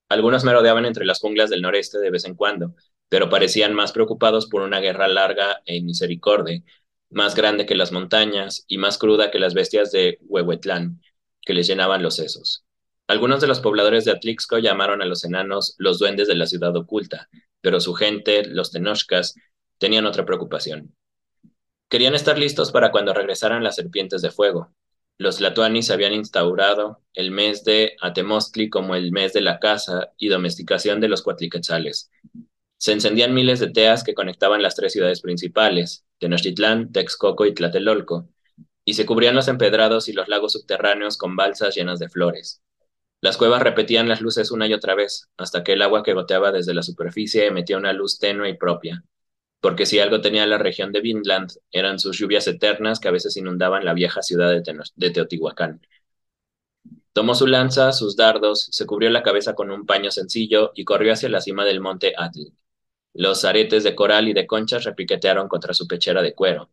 Algunos 0.10 0.44
merodeaban 0.44 0.86
entre 0.86 1.06
las 1.06 1.20
junglas 1.20 1.50
del 1.50 1.62
noreste 1.62 2.00
de 2.00 2.12
vez 2.12 2.26
en 2.26 2.36
cuando, 2.36 2.76
pero 3.10 3.30
parecían 3.30 3.74
más 3.74 3.92
preocupados 3.92 4.48
por 4.48 4.62
una 4.62 4.80
guerra 4.80 5.08
larga 5.08 5.62
e 5.66 5.76
inmisericordia, 5.76 6.64
más 7.10 7.36
grande 7.36 7.66
que 7.66 7.76
las 7.76 7.92
montañas 7.92 8.66
y 8.68 8.78
más 8.78 8.98
cruda 8.98 9.32
que 9.32 9.40
las 9.40 9.54
bestias 9.54 9.92
de 9.92 10.18
Huehuetlán, 10.22 11.02
que 11.42 11.54
les 11.54 11.68
llenaban 11.68 12.04
los 12.04 12.16
sesos. 12.16 12.66
Algunos 13.08 13.40
de 13.40 13.48
los 13.48 13.60
pobladores 13.60 14.04
de 14.04 14.12
Atlixco 14.12 14.58
llamaron 14.58 15.02
a 15.02 15.06
los 15.06 15.24
enanos 15.24 15.76
los 15.78 16.00
duendes 16.00 16.28
de 16.28 16.36
la 16.36 16.48
ciudad 16.48 16.76
oculta, 16.76 17.30
pero 17.62 17.80
su 17.80 17.94
gente, 17.94 18.46
los 18.46 18.72
tenochcas, 18.72 19.36
tenían 19.78 20.06
otra 20.06 20.26
preocupación. 20.26 20.96
Querían 21.88 22.16
estar 22.16 22.38
listos 22.40 22.72
para 22.72 22.92
cuando 22.92 23.14
regresaran 23.14 23.64
las 23.64 23.76
serpientes 23.76 24.24
de 24.24 24.32
fuego. 24.32 24.74
Los 25.18 25.40
latuanis 25.40 25.92
habían 25.92 26.14
instaurado 26.14 27.02
el 27.14 27.32
mes 27.32 27.64
de 27.64 27.96
Atemostli 28.02 28.70
como 28.70 28.96
el 28.96 29.12
mes 29.12 29.34
de 29.34 29.42
la 29.42 29.60
caza 29.60 30.12
y 30.18 30.28
domesticación 30.28 31.00
de 31.00 31.08
los 31.08 31.22
cuatliquetzales, 31.22 32.12
se 32.78 32.92
encendían 32.92 33.34
miles 33.34 33.60
de 33.60 33.72
teas 33.72 34.04
que 34.04 34.14
conectaban 34.14 34.62
las 34.62 34.76
tres 34.76 34.94
ciudades 34.94 35.22
principales, 35.22 36.06
Tenochtitlán, 36.20 36.92
Texcoco 36.92 37.46
y 37.46 37.54
Tlatelolco, 37.54 38.30
y 38.84 38.94
se 38.94 39.06
cubrían 39.06 39.36
los 39.36 39.48
empedrados 39.48 40.08
y 40.08 40.14
los 40.14 40.28
lagos 40.28 40.54
subterráneos 40.54 41.18
con 41.18 41.36
balsas 41.36 41.76
llenas 41.76 42.00
de 42.00 42.10
flores. 42.10 42.62
Las 43.22 43.38
cuevas 43.38 43.64
repetían 43.64 44.08
las 44.08 44.22
luces 44.22 44.52
una 44.52 44.68
y 44.68 44.74
otra 44.74 44.94
vez, 44.94 45.30
hasta 45.38 45.64
que 45.64 45.74
el 45.74 45.82
agua 45.82 46.04
que 46.04 46.14
goteaba 46.14 46.52
desde 46.52 46.74
la 46.76 46.84
superficie 46.84 47.48
emitía 47.48 47.78
una 47.78 47.94
luz 47.94 48.20
tenue 48.20 48.50
y 48.50 48.58
propia, 48.58 49.04
porque 49.62 49.88
si 49.88 50.00
algo 50.00 50.22
tenía 50.22 50.46
la 50.46 50.60
región 50.60 50.92
de 50.92 51.02
Vinland 51.02 51.50
eran 51.72 51.98
sus 51.98 52.20
lluvias 52.20 52.46
eternas 52.48 53.00
que 53.00 53.08
a 53.08 53.12
veces 53.12 53.36
inundaban 53.36 53.84
la 53.84 53.96
vieja 53.96 54.22
ciudad 54.22 54.52
de, 54.52 54.62
de 54.96 55.10
Teotihuacán. 55.10 55.82
Tomó 57.14 57.34
su 57.34 57.48
lanza, 57.48 57.92
sus 57.94 58.16
dardos, 58.16 58.68
se 58.72 58.86
cubrió 58.86 59.10
la 59.10 59.24
cabeza 59.24 59.56
con 59.56 59.72
un 59.72 59.88
paño 59.88 60.12
sencillo 60.12 60.72
y 60.76 60.84
corrió 60.84 61.14
hacia 61.14 61.30
la 61.30 61.42
cima 61.42 61.66
del 61.66 61.82
monte 61.82 62.14
Atl. 62.16 62.52
Los 63.18 63.46
aretes 63.46 63.86
de 63.86 63.96
coral 63.96 64.28
y 64.28 64.34
de 64.34 64.46
conchas 64.46 64.84
repiquetearon 64.84 65.48
contra 65.48 65.74
su 65.74 65.88
pechera 65.88 66.22
de 66.22 66.36
cuero. 66.36 66.70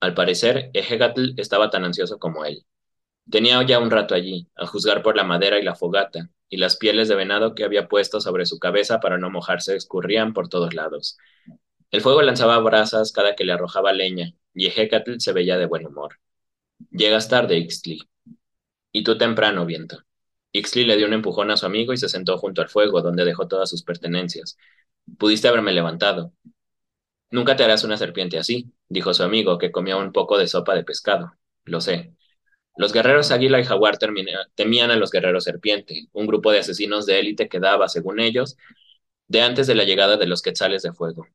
Al 0.00 0.14
parecer, 0.14 0.70
Ejegatl 0.72 1.34
estaba 1.36 1.68
tan 1.68 1.84
ansioso 1.84 2.18
como 2.18 2.46
él. 2.46 2.64
Tenía 3.30 3.62
ya 3.62 3.78
un 3.78 3.90
rato 3.90 4.14
allí, 4.14 4.48
a 4.56 4.66
juzgar 4.66 5.02
por 5.02 5.16
la 5.16 5.24
madera 5.24 5.58
y 5.58 5.62
la 5.62 5.74
fogata, 5.74 6.30
y 6.48 6.56
las 6.56 6.78
pieles 6.78 7.08
de 7.08 7.14
venado 7.14 7.54
que 7.54 7.64
había 7.64 7.88
puesto 7.88 8.22
sobre 8.22 8.46
su 8.46 8.58
cabeza 8.58 9.00
para 9.00 9.18
no 9.18 9.28
mojarse 9.28 9.76
escurrían 9.76 10.32
por 10.32 10.48
todos 10.48 10.72
lados. 10.72 11.18
El 11.90 12.00
fuego 12.00 12.22
lanzaba 12.22 12.58
brasas 12.60 13.12
cada 13.12 13.36
que 13.36 13.44
le 13.44 13.52
arrojaba 13.52 13.92
leña, 13.92 14.32
y 14.54 14.68
Ejegatl 14.68 15.16
se 15.18 15.34
veía 15.34 15.58
de 15.58 15.66
buen 15.66 15.86
humor. 15.86 16.20
Llegas 16.90 17.28
tarde, 17.28 17.58
Ixtli. 17.58 18.00
Y 18.92 19.04
tú 19.04 19.18
temprano, 19.18 19.66
viento. 19.66 19.98
Ixtli 20.52 20.86
le 20.86 20.96
dio 20.96 21.06
un 21.06 21.12
empujón 21.12 21.50
a 21.50 21.58
su 21.58 21.66
amigo 21.66 21.92
y 21.92 21.98
se 21.98 22.08
sentó 22.08 22.38
junto 22.38 22.62
al 22.62 22.70
fuego, 22.70 23.02
donde 23.02 23.26
dejó 23.26 23.46
todas 23.46 23.68
sus 23.68 23.82
pertenencias, 23.82 24.56
Pudiste 25.18 25.48
haberme 25.48 25.72
levantado. 25.72 26.32
Nunca 27.30 27.56
te 27.56 27.64
harás 27.64 27.84
una 27.84 27.96
serpiente 27.96 28.38
así, 28.38 28.72
dijo 28.88 29.14
su 29.14 29.22
amigo, 29.22 29.58
que 29.58 29.72
comía 29.72 29.96
un 29.96 30.12
poco 30.12 30.38
de 30.38 30.48
sopa 30.48 30.74
de 30.74 30.84
pescado. 30.84 31.32
Lo 31.64 31.80
sé. 31.80 32.14
Los 32.76 32.92
guerreros 32.92 33.30
águila 33.30 33.60
y 33.60 33.64
jaguar 33.64 33.98
temían 33.98 34.90
a 34.90 34.96
los 34.96 35.10
guerreros 35.10 35.44
serpiente, 35.44 36.08
un 36.12 36.26
grupo 36.26 36.52
de 36.52 36.60
asesinos 36.60 37.06
de 37.06 37.20
élite 37.20 37.48
que 37.48 37.60
daba, 37.60 37.88
según 37.88 38.20
ellos, 38.20 38.56
de 39.28 39.42
antes 39.42 39.66
de 39.66 39.74
la 39.74 39.84
llegada 39.84 40.16
de 40.16 40.26
los 40.26 40.42
quetzales 40.42 40.82
de 40.82 40.92
fuego. 40.92 41.26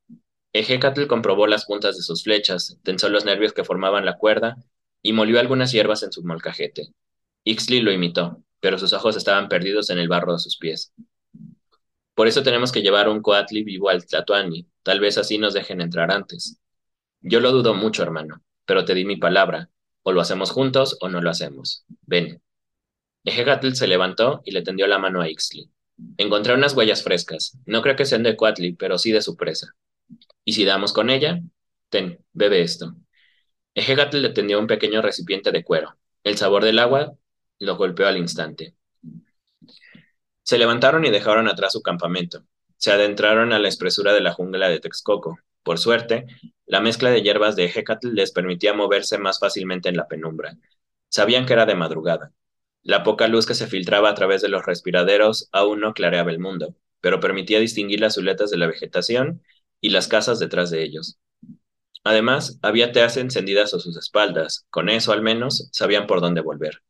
Ejecatl 0.53 1.07
comprobó 1.07 1.47
las 1.47 1.65
puntas 1.65 1.97
de 1.97 2.03
sus 2.03 2.24
flechas, 2.24 2.80
tensó 2.84 3.09
los 3.09 3.26
nervios 3.26 3.53
que 3.53 3.63
formaban 3.63 4.05
la 4.05 4.18
cuerda 4.18 4.57
y 5.01 5.13
molió 5.13 5.39
algunas 5.39 5.72
hierbas 5.72 6.03
en 6.03 6.11
su 6.11 6.24
molcajete. 6.24 6.93
Ixtli 7.43 7.82
lo 7.82 7.91
imitó, 7.91 8.43
pero 8.59 8.78
sus 8.78 8.93
ojos 8.93 9.15
estaban 9.15 9.49
perdidos 9.49 9.89
en 9.89 9.99
el 9.99 10.07
barro 10.07 10.34
de 10.34 10.39
sus 10.39 10.57
pies. 10.57 10.93
Por 12.18 12.28
eso 12.28 12.41
tenemos 12.41 12.72
que 12.72 12.82
llevar 12.82 13.09
un 13.09 13.22
coatli 13.22 13.63
vivo 13.63 13.89
al 13.89 14.03
Tlatuani. 14.03 14.65
Tal 14.82 14.99
vez 14.99 15.20
así 15.20 15.38
nos 15.38 15.53
dejen 15.53 15.82
entrar 15.82 16.09
antes. 16.09 16.59
Yo 17.22 17.39
lo 17.39 17.51
dudo 17.51 17.76
mucho, 17.76 18.01
hermano, 18.01 18.41
pero 18.65 18.86
te 18.86 18.95
di 18.95 19.05
mi 19.05 19.18
palabra. 19.18 19.70
O 20.01 20.11
lo 20.11 20.20
hacemos 20.20 20.49
juntos 20.49 20.97
o 20.99 21.09
no 21.09 21.22
lo 21.22 21.30
hacemos. 21.30 21.86
Ven. 22.07 22.41
Ejegatl 23.24 23.74
se 23.74 23.86
levantó 23.86 24.41
y 24.45 24.49
le 24.49 24.63
tendió 24.63 24.88
la 24.88 24.97
mano 24.97 25.22
a 25.22 25.30
Ixtli. 25.30 25.70
Encontré 26.18 26.55
unas 26.55 26.76
huellas 26.76 27.03
frescas. 27.03 27.55
No 27.68 27.84
creo 27.84 27.95
que 27.95 28.05
sean 28.05 28.24
de 28.24 28.36
Coatli, 28.36 28.74
pero 28.74 28.97
sí 28.97 29.11
de 29.11 29.22
su 29.22 29.36
presa. 29.38 29.76
¿Y 30.43 30.53
si 30.53 30.65
damos 30.65 30.93
con 30.93 31.11
ella? 31.11 31.39
Ten, 31.89 32.26
bebe 32.34 32.63
esto. 32.63 32.95
Ejegatl 33.76 34.24
le 34.24 34.30
tendió 34.30 34.57
un 34.57 34.65
pequeño 34.65 35.03
recipiente 35.03 35.51
de 35.51 35.63
cuero. 35.63 35.99
El 36.24 36.36
sabor 36.36 36.63
del 36.63 36.80
agua 36.80 37.13
lo 37.59 37.78
golpeó 37.78 38.07
al 38.07 38.18
instante. 38.18 38.74
Se 40.47 40.57
levantaron 40.57 41.03
y 41.03 41.09
dejaron 41.09 41.49
atrás 41.49 41.73
su 41.73 41.81
campamento. 41.81 42.45
Se 42.77 42.93
adentraron 42.93 43.51
a 43.51 43.59
la 43.59 43.67
espesura 43.67 44.13
de 44.13 44.21
la 44.21 44.31
jungla 44.31 44.69
de 44.69 44.79
Texcoco. 44.79 45.37
Por 45.61 45.77
suerte, 45.77 46.25
la 46.65 46.79
mezcla 46.79 47.09
de 47.11 47.21
hierbas 47.21 47.57
de 47.57 47.65
Hecatl 47.65 48.13
les 48.13 48.31
permitía 48.31 48.73
moverse 48.73 49.17
más 49.17 49.39
fácilmente 49.39 49.89
en 49.89 49.97
la 49.97 50.07
penumbra. 50.07 50.55
Sabían 51.09 51.45
que 51.45 51.51
era 51.51 51.65
de 51.65 51.75
madrugada. 51.75 52.31
La 52.81 53.03
poca 53.03 53.27
luz 53.27 53.45
que 53.45 53.55
se 53.55 53.67
filtraba 53.67 54.09
a 54.09 54.13
través 54.13 54.41
de 54.41 54.47
los 54.47 54.65
respiraderos 54.65 55.49
aún 55.51 55.81
no 55.81 55.93
clareaba 55.93 56.31
el 56.31 56.39
mundo, 56.39 56.77
pero 57.01 57.19
permitía 57.19 57.59
distinguir 57.59 57.99
las 57.99 58.13
siluetas 58.13 58.49
de 58.49 58.55
la 58.55 58.67
vegetación 58.67 59.43
y 59.81 59.89
las 59.89 60.07
casas 60.07 60.39
detrás 60.39 60.71
de 60.71 60.81
ellos. 60.81 61.19
Además, 62.05 62.57
había 62.61 62.93
teas 62.93 63.17
encendidas 63.17 63.73
a 63.73 63.79
sus 63.79 63.97
espaldas, 63.97 64.65
con 64.69 64.87
eso 64.87 65.11
al 65.11 65.21
menos 65.21 65.67
sabían 65.73 66.07
por 66.07 66.21
dónde 66.21 66.39
volver. 66.39 66.83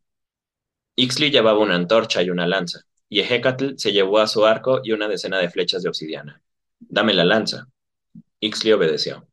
Ixley 0.96 1.32
llevaba 1.32 1.58
una 1.58 1.74
antorcha 1.74 2.22
y 2.22 2.30
una 2.30 2.46
lanza, 2.46 2.86
y 3.10 3.22
Hecatl 3.22 3.76
se 3.78 3.94
llevó 3.94 4.20
a 4.20 4.28
su 4.28 4.46
arco 4.46 4.82
y 4.84 4.92
una 4.92 5.08
decena 5.08 5.40
de 5.40 5.50
flechas 5.50 5.84
de 5.84 5.90
obsidiana. 5.90 6.42
Dame 6.80 7.14
la 7.14 7.26
lanza. 7.26 7.68
Ixley 8.40 8.74
obedeció. 8.74 9.28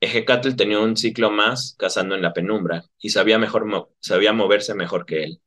Hecatl 0.00 0.54
tenía 0.54 0.78
un 0.78 0.96
ciclo 0.96 1.30
más 1.30 1.74
cazando 1.78 2.14
en 2.14 2.22
la 2.22 2.32
penumbra 2.32 2.84
y 2.98 3.10
sabía, 3.10 3.38
mejor 3.38 3.90
sabía 4.00 4.32
moverse 4.32 4.74
mejor 4.74 5.06
que 5.06 5.24
él. 5.24 5.40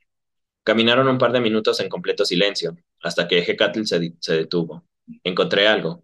Caminaron 0.64 1.08
un 1.08 1.18
par 1.18 1.32
de 1.32 1.40
minutos 1.40 1.80
en 1.80 1.90
completo 1.90 2.26
silencio, 2.26 2.78
hasta 3.02 3.28
que 3.28 3.40
Hecatl 3.40 3.86
se, 3.86 4.14
se 4.20 4.34
detuvo. 4.34 4.86
Encontré 5.24 5.68
algo. 5.68 6.04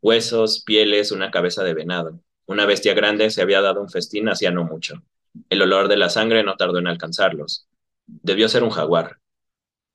Huesos, 0.00 0.62
pieles, 0.64 1.10
una 1.10 1.30
cabeza 1.30 1.64
de 1.64 1.74
venado. 1.74 2.20
Una 2.46 2.66
bestia 2.66 2.94
grande 2.94 3.30
se 3.30 3.42
había 3.42 3.60
dado 3.60 3.80
un 3.80 3.90
festín 3.90 4.28
hacía 4.28 4.50
no 4.50 4.64
mucho. 4.64 5.02
El 5.50 5.62
olor 5.62 5.88
de 5.88 5.96
la 5.96 6.10
sangre 6.10 6.44
no 6.44 6.56
tardó 6.56 6.78
en 6.78 6.86
alcanzarlos. 6.86 7.66
Debió 8.06 8.48
ser 8.48 8.62
un 8.62 8.70
jaguar. 8.70 9.18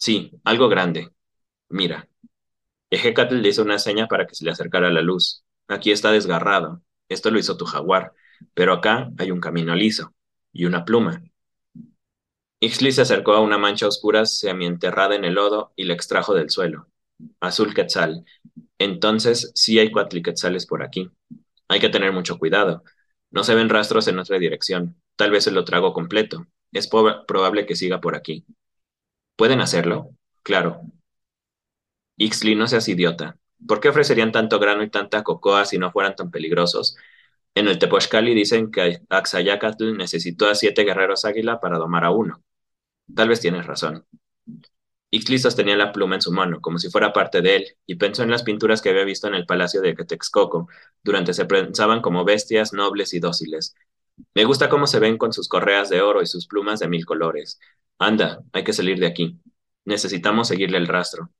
Sí, 0.01 0.31
algo 0.43 0.67
grande. 0.67 1.11
Mira. 1.69 2.09
Ejecatl 2.89 3.35
le 3.41 3.49
hizo 3.49 3.61
una 3.61 3.77
seña 3.77 4.07
para 4.07 4.25
que 4.25 4.35
se 4.35 4.43
le 4.43 4.51
acercara 4.51 4.89
la 4.89 5.01
luz. 5.01 5.45
Aquí 5.67 5.91
está 5.91 6.11
desgarrado. 6.11 6.81
Esto 7.07 7.29
lo 7.29 7.37
hizo 7.37 7.55
tu 7.55 7.65
jaguar. 7.65 8.13
Pero 8.55 8.73
acá 8.73 9.11
hay 9.19 9.29
un 9.29 9.39
camino 9.39 9.75
liso. 9.75 10.13
Y 10.53 10.65
una 10.65 10.85
pluma. 10.85 11.21
Ixli 12.59 12.91
se 12.91 13.01
acercó 13.03 13.33
a 13.33 13.41
una 13.41 13.59
mancha 13.59 13.87
oscura 13.87 14.25
semienterrada 14.25 15.15
en 15.15 15.23
el 15.23 15.35
lodo 15.35 15.71
y 15.75 15.83
la 15.83 15.93
extrajo 15.93 16.33
del 16.33 16.49
suelo. 16.49 16.87
Azul 17.39 17.75
quetzal. 17.75 18.25
Entonces 18.79 19.51
sí 19.53 19.77
hay 19.77 19.91
cuatliquetzales 19.91 20.65
por 20.65 20.81
aquí. 20.83 21.11
Hay 21.67 21.79
que 21.79 21.89
tener 21.89 22.11
mucho 22.11 22.39
cuidado. 22.39 22.83
No 23.29 23.43
se 23.43 23.53
ven 23.53 23.69
rastros 23.69 24.07
en 24.07 24.17
otra 24.17 24.39
dirección. 24.39 24.99
Tal 25.15 25.29
vez 25.29 25.43
se 25.43 25.51
lo 25.51 25.63
trago 25.63 25.93
completo. 25.93 26.47
Es 26.71 26.87
probable 26.87 27.67
que 27.67 27.75
siga 27.75 28.01
por 28.01 28.15
aquí. 28.15 28.45
¿Pueden 29.35 29.59
hacerlo? 29.59 30.09
Claro. 30.41 30.81
Ixli, 32.17 32.55
no 32.55 32.67
seas 32.67 32.87
idiota. 32.87 33.37
¿Por 33.67 33.79
qué 33.79 33.89
ofrecerían 33.89 34.31
tanto 34.31 34.59
grano 34.59 34.83
y 34.83 34.89
tanta 34.89 35.23
cocoa 35.23 35.65
si 35.65 35.77
no 35.77 35.91
fueran 35.91 36.15
tan 36.15 36.31
peligrosos? 36.31 36.95
En 37.55 37.67
el 37.67 37.79
Tepochcali 37.79 38.33
dicen 38.33 38.71
que 38.71 39.01
Axayacatl 39.09 39.97
necesitó 39.97 40.49
a 40.49 40.55
siete 40.55 40.83
guerreros 40.83 41.25
águila 41.25 41.59
para 41.59 41.77
domar 41.77 42.05
a 42.05 42.11
uno. 42.11 42.43
Tal 43.15 43.29
vez 43.29 43.41
tienes 43.41 43.67
razón. 43.67 44.05
Ixli 45.11 45.37
sostenía 45.39 45.75
la 45.77 45.91
pluma 45.91 46.15
en 46.15 46.21
su 46.21 46.31
mano, 46.31 46.59
como 46.59 46.77
si 46.79 46.89
fuera 46.89 47.13
parte 47.13 47.41
de 47.41 47.55
él, 47.57 47.77
y 47.85 47.95
pensó 47.95 48.23
en 48.23 48.31
las 48.31 48.43
pinturas 48.43 48.81
que 48.81 48.89
había 48.89 49.03
visto 49.03 49.27
en 49.27 49.35
el 49.35 49.45
palacio 49.45 49.81
de 49.81 49.93
Texcoco, 49.93 50.69
durante 51.03 51.33
se 51.33 51.45
pensaban 51.45 52.01
como 52.01 52.25
bestias 52.25 52.73
nobles 52.73 53.13
y 53.13 53.19
dóciles. 53.19 53.75
Me 54.35 54.45
gusta 54.45 54.69
cómo 54.69 54.87
se 54.87 54.99
ven 54.99 55.17
con 55.17 55.33
sus 55.33 55.47
correas 55.47 55.89
de 55.89 56.01
oro 56.01 56.21
y 56.21 56.25
sus 56.27 56.47
plumas 56.47 56.79
de 56.79 56.87
mil 56.87 57.05
colores. 57.05 57.59
Anda, 57.99 58.41
hay 58.53 58.63
que 58.63 58.73
salir 58.73 58.99
de 58.99 59.07
aquí. 59.07 59.39
Necesitamos 59.85 60.47
seguirle 60.47 60.77
el 60.77 60.87
rastro. 60.87 61.31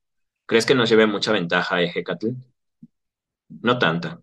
¿Crees 0.45 0.65
que 0.65 0.75
nos 0.75 0.89
lleve 0.89 1.07
mucha 1.07 1.31
ventaja, 1.31 1.81
Ejecatl? 1.81 2.29
No 3.61 3.77
tanta. 3.79 4.21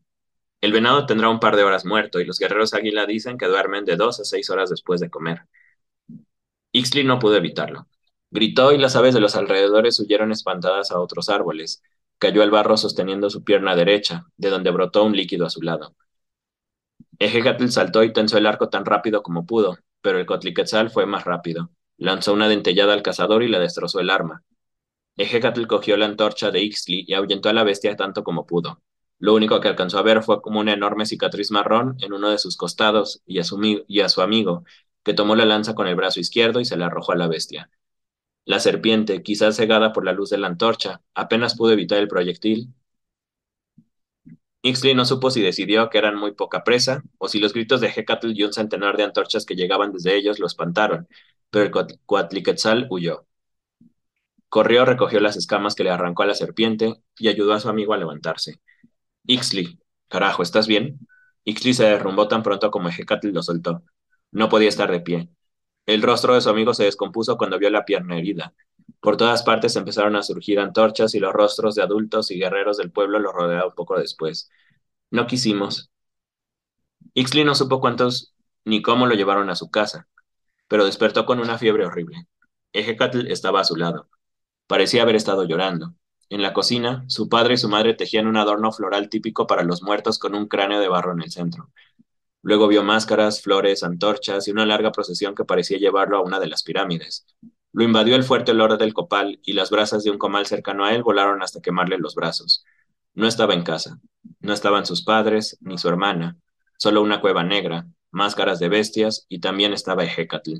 El 0.60 0.72
venado 0.72 1.06
tendrá 1.06 1.28
un 1.28 1.40
par 1.40 1.56
de 1.56 1.64
horas 1.64 1.84
muerto 1.84 2.20
y 2.20 2.24
los 2.24 2.38
guerreros 2.38 2.74
águila 2.74 3.06
dicen 3.06 3.38
que 3.38 3.46
duermen 3.46 3.84
de 3.84 3.96
dos 3.96 4.20
a 4.20 4.24
seis 4.24 4.50
horas 4.50 4.70
después 4.70 5.00
de 5.00 5.10
comer. 5.10 5.42
Ixtli 6.72 7.04
no 7.04 7.18
pudo 7.18 7.36
evitarlo. 7.36 7.88
Gritó 8.30 8.72
y 8.72 8.78
las 8.78 8.96
aves 8.96 9.14
de 9.14 9.20
los 9.20 9.36
alrededores 9.36 9.98
huyeron 10.00 10.32
espantadas 10.32 10.90
a 10.90 11.00
otros 11.00 11.28
árboles. 11.28 11.82
Cayó 12.18 12.42
al 12.42 12.50
barro 12.50 12.76
sosteniendo 12.76 13.30
su 13.30 13.44
pierna 13.44 13.76
derecha, 13.76 14.26
de 14.36 14.50
donde 14.50 14.70
brotó 14.70 15.04
un 15.04 15.16
líquido 15.16 15.46
a 15.46 15.50
su 15.50 15.62
lado. 15.62 15.94
Ejecatl 17.20 17.68
saltó 17.68 18.02
y 18.04 18.12
tensó 18.12 18.38
el 18.38 18.46
arco 18.46 18.68
tan 18.68 18.84
rápido 18.84 19.22
como 19.22 19.46
pudo, 19.46 19.78
pero 20.00 20.18
el 20.18 20.26
Cotliquetzal 20.26 20.90
fue 20.90 21.06
más 21.06 21.24
rápido. 21.24 21.70
Lanzó 21.96 22.32
una 22.32 22.48
dentellada 22.48 22.92
al 22.92 23.02
cazador 23.02 23.42
y 23.42 23.48
le 23.48 23.58
destrozó 23.58 24.00
el 24.00 24.10
arma. 24.10 24.44
Ejecatl 25.16 25.66
cogió 25.66 25.96
la 25.96 26.06
antorcha 26.06 26.50
de 26.50 26.62
Ixtli 26.62 27.04
y 27.08 27.14
ahuyentó 27.14 27.48
a 27.48 27.52
la 27.52 27.64
bestia 27.64 27.96
tanto 27.96 28.22
como 28.24 28.46
pudo. 28.46 28.82
Lo 29.18 29.34
único 29.34 29.60
que 29.60 29.68
alcanzó 29.68 29.98
a 29.98 30.02
ver 30.02 30.22
fue 30.22 30.40
como 30.40 30.60
una 30.60 30.72
enorme 30.72 31.06
cicatriz 31.06 31.50
marrón 31.50 31.96
en 32.00 32.12
uno 32.12 32.30
de 32.30 32.38
sus 32.38 32.56
costados 32.56 33.20
y 33.26 33.40
a 33.40 33.44
su, 33.44 33.60
y 33.88 34.00
a 34.00 34.08
su 34.08 34.22
amigo, 34.22 34.64
que 35.02 35.14
tomó 35.14 35.34
la 35.34 35.44
lanza 35.44 35.74
con 35.74 35.88
el 35.88 35.96
brazo 35.96 36.20
izquierdo 36.20 36.60
y 36.60 36.64
se 36.64 36.76
la 36.76 36.86
arrojó 36.86 37.12
a 37.12 37.16
la 37.16 37.26
bestia. 37.26 37.70
La 38.44 38.60
serpiente, 38.60 39.22
quizás 39.22 39.56
cegada 39.56 39.92
por 39.92 40.04
la 40.04 40.12
luz 40.12 40.30
de 40.30 40.38
la 40.38 40.48
antorcha, 40.48 41.02
apenas 41.14 41.56
pudo 41.56 41.72
evitar 41.72 41.98
el 41.98 42.08
proyectil. 42.08 42.74
Ixtli 44.62 44.94
no 44.94 45.04
supo 45.04 45.30
si 45.30 45.42
decidió 45.42 45.90
que 45.90 45.98
eran 45.98 46.16
muy 46.16 46.32
poca 46.32 46.62
presa 46.64 47.02
o 47.18 47.28
si 47.28 47.40
los 47.40 47.52
gritos 47.52 47.80
de 47.80 47.88
Hecatl 47.88 48.32
y 48.34 48.44
un 48.44 48.52
centenar 48.52 48.96
de 48.96 49.04
antorchas 49.04 49.44
que 49.44 49.56
llegaban 49.56 49.92
desde 49.92 50.16
ellos 50.16 50.38
lo 50.38 50.46
espantaron, 50.46 51.08
pero 51.50 51.64
el 51.64 51.96
Coatliquetzal 52.06 52.86
huyó. 52.90 53.26
Corrió, 54.48 54.84
recogió 54.84 55.20
las 55.20 55.36
escamas 55.36 55.74
que 55.74 55.84
le 55.84 55.90
arrancó 55.90 56.22
a 56.22 56.26
la 56.26 56.34
serpiente 56.34 56.94
y 57.18 57.28
ayudó 57.28 57.52
a 57.52 57.60
su 57.60 57.68
amigo 57.68 57.92
a 57.92 57.98
levantarse. 57.98 58.60
Ixli, 59.26 59.80
carajo, 60.08 60.42
¿estás 60.42 60.66
bien? 60.68 61.00
Ixli 61.44 61.74
se 61.74 61.84
derrumbó 61.84 62.28
tan 62.28 62.42
pronto 62.42 62.70
como 62.70 62.90
Hecatl 62.90 63.28
lo 63.30 63.42
soltó. 63.42 63.82
No 64.32 64.48
podía 64.48 64.68
estar 64.70 64.90
de 64.90 65.00
pie. 65.00 65.30
El 65.86 66.02
rostro 66.02 66.34
de 66.34 66.40
su 66.42 66.50
amigo 66.50 66.74
se 66.74 66.84
descompuso 66.84 67.36
cuando 67.38 67.58
vio 67.58 67.70
la 67.70 67.84
pierna 67.84 68.18
herida. 68.18 68.54
Por 69.00 69.16
todas 69.16 69.42
partes 69.42 69.76
empezaron 69.76 70.16
a 70.16 70.22
surgir 70.22 70.60
antorchas 70.60 71.14
y 71.14 71.20
los 71.20 71.32
rostros 71.32 71.74
de 71.74 71.82
adultos 71.82 72.30
y 72.30 72.38
guerreros 72.38 72.76
del 72.78 72.90
pueblo 72.90 73.18
lo 73.18 73.32
rodearon 73.32 73.74
poco 73.74 73.98
después. 73.98 74.50
No 75.10 75.26
quisimos. 75.26 75.90
Ixli 77.14 77.44
no 77.44 77.54
supo 77.54 77.80
cuántos 77.80 78.34
ni 78.64 78.82
cómo 78.82 79.06
lo 79.06 79.14
llevaron 79.14 79.50
a 79.50 79.54
su 79.54 79.70
casa 79.70 80.08
pero 80.68 80.84
despertó 80.84 81.26
con 81.26 81.40
una 81.40 81.58
fiebre 81.58 81.86
horrible. 81.86 82.28
Ejecatl 82.72 83.26
estaba 83.26 83.60
a 83.60 83.64
su 83.64 83.74
lado. 83.74 84.08
Parecía 84.66 85.02
haber 85.02 85.16
estado 85.16 85.44
llorando. 85.44 85.94
En 86.28 86.42
la 86.42 86.52
cocina, 86.52 87.04
su 87.08 87.30
padre 87.30 87.54
y 87.54 87.56
su 87.56 87.70
madre 87.70 87.94
tejían 87.94 88.26
un 88.26 88.36
adorno 88.36 88.70
floral 88.70 89.08
típico 89.08 89.46
para 89.46 89.62
los 89.64 89.82
muertos 89.82 90.18
con 90.18 90.34
un 90.34 90.46
cráneo 90.46 90.78
de 90.78 90.88
barro 90.88 91.12
en 91.12 91.22
el 91.22 91.30
centro. 91.30 91.70
Luego 92.42 92.68
vio 92.68 92.84
máscaras, 92.84 93.40
flores, 93.40 93.82
antorchas 93.82 94.46
y 94.46 94.50
una 94.50 94.66
larga 94.66 94.92
procesión 94.92 95.34
que 95.34 95.46
parecía 95.46 95.78
llevarlo 95.78 96.18
a 96.18 96.22
una 96.22 96.38
de 96.38 96.48
las 96.48 96.62
pirámides. 96.62 97.26
Lo 97.78 97.84
invadió 97.84 98.16
el 98.16 98.24
fuerte 98.24 98.50
olor 98.50 98.76
del 98.76 98.92
copal 98.92 99.38
y 99.44 99.52
las 99.52 99.70
brasas 99.70 100.02
de 100.02 100.10
un 100.10 100.18
comal 100.18 100.46
cercano 100.46 100.84
a 100.84 100.92
él 100.96 101.04
volaron 101.04 101.44
hasta 101.44 101.60
quemarle 101.60 101.96
los 101.96 102.16
brazos. 102.16 102.64
No 103.14 103.28
estaba 103.28 103.54
en 103.54 103.62
casa. 103.62 104.00
No 104.40 104.52
estaban 104.52 104.84
sus 104.84 105.04
padres 105.04 105.56
ni 105.60 105.78
su 105.78 105.88
hermana. 105.88 106.36
Solo 106.76 107.02
una 107.02 107.20
cueva 107.20 107.44
negra, 107.44 107.86
máscaras 108.10 108.58
de 108.58 108.68
bestias, 108.68 109.26
y 109.28 109.38
también 109.38 109.72
estaba 109.72 110.02
Ejecatl. 110.02 110.54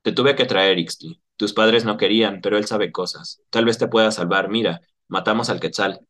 Te 0.00 0.12
tuve 0.12 0.34
que 0.34 0.46
traer, 0.46 0.78
Ixtli. 0.78 1.20
Tus 1.36 1.52
padres 1.52 1.84
no 1.84 1.98
querían, 1.98 2.40
pero 2.40 2.56
él 2.56 2.64
sabe 2.64 2.90
cosas. 2.90 3.42
Tal 3.50 3.66
vez 3.66 3.76
te 3.76 3.86
pueda 3.86 4.10
salvar. 4.12 4.48
Mira, 4.48 4.80
matamos 5.08 5.50
al 5.50 5.60
Quetzal. 5.60 6.00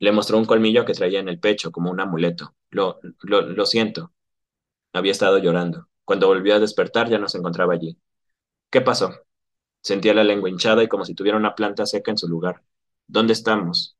Le 0.00 0.10
mostró 0.10 0.36
un 0.38 0.46
colmillo 0.46 0.84
que 0.84 0.94
traía 0.94 1.20
en 1.20 1.28
el 1.28 1.38
pecho, 1.38 1.70
como 1.70 1.92
un 1.92 2.00
amuleto. 2.00 2.56
Lo, 2.70 2.98
lo, 3.22 3.42
lo 3.42 3.66
siento. 3.66 4.12
Había 4.92 5.12
estado 5.12 5.38
llorando. 5.38 5.88
Cuando 6.04 6.26
volvió 6.26 6.56
a 6.56 6.60
despertar 6.60 7.08
ya 7.08 7.20
no 7.20 7.28
se 7.28 7.38
encontraba 7.38 7.74
allí. 7.74 7.98
¿Qué 8.70 8.80
pasó? 8.82 9.27
Sentía 9.82 10.14
la 10.14 10.22
lengua 10.24 10.48
hinchada 10.50 10.84
y 10.84 10.88
como 10.88 11.04
si 11.04 11.14
tuviera 11.14 11.36
una 11.36 11.54
planta 11.56 11.84
seca 11.86 12.12
en 12.12 12.18
su 12.18 12.28
lugar. 12.28 12.62
¿Dónde 13.08 13.32
estamos? 13.32 13.96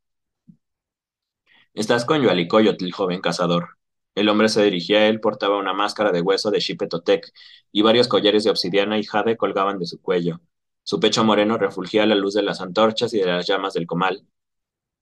Estás 1.75 2.05
con 2.05 2.23
Yualicoyotl, 2.23 2.91
joven 2.93 3.21
cazador. 3.21 3.79
El 4.15 4.29
hombre 4.29 4.49
se 4.49 4.63
dirigía 4.65 4.99
a 5.01 5.07
él, 5.09 5.21
portaba 5.21 5.59
una 5.59 5.73
máscara 5.73 6.13
de 6.13 6.21
hueso 6.21 6.51
de 6.51 6.61
Xipetotec 6.61 7.33
y 7.73 7.83
varios 7.83 8.09
collares 8.09 8.45
de 8.45 8.51
obsidiana 8.51 8.99
y 8.99 9.05
jade 9.05 9.37
colgaban 9.37 9.79
de 9.79 9.87
su 9.87 10.01
cuello. 10.01 10.41
Su 10.83 10.99
pecho 11.01 11.25
moreno 11.25 11.57
refulgía 11.59 12.07
la 12.07 12.15
luz 12.15 12.35
de 12.35 12.43
las 12.43 12.61
antorchas 12.61 13.15
y 13.15 13.19
de 13.19 13.27
las 13.27 13.47
llamas 13.47 13.75
del 13.75 13.87
comal. 13.87 14.27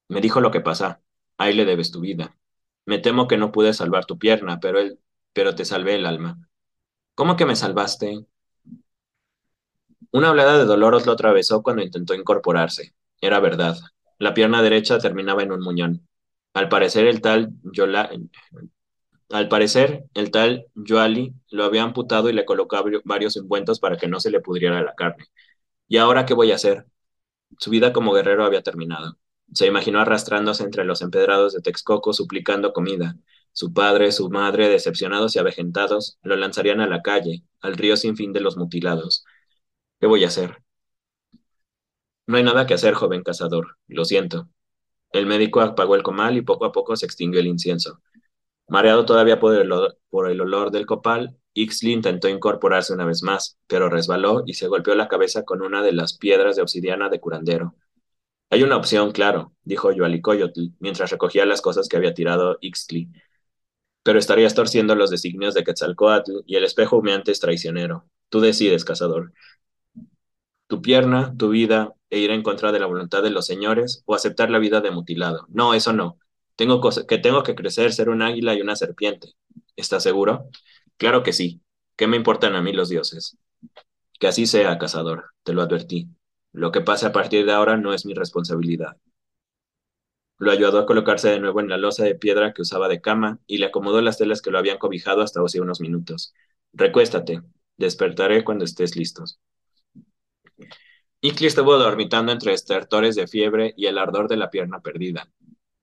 Me 0.09 0.21
dijo 0.21 0.41
lo 0.41 0.51
que 0.51 0.61
pasa. 0.61 1.03
Ahí 1.39 1.55
le 1.55 1.65
debes 1.67 1.91
tu 1.93 2.01
vida. 2.01 2.37
Me 2.87 2.99
temo 2.99 3.29
que 3.29 3.39
no 3.39 3.53
pude 3.53 3.75
salvar 3.75 4.07
tu 4.07 4.19
pierna, 4.19 4.61
pero 4.61 4.81
él, 4.81 5.01
pero 5.33 5.55
te 5.55 5.65
salvé 5.65 5.97
el 5.97 6.07
alma. 6.07 6.41
¿Cómo 7.15 7.37
que 7.37 7.47
me 7.47 7.57
salvaste? 7.57 8.27
Una 10.17 10.31
oleada 10.31 10.57
de 10.57 10.65
dolor 10.65 11.05
lo 11.05 11.13
atravesó 11.13 11.63
cuando 11.63 11.83
intentó 11.83 12.15
incorporarse. 12.15 12.95
Era 13.21 13.39
verdad. 13.39 13.77
La 14.19 14.33
pierna 14.33 14.63
derecha 14.63 14.99
terminaba 14.99 15.43
en 15.43 15.53
un 15.53 15.61
muñón. 15.61 16.09
Al 16.55 16.71
parecer 16.71 17.07
el 17.07 17.21
tal 17.21 17.51
Yola, 17.65 18.09
al 19.29 19.49
parecer, 19.49 20.05
el 20.15 20.31
tal 20.31 20.69
lo 20.75 21.65
había 21.65 21.83
amputado 21.83 22.31
y 22.31 22.33
le 22.33 22.47
colocó 22.47 22.83
varios 23.05 23.37
ungüentos 23.37 23.79
para 23.79 23.99
que 23.99 24.09
no 24.09 24.19
se 24.19 24.31
le 24.31 24.41
pudriera 24.41 24.83
la 24.83 24.95
carne. 24.95 25.27
¿Y 25.87 25.99
ahora 25.99 26.25
qué 26.25 26.33
voy 26.33 26.51
a 26.51 26.55
hacer? 26.55 26.87
Su 27.59 27.69
vida 27.69 27.93
como 27.93 28.15
guerrero 28.15 28.47
había 28.47 28.63
terminado. 28.63 29.19
Se 29.53 29.67
imaginó 29.67 30.01
arrastrándose 30.01 30.65
entre 30.65 30.87
los 30.87 31.03
empedrados 31.03 31.53
de 31.53 31.61
Texcoco 31.61 32.15
suplicando 32.15 32.73
comida. 32.73 33.17
Su 33.53 33.75
padre, 33.75 34.11
su 34.13 34.31
madre, 34.31 34.71
decepcionados 34.71 35.37
y 35.37 35.41
avejentados, 35.41 36.19
lo 36.23 36.37
lanzarían 36.37 36.81
a 36.81 36.87
la 36.87 37.03
calle, 37.03 37.45
al 37.61 37.77
río 37.77 37.99
sin 37.99 38.17
fin 38.17 38.33
de 38.33 38.41
los 38.41 38.57
mutilados. 38.57 39.23
¿Qué 40.07 40.09
voy 40.09 40.23
a 40.23 40.29
hacer? 40.29 40.63
No 42.29 42.37
hay 42.37 42.45
nada 42.45 42.65
que 42.65 42.75
hacer, 42.75 42.95
joven 42.95 43.25
cazador. 43.25 43.77
Lo 43.89 44.05
siento. 44.05 44.49
El 45.11 45.27
médico 45.27 45.61
apagó 45.61 45.97
el 45.97 46.05
comal 46.05 46.37
y 46.37 46.43
poco 46.43 46.65
a 46.65 46.71
poco 46.71 46.95
se 46.95 47.07
extinguió 47.07 47.41
el 47.41 47.49
incienso. 47.49 48.01
Mareado 48.69 49.05
todavía 49.05 49.41
por 49.41 49.57
el, 49.57 50.41
olor 50.41 50.71
del 50.71 50.87
copal, 50.87 51.37
Ixley 51.55 51.93
intentó 51.93 52.29
incorporarse 52.29 52.93
una 52.93 53.05
vez 53.05 53.25
más, 53.25 53.59
pero 53.67 53.89
resbaló 53.89 54.45
y 54.47 54.55
se 54.55 54.69
golpeó 54.69 54.95
la 54.95 55.09
cabeza 55.09 55.43
con 55.43 55.61
una 55.61 55.83
de 55.83 55.91
las 55.91 56.17
piedras 56.17 56.55
de 56.55 56.63
obsidiana 56.63 57.09
de 57.09 57.19
curandero. 57.19 57.75
Hay 58.49 58.63
una 58.63 58.77
opción, 58.77 59.11
claro, 59.11 59.55
dijo 59.65 59.91
Yoalicoyotl, 59.91 60.69
mientras 60.79 61.11
recogía 61.11 61.47
las 61.47 61.63
cosas 61.63 61.89
que 61.89 61.97
había 61.97 62.15
tirado 62.15 62.59
Ixtli. 62.61 63.11
Pero 64.05 64.21
estarías 64.21 64.55
torciendo 64.55 64.95
los 64.95 65.11
designios 65.11 65.55
de 65.55 65.65
Quetzalcoatl 65.65 66.43
y 66.47 66.55
el 66.55 66.63
espejo 66.63 66.99
humeante 66.99 67.33
es 67.33 67.41
traicionero. 67.41 68.09
Tú 68.29 68.41
decides, 68.41 68.85
cazador. 68.85 69.33
Tu 70.69 70.81
pierna, 70.83 71.35
tu 71.37 71.49
vida, 71.51 71.95
e 72.11 72.19
ir 72.19 72.31
en 72.31 72.43
contra 72.43 72.73
de 72.73 72.81
la 72.81 72.87
voluntad 72.87 73.23
de 73.23 73.31
los 73.31 73.47
señores, 73.47 74.03
o 74.07 74.15
aceptar 74.15 74.51
la 74.51 74.59
vida 74.59 74.81
de 74.81 74.91
mutilado. 74.91 75.47
No, 75.49 75.75
eso 75.75 75.93
no. 75.93 76.19
Tengo 76.57 76.81
que 77.09 77.19
tengo 77.19 77.43
que 77.43 77.55
crecer, 77.55 77.93
ser 77.93 78.09
un 78.09 78.23
águila 78.23 78.55
y 78.55 78.61
una 78.63 78.77
serpiente. 78.77 79.33
¿Estás 79.77 80.03
seguro? 80.03 80.49
Claro 80.97 81.23
que 81.23 81.33
sí. 81.33 81.61
¿Qué 81.97 82.07
me 82.07 82.17
importan 82.17 82.55
a 82.57 82.63
mí 82.63 82.73
los 82.73 82.89
dioses? 82.89 83.39
Que 84.21 84.29
así 84.29 84.47
sea, 84.47 84.79
cazador, 84.79 85.27
te 85.45 85.55
lo 85.55 85.63
advertí. 85.63 86.09
Lo 86.53 86.73
que 86.73 86.83
pase 86.83 87.07
a 87.07 87.13
partir 87.13 87.47
de 87.47 87.53
ahora 87.53 87.77
no 87.79 87.95
es 87.95 88.07
mi 88.07 88.15
responsabilidad. 88.15 88.97
Lo 90.39 90.51
ayudó 90.51 90.79
a 90.79 90.87
colocarse 90.87 91.29
de 91.29 91.41
nuevo 91.41 91.61
en 91.61 91.69
la 91.69 91.77
losa 91.77 92.03
de 92.03 92.15
piedra 92.15 92.55
que 92.55 92.63
usaba 92.63 92.89
de 92.89 93.03
cama 93.03 93.39
y 93.47 93.59
le 93.59 93.67
acomodó 93.67 94.01
las 94.01 94.17
telas 94.17 94.41
que 94.41 94.51
lo 94.51 94.59
habían 94.59 94.79
cobijado 94.79 95.21
hasta 95.21 95.43
hace 95.43 95.61
unos 95.61 95.81
minutos. 95.83 96.33
Recuéstate. 96.73 97.43
Despertaré 97.77 98.43
cuando 98.45 98.65
estés 98.65 98.97
listos. 98.97 99.39
Ikli 101.27 101.49
estuvo 101.49 101.77
dormitando 101.77 102.31
entre 102.31 102.53
estertores 102.53 103.17
de 103.17 103.27
fiebre 103.27 103.75
y 103.77 103.87
el 103.87 103.99
ardor 103.99 104.29
de 104.29 104.37
la 104.37 104.49
pierna 104.49 104.79
perdida. 104.79 105.29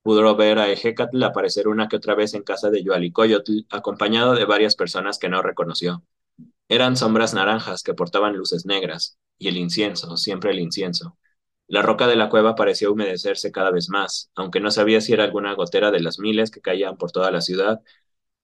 Pudo 0.01 0.37
ver 0.37 0.57
a 0.57 0.71
Ejecatl 0.71 1.21
aparecer 1.21 1.67
una 1.67 1.89
que 1.89 1.97
otra 1.97 2.15
vez 2.15 2.33
en 2.33 2.43
casa 2.43 2.69
de 2.69 2.81
Yualicoyotl, 2.81 3.65
acompañado 3.69 4.35
de 4.35 4.45
varias 4.45 4.77
personas 4.77 5.19
que 5.19 5.27
no 5.27 5.41
reconoció. 5.41 6.01
Eran 6.69 6.95
sombras 6.95 7.33
naranjas 7.33 7.83
que 7.83 7.93
portaban 7.93 8.37
luces 8.37 8.65
negras, 8.65 9.17
y 9.37 9.49
el 9.49 9.57
incienso, 9.57 10.15
siempre 10.15 10.51
el 10.51 10.59
incienso. 10.59 11.17
La 11.67 11.81
roca 11.81 12.07
de 12.07 12.15
la 12.15 12.29
cueva 12.29 12.55
parecía 12.55 12.89
humedecerse 12.89 13.51
cada 13.51 13.69
vez 13.69 13.89
más, 13.89 14.31
aunque 14.35 14.61
no 14.61 14.71
sabía 14.71 15.01
si 15.01 15.11
era 15.11 15.25
alguna 15.25 15.53
gotera 15.55 15.91
de 15.91 15.99
las 15.99 16.19
miles 16.19 16.51
que 16.51 16.61
caían 16.61 16.95
por 16.95 17.11
toda 17.11 17.31
la 17.31 17.41
ciudad, 17.41 17.81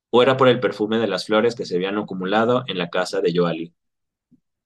o 0.09 0.21
era 0.21 0.35
por 0.35 0.49
el 0.49 0.59
perfume 0.59 0.97
de 0.97 1.07
las 1.07 1.25
flores 1.25 1.55
que 1.55 1.65
se 1.65 1.77
habían 1.77 1.97
acumulado 1.97 2.65
en 2.67 2.77
la 2.77 2.89
casa 2.89 3.21
de 3.21 3.31
Yoali. 3.31 3.73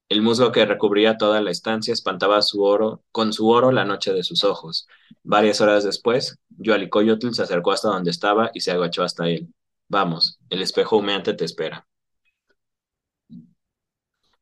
El 0.10 0.22
musgo 0.22 0.51
que 0.51 0.66
recubría 0.66 1.18
toda 1.18 1.41
la 1.41 1.51
estancia 1.51 1.93
espantaba 1.93 2.41
su 2.41 2.64
oro, 2.64 3.04
con 3.12 3.34
su 3.34 3.49
oro 3.49 3.72
la 3.72 3.86
noche 3.86 4.14
de 4.14 4.24
sus 4.24 4.43
ojos. 4.43 4.88
Varias 5.24 5.62
horas 5.62 5.84
después, 5.84 6.38
Yoali 6.49 6.89
Coyotl 6.89 7.34
se 7.34 7.43
acercó 7.43 7.72
hasta 7.72 7.89
donde 7.89 8.12
estaba 8.12 8.51
y 8.54 8.62
se 8.62 8.72
agachó 8.72 9.04
hasta 9.04 9.28
él. 9.28 9.54
Vamos, 9.88 10.39
el 10.49 10.62
espejo 10.62 10.97
humeante 10.97 11.34
te 11.34 11.45
espera. 11.45 11.88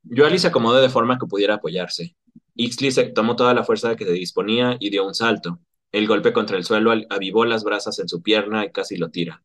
Yoali 0.03 0.39
se 0.39 0.47
acomodó 0.47 0.81
de 0.81 0.89
forma 0.89 1.17
que 1.17 1.27
pudiera 1.27 1.55
apoyarse. 1.55 2.15
Ixtli 2.55 2.91
se 2.91 3.03
tomó 3.05 3.35
toda 3.35 3.53
la 3.53 3.63
fuerza 3.63 3.95
que 3.95 4.05
se 4.05 4.11
disponía 4.11 4.77
y 4.79 4.89
dio 4.89 5.05
un 5.05 5.13
salto. 5.15 5.59
El 5.91 6.07
golpe 6.07 6.33
contra 6.33 6.57
el 6.57 6.63
suelo 6.65 6.91
avivó 7.09 7.45
las 7.45 7.63
brasas 7.63 7.99
en 7.99 8.09
su 8.09 8.21
pierna 8.21 8.65
y 8.65 8.71
casi 8.71 8.97
lo 8.97 9.09
tira. 9.09 9.43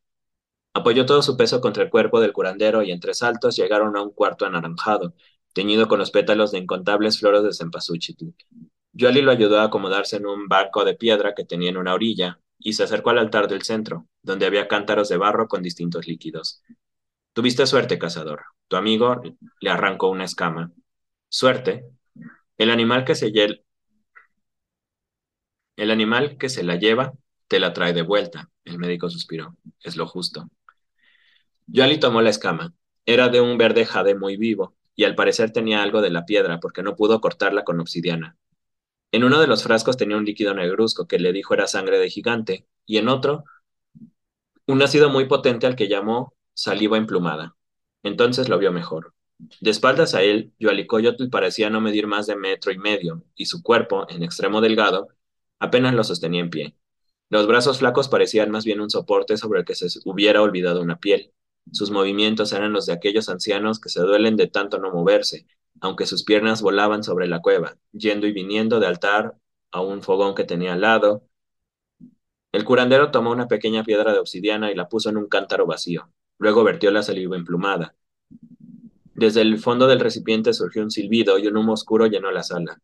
Apoyó 0.73 1.05
todo 1.05 1.21
su 1.21 1.37
peso 1.37 1.61
contra 1.61 1.83
el 1.83 1.89
cuerpo 1.89 2.19
del 2.19 2.33
curandero 2.33 2.83
y 2.83 2.91
entre 2.91 3.13
saltos 3.13 3.55
llegaron 3.55 3.97
a 3.97 4.01
un 4.03 4.11
cuarto 4.11 4.45
anaranjado, 4.45 5.13
teñido 5.57 5.87
con 5.87 5.97
los 5.97 6.11
pétalos 6.11 6.51
de 6.51 6.59
incontables 6.59 7.19
flores 7.19 7.41
de 7.41 7.51
cempasúchil. 7.51 8.35
Yoali 8.93 9.23
lo 9.23 9.31
ayudó 9.31 9.59
a 9.59 9.63
acomodarse 9.63 10.17
en 10.17 10.27
un 10.27 10.47
banco 10.47 10.85
de 10.85 10.93
piedra 10.93 11.33
que 11.33 11.45
tenía 11.45 11.71
en 11.71 11.77
una 11.77 11.95
orilla 11.95 12.39
y 12.59 12.73
se 12.73 12.83
acercó 12.83 13.09
al 13.09 13.17
altar 13.17 13.47
del 13.47 13.63
centro, 13.63 14.07
donde 14.21 14.45
había 14.45 14.67
cántaros 14.67 15.09
de 15.09 15.17
barro 15.17 15.47
con 15.47 15.63
distintos 15.63 16.05
líquidos. 16.05 16.61
Tuviste 17.33 17.65
suerte, 17.65 17.97
cazador. 17.97 18.43
Tu 18.67 18.75
amigo 18.75 19.19
le 19.59 19.69
arrancó 19.71 20.09
una 20.09 20.25
escama. 20.25 20.71
Suerte. 21.27 21.85
El 22.59 22.69
animal 22.69 23.03
que 23.03 23.15
se 23.15 23.31
el 25.75 25.89
animal 25.89 26.37
que 26.37 26.49
se 26.49 26.61
la 26.61 26.75
lleva 26.75 27.13
te 27.47 27.59
la 27.59 27.73
trae 27.73 27.93
de 27.93 28.03
vuelta. 28.03 28.51
El 28.63 28.77
médico 28.77 29.09
suspiró. 29.09 29.57
Es 29.81 29.97
lo 29.97 30.05
justo. 30.05 30.51
Yoali 31.65 31.99
tomó 31.99 32.21
la 32.21 32.29
escama. 32.29 32.75
Era 33.07 33.29
de 33.29 33.41
un 33.41 33.57
verde 33.57 33.87
jade 33.87 34.13
muy 34.13 34.37
vivo, 34.37 34.76
y 34.97 35.05
al 35.05 35.15
parecer 35.15 35.51
tenía 35.51 35.83
algo 35.83 36.01
de 36.01 36.09
la 36.09 36.25
piedra 36.25 36.59
porque 36.59 36.83
no 36.83 36.95
pudo 36.95 37.21
cortarla 37.21 37.63
con 37.63 37.79
obsidiana. 37.79 38.35
En 39.11 39.23
uno 39.23 39.39
de 39.39 39.47
los 39.47 39.63
frascos 39.63 39.95
tenía 39.95 40.17
un 40.17 40.25
líquido 40.25 40.53
negruzco 40.53 41.07
que 41.07 41.19
le 41.19 41.31
dijo 41.31 41.53
era 41.53 41.67
sangre 41.67 41.99
de 41.99 42.09
gigante, 42.09 42.67
y 42.85 42.97
en 42.97 43.07
otro, 43.07 43.45
un 44.65 44.81
ácido 44.81 45.09
muy 45.09 45.25
potente 45.25 45.67
al 45.67 45.75
que 45.75 45.87
llamó 45.87 46.33
saliva 46.53 46.97
emplumada. 46.97 47.55
Entonces 48.01 48.49
lo 48.49 48.57
vio 48.57 48.71
mejor. 48.71 49.13
De 49.61 49.69
espaldas 49.69 50.15
a 50.15 50.23
él, 50.23 50.51
Yoalicoyotl 50.59 51.29
parecía 51.29 51.69
no 51.69 51.79
medir 51.79 52.07
más 52.07 52.25
de 52.25 52.35
metro 52.35 52.71
y 52.71 52.79
medio, 52.79 53.23
y 53.35 53.45
su 53.45 53.61
cuerpo, 53.61 54.07
en 54.09 54.23
extremo 54.23 54.61
delgado, 54.61 55.09
apenas 55.59 55.93
lo 55.93 56.03
sostenía 56.03 56.41
en 56.41 56.49
pie. 56.49 56.75
Los 57.29 57.45
brazos 57.45 57.79
flacos 57.79 58.09
parecían 58.09 58.49
más 58.49 58.65
bien 58.65 58.81
un 58.81 58.89
soporte 58.89 59.37
sobre 59.37 59.59
el 59.59 59.65
que 59.65 59.75
se 59.75 59.87
hubiera 60.05 60.41
olvidado 60.41 60.81
una 60.81 60.99
piel. 60.99 61.31
Sus 61.71 61.91
movimientos 61.91 62.53
eran 62.53 62.73
los 62.73 62.85
de 62.85 62.93
aquellos 62.93 63.29
ancianos 63.29 63.79
que 63.79 63.89
se 63.89 64.01
duelen 64.01 64.35
de 64.35 64.47
tanto 64.47 64.79
no 64.79 64.91
moverse, 64.91 65.45
aunque 65.81 66.05
sus 66.05 66.23
piernas 66.23 66.61
volaban 66.61 67.03
sobre 67.03 67.27
la 67.27 67.41
cueva, 67.41 67.77
yendo 67.91 68.27
y 68.27 68.33
viniendo 68.33 68.79
de 68.79 68.87
altar 68.87 69.35
a 69.71 69.81
un 69.81 70.01
fogón 70.01 70.35
que 70.35 70.43
tenía 70.43 70.73
al 70.73 70.81
lado. 70.81 71.23
El 72.51 72.63
curandero 72.63 73.11
tomó 73.11 73.31
una 73.31 73.47
pequeña 73.47 73.83
piedra 73.83 74.13
de 74.13 74.19
obsidiana 74.19 74.71
y 74.71 74.75
la 74.75 74.87
puso 74.87 75.09
en 75.09 75.17
un 75.17 75.27
cántaro 75.27 75.65
vacío. 75.65 76.09
Luego 76.39 76.63
vertió 76.63 76.91
la 76.91 77.03
saliva 77.03 77.35
emplumada. 77.35 77.95
Desde 79.13 79.41
el 79.41 79.57
fondo 79.57 79.87
del 79.87 79.99
recipiente 79.99 80.53
surgió 80.53 80.83
un 80.83 80.91
silbido 80.91 81.37
y 81.39 81.47
un 81.47 81.57
humo 81.57 81.73
oscuro 81.73 82.07
llenó 82.07 82.31
la 82.31 82.43
sala. 82.43 82.81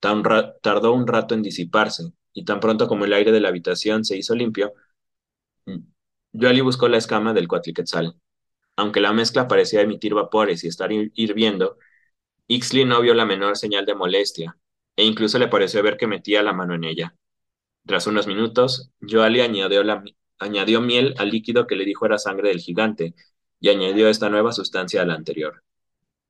tardó 0.00 0.92
un 0.92 1.06
rato 1.06 1.34
en 1.34 1.42
disiparse, 1.42 2.12
y 2.32 2.44
tan 2.44 2.60
pronto 2.60 2.86
como 2.86 3.04
el 3.04 3.12
aire 3.12 3.32
de 3.32 3.40
la 3.40 3.48
habitación 3.48 4.04
se 4.04 4.16
hizo 4.16 4.34
limpio, 4.34 4.74
Joali 6.32 6.60
buscó 6.60 6.88
la 6.88 6.98
escama 6.98 7.32
del 7.32 7.48
cuatliquetzal. 7.48 8.14
Aunque 8.76 9.00
la 9.00 9.12
mezcla 9.12 9.48
parecía 9.48 9.82
emitir 9.82 10.14
vapores 10.14 10.64
y 10.64 10.68
estar 10.68 10.90
hirviendo, 10.92 11.78
Ixley 12.46 12.84
no 12.84 13.00
vio 13.00 13.14
la 13.14 13.26
menor 13.26 13.56
señal 13.56 13.86
de 13.86 13.94
molestia, 13.94 14.56
e 14.96 15.04
incluso 15.04 15.38
le 15.38 15.48
pareció 15.48 15.82
ver 15.82 15.96
que 15.96 16.06
metía 16.06 16.42
la 16.42 16.52
mano 16.52 16.74
en 16.74 16.84
ella. 16.84 17.14
Tras 17.86 18.06
unos 18.06 18.26
minutos, 18.26 18.90
Joali 19.00 19.40
añadió 19.40 19.82
añadió 20.38 20.80
miel 20.80 21.14
al 21.18 21.30
líquido 21.30 21.66
que 21.66 21.76
le 21.76 21.84
dijo 21.84 22.06
era 22.06 22.18
sangre 22.18 22.48
del 22.48 22.60
gigante 22.60 23.14
y 23.60 23.68
añadió 23.68 24.08
esta 24.08 24.30
nueva 24.30 24.52
sustancia 24.52 25.02
a 25.02 25.04
la 25.04 25.14
anterior. 25.14 25.62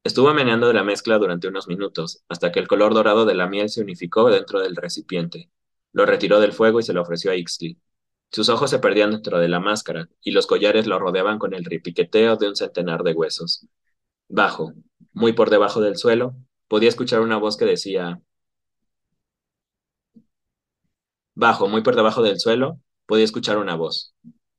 Estuvo 0.03 0.33
meneando 0.35 0.67
de 0.67 0.75
la 0.75 0.83
mezcla 0.83 1.19
durante 1.19 1.49
unos 1.49 1.69
minutos, 1.69 2.25
hasta 2.29 2.51
que 2.51 2.59
el 2.59 2.69
color 2.69 2.95
dorado 2.95 3.27
de 3.27 3.35
la 3.35 3.47
miel 3.49 3.69
se 3.69 3.83
unificó 3.83 4.31
dentro 4.31 4.61
del 4.61 4.75
recipiente. 4.77 5.51
Lo 5.93 6.07
retiró 6.07 6.41
del 6.41 6.53
fuego 6.53 6.81
y 6.81 6.83
se 6.83 6.93
lo 6.93 7.03
ofreció 7.03 7.31
a 7.31 7.37
Ixtli. 7.37 7.79
Sus 8.33 8.49
ojos 8.49 8.71
se 8.71 8.79
perdían 8.79 9.11
dentro 9.11 9.39
de 9.39 9.49
la 9.49 9.61
máscara, 9.61 10.09
y 10.23 10.31
los 10.31 10.47
collares 10.47 10.87
lo 10.87 10.99
rodeaban 10.99 11.39
con 11.39 11.55
el 11.55 11.65
ripiqueteo 11.65 12.37
de 12.37 12.49
un 12.49 12.57
centenar 12.57 13.03
de 13.03 13.13
huesos. 13.13 13.67
Bajo, 14.29 14.73
muy 15.13 15.33
por 15.33 15.51
debajo 15.51 15.81
del 15.81 15.97
suelo, 15.97 16.37
podía 16.69 16.89
escuchar 16.89 17.21
una 17.21 17.39
voz 17.39 17.57
que 17.57 17.65
decía... 17.65 18.21
Bajo, 21.35 21.69
muy 21.69 21.83
por 21.83 21.97
debajo 21.97 22.23
del 22.23 22.39
suelo, 22.39 22.81
podía 23.07 23.25
escuchar 23.25 23.59
una 23.59 23.75
voz. 23.75 24.15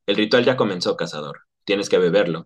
El 0.06 0.16
ritual 0.16 0.44
ya 0.44 0.56
comenzó, 0.56 0.96
cazador. 0.96 1.42
Tienes 1.64 1.88
que 1.88 1.98
beberlo. 1.98 2.44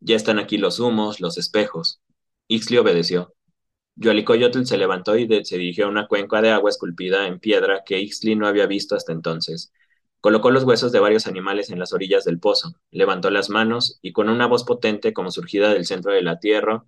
Ya 0.00 0.16
están 0.16 0.38
aquí 0.38 0.58
los 0.58 0.78
humos, 0.80 1.20
los 1.20 1.38
espejos. 1.38 2.00
Ixli 2.46 2.78
obedeció. 2.78 3.34
Yoalicoyotl 3.96 4.64
se 4.64 4.78
levantó 4.78 5.16
y 5.16 5.26
se 5.44 5.58
dirigió 5.58 5.86
a 5.86 5.88
una 5.88 6.06
cuenca 6.06 6.40
de 6.42 6.50
agua 6.50 6.70
esculpida 6.70 7.26
en 7.26 7.40
piedra 7.40 7.82
que 7.84 7.98
Ixli 8.00 8.36
no 8.36 8.46
había 8.46 8.66
visto 8.66 8.94
hasta 8.94 9.12
entonces. 9.12 9.72
Colocó 10.20 10.50
los 10.50 10.64
huesos 10.64 10.92
de 10.92 11.00
varios 11.00 11.26
animales 11.26 11.70
en 11.70 11.78
las 11.78 11.92
orillas 11.92 12.24
del 12.24 12.38
pozo, 12.40 12.74
levantó 12.90 13.30
las 13.30 13.50
manos 13.50 13.98
y 14.02 14.12
con 14.12 14.28
una 14.28 14.46
voz 14.46 14.64
potente 14.64 15.12
como 15.12 15.30
surgida 15.30 15.72
del 15.72 15.86
centro 15.86 16.12
de 16.12 16.22
la 16.22 16.38
tierra, 16.38 16.84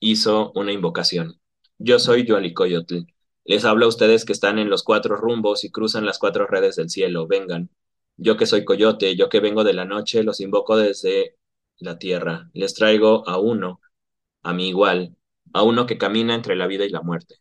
hizo 0.00 0.52
una 0.54 0.72
invocación. 0.72 1.40
Yo 1.78 1.98
soy 1.98 2.26
Yoalicoyotl, 2.26 3.06
les 3.44 3.64
hablo 3.64 3.86
a 3.86 3.88
ustedes 3.88 4.24
que 4.24 4.32
están 4.32 4.58
en 4.58 4.70
los 4.70 4.82
cuatro 4.84 5.16
rumbos 5.16 5.64
y 5.64 5.70
cruzan 5.70 6.04
las 6.06 6.18
cuatro 6.18 6.46
redes 6.46 6.76
del 6.76 6.90
cielo. 6.90 7.26
Vengan. 7.26 7.70
Yo 8.16 8.36
que 8.36 8.46
soy 8.46 8.64
coyote, 8.64 9.16
yo 9.16 9.28
que 9.28 9.40
vengo 9.40 9.64
de 9.64 9.72
la 9.72 9.84
noche, 9.84 10.22
los 10.22 10.40
invoco 10.40 10.76
desde 10.76 11.36
la 11.78 11.98
tierra. 11.98 12.50
Les 12.54 12.74
traigo 12.74 13.28
a 13.28 13.38
uno, 13.38 13.80
a 14.42 14.52
mi 14.54 14.68
igual, 14.68 15.16
a 15.52 15.62
uno 15.64 15.86
que 15.86 15.98
camina 15.98 16.34
entre 16.34 16.56
la 16.56 16.66
vida 16.66 16.84
y 16.84 16.90
la 16.90 17.02
muerte. 17.02 17.36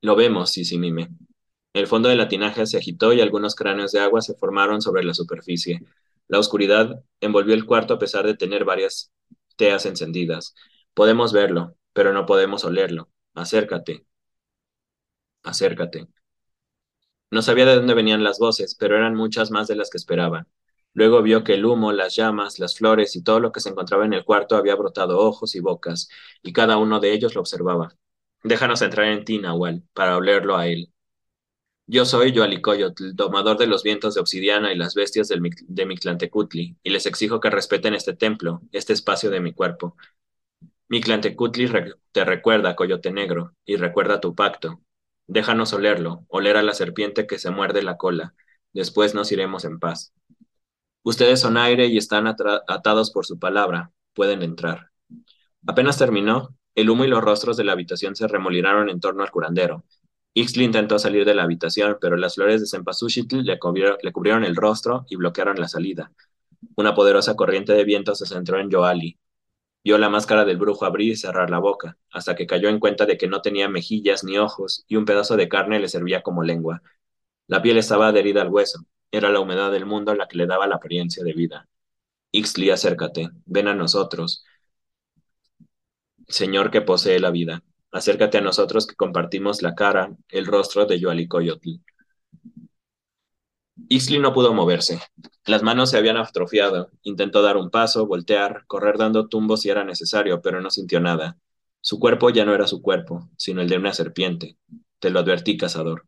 Lo 0.00 0.16
vemos, 0.16 0.50
Sisimime. 0.50 1.08
El 1.72 1.86
fondo 1.86 2.08
de 2.08 2.16
la 2.16 2.28
tinaja 2.28 2.66
se 2.66 2.78
agitó 2.78 3.12
y 3.12 3.20
algunos 3.20 3.54
cráneos 3.54 3.92
de 3.92 4.00
agua 4.00 4.20
se 4.22 4.34
formaron 4.34 4.82
sobre 4.82 5.04
la 5.04 5.14
superficie. 5.14 5.80
La 6.26 6.38
oscuridad 6.38 7.02
envolvió 7.20 7.54
el 7.54 7.66
cuarto 7.66 7.94
a 7.94 7.98
pesar 7.98 8.26
de 8.26 8.36
tener 8.36 8.64
varias 8.64 9.12
teas 9.56 9.86
encendidas. 9.86 10.54
Podemos 10.94 11.32
verlo, 11.32 11.76
pero 11.92 12.12
no 12.12 12.26
podemos 12.26 12.64
olerlo. 12.64 13.10
Acércate. 13.34 14.06
Acércate. 15.42 16.06
No 17.30 17.42
sabía 17.42 17.66
de 17.66 17.76
dónde 17.76 17.94
venían 17.94 18.24
las 18.24 18.38
voces, 18.38 18.74
pero 18.74 18.96
eran 18.96 19.14
muchas 19.14 19.50
más 19.50 19.68
de 19.68 19.76
las 19.76 19.90
que 19.90 19.98
esperaba. 19.98 20.46
Luego 20.94 21.22
vio 21.22 21.44
que 21.44 21.54
el 21.54 21.64
humo, 21.64 21.92
las 21.92 22.16
llamas, 22.16 22.58
las 22.58 22.76
flores 22.76 23.14
y 23.16 23.22
todo 23.22 23.40
lo 23.40 23.52
que 23.52 23.60
se 23.60 23.68
encontraba 23.68 24.04
en 24.04 24.14
el 24.14 24.24
cuarto 24.24 24.56
había 24.56 24.74
brotado 24.74 25.18
ojos 25.18 25.54
y 25.54 25.60
bocas, 25.60 26.08
y 26.42 26.52
cada 26.52 26.78
uno 26.78 27.00
de 27.00 27.12
ellos 27.12 27.34
lo 27.34 27.40
observaba. 27.42 27.94
Déjanos 28.42 28.82
entrar 28.82 29.06
en 29.08 29.24
ti, 29.24 29.38
Nahual, 29.38 29.82
para 29.92 30.16
olerlo 30.16 30.56
a 30.56 30.66
él. 30.68 30.92
Yo 31.90 32.04
soy 32.04 32.32
Yoalicoyotl, 32.32 33.14
domador 33.14 33.56
de 33.56 33.66
los 33.66 33.82
vientos 33.82 34.14
de 34.14 34.20
obsidiana 34.20 34.70
y 34.70 34.76
las 34.76 34.94
bestias 34.94 35.26
del, 35.26 35.40
de 35.68 35.86
Mictlantecutli, 35.86 36.76
y 36.82 36.90
les 36.90 37.06
exijo 37.06 37.40
que 37.40 37.48
respeten 37.48 37.94
este 37.94 38.14
templo, 38.14 38.60
este 38.72 38.92
espacio 38.92 39.30
de 39.30 39.40
mi 39.40 39.54
cuerpo. 39.54 39.96
Mictlantecutli 40.88 41.70
te 42.12 42.26
recuerda, 42.26 42.76
Coyote 42.76 43.10
Negro, 43.10 43.54
y 43.64 43.76
recuerda 43.76 44.20
tu 44.20 44.34
pacto. 44.34 44.82
Déjanos 45.28 45.72
olerlo, 45.72 46.26
oler 46.28 46.58
a 46.58 46.62
la 46.62 46.74
serpiente 46.74 47.26
que 47.26 47.38
se 47.38 47.50
muerde 47.50 47.82
la 47.82 47.96
cola. 47.96 48.34
Después 48.74 49.14
nos 49.14 49.32
iremos 49.32 49.64
en 49.64 49.78
paz. 49.78 50.12
Ustedes 51.04 51.40
son 51.40 51.56
aire 51.56 51.86
y 51.86 51.96
están 51.96 52.26
atados 52.26 53.10
por 53.12 53.24
su 53.24 53.38
palabra. 53.38 53.92
Pueden 54.12 54.42
entrar. 54.42 54.90
Apenas 55.66 55.96
terminó, 55.96 56.54
el 56.74 56.90
humo 56.90 57.06
y 57.06 57.08
los 57.08 57.24
rostros 57.24 57.56
de 57.56 57.64
la 57.64 57.72
habitación 57.72 58.14
se 58.14 58.28
remolinaron 58.28 58.90
en 58.90 59.00
torno 59.00 59.22
al 59.22 59.30
curandero. 59.30 59.86
Ixtli 60.34 60.64
intentó 60.64 60.98
salir 60.98 61.24
de 61.24 61.34
la 61.34 61.42
habitación, 61.42 61.98
pero 62.00 62.16
las 62.16 62.36
flores 62.36 62.60
de 62.60 62.66
Cempasúchitl 62.66 63.42
le, 63.42 63.58
cubrieron 63.58 64.44
el 64.44 64.56
rostro 64.56 65.04
y 65.08 65.16
bloquearon 65.16 65.58
la 65.58 65.68
salida. 65.68 66.12
Una 66.76 66.94
poderosa 66.94 67.34
corriente 67.34 67.72
de 67.72 67.84
viento 67.84 68.14
se 68.14 68.26
centró 68.26 68.60
en 68.60 68.70
Joali. 68.70 69.18
Vio 69.84 69.98
la 69.98 70.08
máscara 70.08 70.44
del 70.44 70.58
brujo 70.58 70.84
abrir 70.84 71.12
y 71.12 71.16
cerrar 71.16 71.50
la 71.50 71.58
boca, 71.58 71.98
hasta 72.10 72.34
que 72.36 72.46
cayó 72.46 72.68
en 72.68 72.78
cuenta 72.78 73.06
de 73.06 73.16
que 73.16 73.28
no 73.28 73.42
tenía 73.42 73.68
mejillas 73.68 74.24
ni 74.24 74.38
ojos, 74.38 74.84
y 74.86 74.96
un 74.96 75.04
pedazo 75.04 75.36
de 75.36 75.48
carne 75.48 75.80
le 75.80 75.88
servía 75.88 76.22
como 76.22 76.42
lengua. 76.42 76.82
La 77.46 77.62
piel 77.62 77.78
estaba 77.78 78.08
adherida 78.08 78.42
al 78.42 78.48
hueso, 78.50 78.80
era 79.10 79.30
la 79.30 79.40
humedad 79.40 79.72
del 79.72 79.86
mundo 79.86 80.14
la 80.14 80.28
que 80.28 80.36
le 80.36 80.46
daba 80.46 80.66
la 80.66 80.76
apariencia 80.76 81.24
de 81.24 81.32
vida. 81.32 81.68
Ixtli, 82.32 82.70
acércate, 82.70 83.30
ven 83.46 83.68
a 83.68 83.74
nosotros. 83.74 84.44
Señor 86.28 86.70
que 86.70 86.82
posee 86.82 87.18
la 87.20 87.30
vida, 87.30 87.62
acércate 87.92 88.38
a 88.38 88.40
nosotros 88.42 88.86
que 88.86 88.96
compartimos 88.96 89.62
la 89.62 89.74
cara, 89.74 90.16
el 90.28 90.46
rostro 90.46 90.86
de 90.86 91.00
Yoalicoyotl. 91.00 91.80
Ixtli 93.88 94.18
no 94.18 94.32
pudo 94.32 94.54
moverse. 94.54 95.00
Las 95.46 95.62
manos 95.62 95.90
se 95.90 95.98
habían 95.98 96.16
atrofiado. 96.16 96.90
Intentó 97.02 97.42
dar 97.42 97.56
un 97.56 97.70
paso, 97.70 98.06
voltear, 98.06 98.64
correr 98.66 98.98
dando 98.98 99.28
tumbos 99.28 99.62
si 99.62 99.70
era 99.70 99.84
necesario, 99.84 100.40
pero 100.42 100.60
no 100.60 100.70
sintió 100.70 101.00
nada. 101.00 101.38
Su 101.80 101.98
cuerpo 101.98 102.30
ya 102.30 102.44
no 102.44 102.54
era 102.54 102.66
su 102.66 102.82
cuerpo, 102.82 103.28
sino 103.36 103.62
el 103.62 103.68
de 103.68 103.76
una 103.78 103.92
serpiente. 103.94 104.56
Te 104.98 105.10
lo 105.10 105.20
advertí, 105.20 105.56
cazador. 105.56 106.06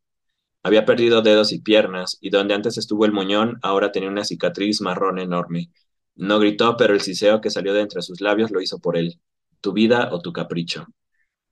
Había 0.62 0.84
perdido 0.86 1.22
dedos 1.22 1.52
y 1.52 1.60
piernas, 1.60 2.18
y 2.20 2.30
donde 2.30 2.54
antes 2.54 2.78
estuvo 2.78 3.04
el 3.06 3.12
muñón, 3.12 3.58
ahora 3.62 3.92
tenía 3.92 4.10
una 4.10 4.24
cicatriz 4.24 4.80
marrón 4.80 5.18
enorme. 5.18 5.70
No 6.16 6.38
gritó, 6.38 6.76
pero 6.76 6.94
el 6.94 7.00
siseo 7.00 7.40
que 7.40 7.50
salió 7.50 7.72
de 7.74 7.82
entre 7.82 8.02
sus 8.02 8.20
labios 8.20 8.50
lo 8.50 8.60
hizo 8.60 8.78
por 8.80 8.96
él. 8.96 9.20
Tu 9.60 9.72
vida 9.72 10.10
o 10.12 10.20
tu 10.20 10.32
capricho. 10.32 10.86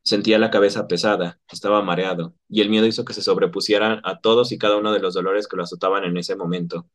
Sentía 0.08 0.38
la 0.38 0.50
cabeza 0.50 0.88
pesada, 0.88 1.38
estaba 1.52 1.82
mareado, 1.82 2.32
y 2.48 2.62
el 2.62 2.70
miedo 2.70 2.86
hizo 2.86 3.04
que 3.04 3.12
se 3.12 3.20
sobrepusieran 3.20 4.00
a 4.04 4.20
todos 4.20 4.52
y 4.52 4.56
cada 4.56 4.78
uno 4.78 4.90
de 4.90 5.00
los 5.00 5.12
dolores 5.12 5.46
que 5.46 5.58
lo 5.58 5.64
azotaban 5.64 6.04
en 6.04 6.16
ese 6.16 6.34
momento. 6.34 6.88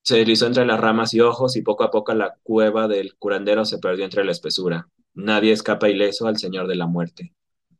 Se 0.00 0.16
deslizó 0.16 0.46
entre 0.46 0.64
las 0.64 0.80
ramas 0.80 1.12
y 1.12 1.20
ojos, 1.20 1.54
y 1.54 1.60
poco 1.60 1.84
a 1.84 1.90
poco 1.90 2.14
la 2.14 2.36
cueva 2.42 2.88
del 2.88 3.14
curandero 3.18 3.66
se 3.66 3.76
perdió 3.76 4.06
entre 4.06 4.24
la 4.24 4.32
espesura. 4.32 4.88
Nadie 5.12 5.52
escapa 5.52 5.90
ileso 5.90 6.26
al 6.26 6.38
Señor 6.38 6.66
de 6.66 6.76
la 6.76 6.86
Muerte. 6.86 7.34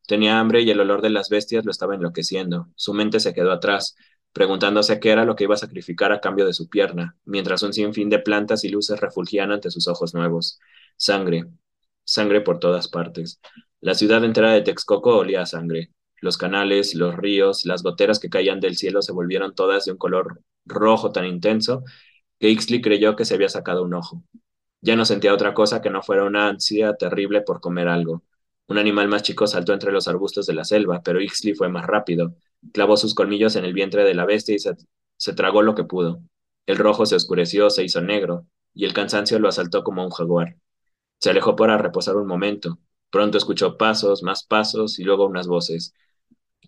Tenía 0.06 0.38
hambre 0.38 0.60
y 0.60 0.70
el 0.70 0.80
olor 0.80 1.00
de 1.00 1.08
las 1.08 1.30
bestias 1.30 1.64
lo 1.64 1.70
estaba 1.70 1.94
enloqueciendo. 1.94 2.68
Su 2.76 2.92
mente 2.92 3.20
se 3.20 3.32
quedó 3.32 3.50
atrás, 3.50 3.96
preguntándose 4.34 5.00
qué 5.00 5.08
era 5.08 5.24
lo 5.24 5.36
que 5.36 5.44
iba 5.44 5.54
a 5.54 5.56
sacrificar 5.56 6.12
a 6.12 6.20
cambio 6.20 6.44
de 6.44 6.52
su 6.52 6.68
pierna, 6.68 7.16
mientras 7.24 7.62
un 7.62 7.72
sinfín 7.72 8.10
de 8.10 8.18
plantas 8.18 8.62
y 8.64 8.68
luces 8.68 9.00
refulgían 9.00 9.52
ante 9.52 9.70
sus 9.70 9.88
ojos 9.88 10.12
nuevos. 10.12 10.60
Sangre, 10.98 11.46
sangre 12.04 12.42
por 12.42 12.58
todas 12.58 12.88
partes. 12.88 13.40
La 13.80 13.94
ciudad 13.94 14.24
entera 14.24 14.52
de 14.52 14.62
Texcoco 14.62 15.16
olía 15.16 15.42
a 15.42 15.46
sangre. 15.46 15.92
Los 16.20 16.36
canales, 16.36 16.94
los 16.94 17.16
ríos, 17.16 17.64
las 17.64 17.82
goteras 17.82 18.18
que 18.18 18.28
caían 18.28 18.60
del 18.60 18.76
cielo 18.76 19.02
se 19.02 19.12
volvieron 19.12 19.54
todas 19.54 19.84
de 19.84 19.92
un 19.92 19.98
color 19.98 20.42
rojo 20.64 21.12
tan 21.12 21.26
intenso 21.26 21.84
que 22.38 22.50
Ixley 22.50 22.80
creyó 22.80 23.16
que 23.16 23.24
se 23.24 23.34
había 23.34 23.48
sacado 23.48 23.84
un 23.84 23.94
ojo. 23.94 24.22
Ya 24.80 24.96
no 24.96 25.04
sentía 25.04 25.34
otra 25.34 25.54
cosa 25.54 25.80
que 25.80 25.90
no 25.90 26.02
fuera 26.02 26.24
una 26.24 26.48
ansia 26.48 26.94
terrible 26.94 27.42
por 27.42 27.60
comer 27.60 27.88
algo. 27.88 28.24
Un 28.68 28.78
animal 28.78 29.08
más 29.08 29.22
chico 29.22 29.46
saltó 29.46 29.72
entre 29.72 29.92
los 29.92 30.08
arbustos 30.08 30.46
de 30.46 30.54
la 30.54 30.64
selva, 30.64 31.00
pero 31.02 31.20
Ixley 31.20 31.54
fue 31.54 31.68
más 31.68 31.86
rápido. 31.86 32.34
Clavó 32.72 32.96
sus 32.96 33.14
colmillos 33.14 33.56
en 33.56 33.64
el 33.64 33.72
vientre 33.72 34.04
de 34.04 34.14
la 34.14 34.26
bestia 34.26 34.54
y 34.54 34.58
se, 34.58 35.32
tragó 35.34 35.62
lo 35.62 35.74
que 35.74 35.84
pudo. 35.84 36.20
El 36.66 36.76
rojo 36.76 37.06
se 37.06 37.16
oscureció, 37.16 37.70
se 37.70 37.84
hizo 37.84 38.00
negro, 38.02 38.46
y 38.74 38.84
el 38.84 38.92
cansancio 38.92 39.38
lo 39.38 39.48
asaltó 39.48 39.82
como 39.82 40.04
un 40.04 40.10
jaguar. 40.10 40.56
Se 41.20 41.30
alejó 41.30 41.56
para 41.56 41.78
reposar 41.78 42.16
un 42.16 42.26
momento. 42.26 42.78
Pronto 43.10 43.38
escuchó 43.38 43.76
pasos, 43.76 44.22
más 44.22 44.44
pasos 44.44 44.98
y 44.98 45.04
luego 45.04 45.26
unas 45.26 45.46
voces. 45.46 45.94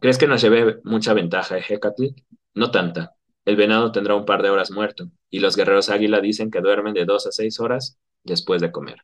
¿Crees 0.00 0.18
que 0.18 0.26
nos 0.26 0.42
lleve 0.42 0.80
mucha 0.84 1.12
ventaja, 1.14 1.58
Hecatl? 1.58 2.06
No 2.54 2.70
tanta. 2.70 3.14
El 3.44 3.56
venado 3.56 3.92
tendrá 3.92 4.14
un 4.14 4.24
par 4.24 4.42
de 4.42 4.50
horas 4.50 4.70
muerto, 4.70 5.10
y 5.30 5.40
los 5.40 5.56
guerreros 5.56 5.90
águila 5.90 6.20
dicen 6.20 6.50
que 6.50 6.60
duermen 6.60 6.94
de 6.94 7.04
dos 7.04 7.26
a 7.26 7.32
seis 7.32 7.60
horas 7.60 7.98
después 8.24 8.60
de 8.60 8.72
comer. 8.72 9.02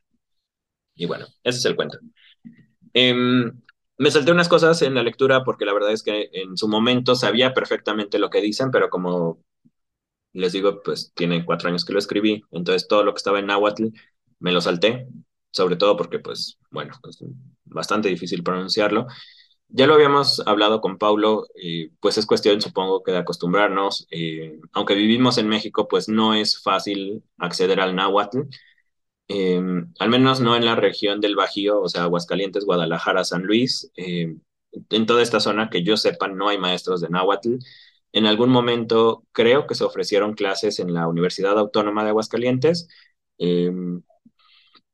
Y 0.95 1.05
bueno, 1.05 1.25
ese 1.43 1.59
es 1.59 1.65
el 1.65 1.75
cuento. 1.75 1.99
Em, 2.93 3.61
me 3.97 4.11
salté 4.11 4.31
unas 4.31 4.49
cosas 4.49 4.81
en 4.81 4.95
la 4.95 5.03
lectura 5.03 5.43
porque 5.43 5.65
la 5.65 5.73
verdad 5.73 5.91
es 5.91 6.03
que 6.03 6.29
en 6.33 6.57
su 6.57 6.67
momento 6.67 7.15
sabía 7.15 7.53
perfectamente 7.53 8.19
lo 8.19 8.29
que 8.29 8.41
dicen, 8.41 8.71
pero 8.71 8.89
como 8.89 9.43
les 10.33 10.53
digo, 10.53 10.81
pues 10.83 11.11
tiene 11.15 11.45
cuatro 11.45 11.69
años 11.69 11.85
que 11.85 11.93
lo 11.93 11.99
escribí, 11.99 12.43
entonces 12.51 12.87
todo 12.87 13.03
lo 13.03 13.13
que 13.13 13.17
estaba 13.17 13.39
en 13.39 13.47
náhuatl 13.47 13.87
me 14.39 14.51
lo 14.51 14.61
salté, 14.61 15.07
sobre 15.51 15.75
todo 15.77 15.97
porque, 15.97 16.19
pues, 16.19 16.56
bueno, 16.69 16.93
es 17.09 17.23
bastante 17.65 18.09
difícil 18.09 18.43
pronunciarlo. 18.43 19.07
Ya 19.69 19.85
lo 19.87 19.95
habíamos 19.95 20.41
hablado 20.45 20.79
con 20.81 20.97
Paulo, 20.97 21.47
eh, 21.61 21.91
pues 21.99 22.17
es 22.17 22.25
cuestión, 22.25 22.61
supongo, 22.61 23.03
que 23.03 23.11
de 23.11 23.17
acostumbrarnos. 23.17 24.07
Eh, 24.11 24.59
aunque 24.71 24.95
vivimos 24.95 25.37
en 25.37 25.49
México, 25.49 25.87
pues 25.87 26.07
no 26.07 26.33
es 26.33 26.61
fácil 26.61 27.23
acceder 27.37 27.81
al 27.81 27.95
náhuatl. 27.95 28.43
Em, 29.27 29.93
al 29.99 30.09
menos 30.09 30.39
no 30.39 30.55
en 30.55 30.65
la 30.65 30.75
región 30.75 31.19
del 31.19 31.35
Bajío, 31.35 31.81
o 31.81 31.89
sea, 31.89 32.03
Aguascalientes, 32.03 32.65
Guadalajara, 32.65 33.23
San 33.25 33.43
Luis. 33.43 33.91
Em, 33.95 34.39
en 34.89 35.05
toda 35.05 35.21
esta 35.21 35.39
zona 35.39 35.69
que 35.69 35.83
yo 35.83 35.97
sepa 35.97 36.27
no 36.27 36.49
hay 36.49 36.57
maestros 36.57 37.01
de 37.01 37.09
náhuatl. 37.09 37.55
En 38.13 38.25
algún 38.25 38.49
momento 38.49 39.25
creo 39.33 39.67
que 39.67 39.75
se 39.75 39.83
ofrecieron 39.83 40.33
clases 40.33 40.79
en 40.79 40.93
la 40.93 41.07
Universidad 41.07 41.57
Autónoma 41.59 42.03
de 42.03 42.09
Aguascalientes. 42.09 42.87
Em, 43.37 44.01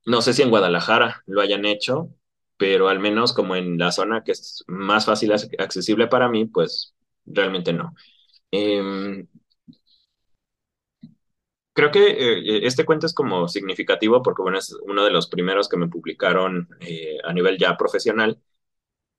no 0.05 0.21
sé 0.21 0.34
si 0.34 0.41
en 0.41 0.49
Guadalajara 0.49 1.23
lo 1.25 1.41
hayan 1.41 1.65
hecho, 1.65 2.09
pero 2.57 2.89
al 2.89 2.99
menos 2.99 3.34
como 3.34 3.55
en 3.55 3.77
la 3.77 3.91
zona 3.91 4.23
que 4.23 4.34
es 4.34 4.63
más 4.67 5.05
fácil 5.05 5.31
accesible 5.34 6.07
para 6.07 6.30
mí, 6.30 6.45
pues 6.45 6.93
realmente 7.25 7.73
no 7.73 7.93
creo 11.73 11.91
que 11.91 12.07
eh, 12.11 12.65
este 12.65 12.85
cuento 12.85 13.05
es 13.05 13.13
como 13.13 13.47
significativo 13.47 14.21
porque, 14.23 14.41
bueno, 14.41 14.57
es 14.59 14.73
uno 14.84 15.03
de 15.03 15.11
los 15.11 15.27
primeros 15.27 15.67
que 15.69 15.77
me 15.77 15.88
publicaron 15.89 16.69
eh, 16.81 17.17
a 17.23 17.34
nivel 17.34 17.57
ya 17.57 17.77
profesional. 17.77 18.39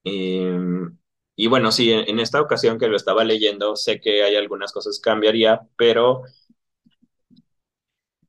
Em, 0.05 0.99
y 1.37 1.47
bueno, 1.49 1.73
sí, 1.73 1.93
en, 1.93 2.21
esta 2.21 2.41
ocasión 2.41 2.79
que 2.79 2.89
lo 2.89 2.97
estaba 2.97 3.25
leyendo, 3.25 3.77
sé 3.77 4.01
que 4.01 4.23
hay 4.25 4.37
algunas 4.37 4.73
cosas 4.73 4.99
que 4.99 5.11
cambiaría, 5.11 5.63
pero 5.77 6.23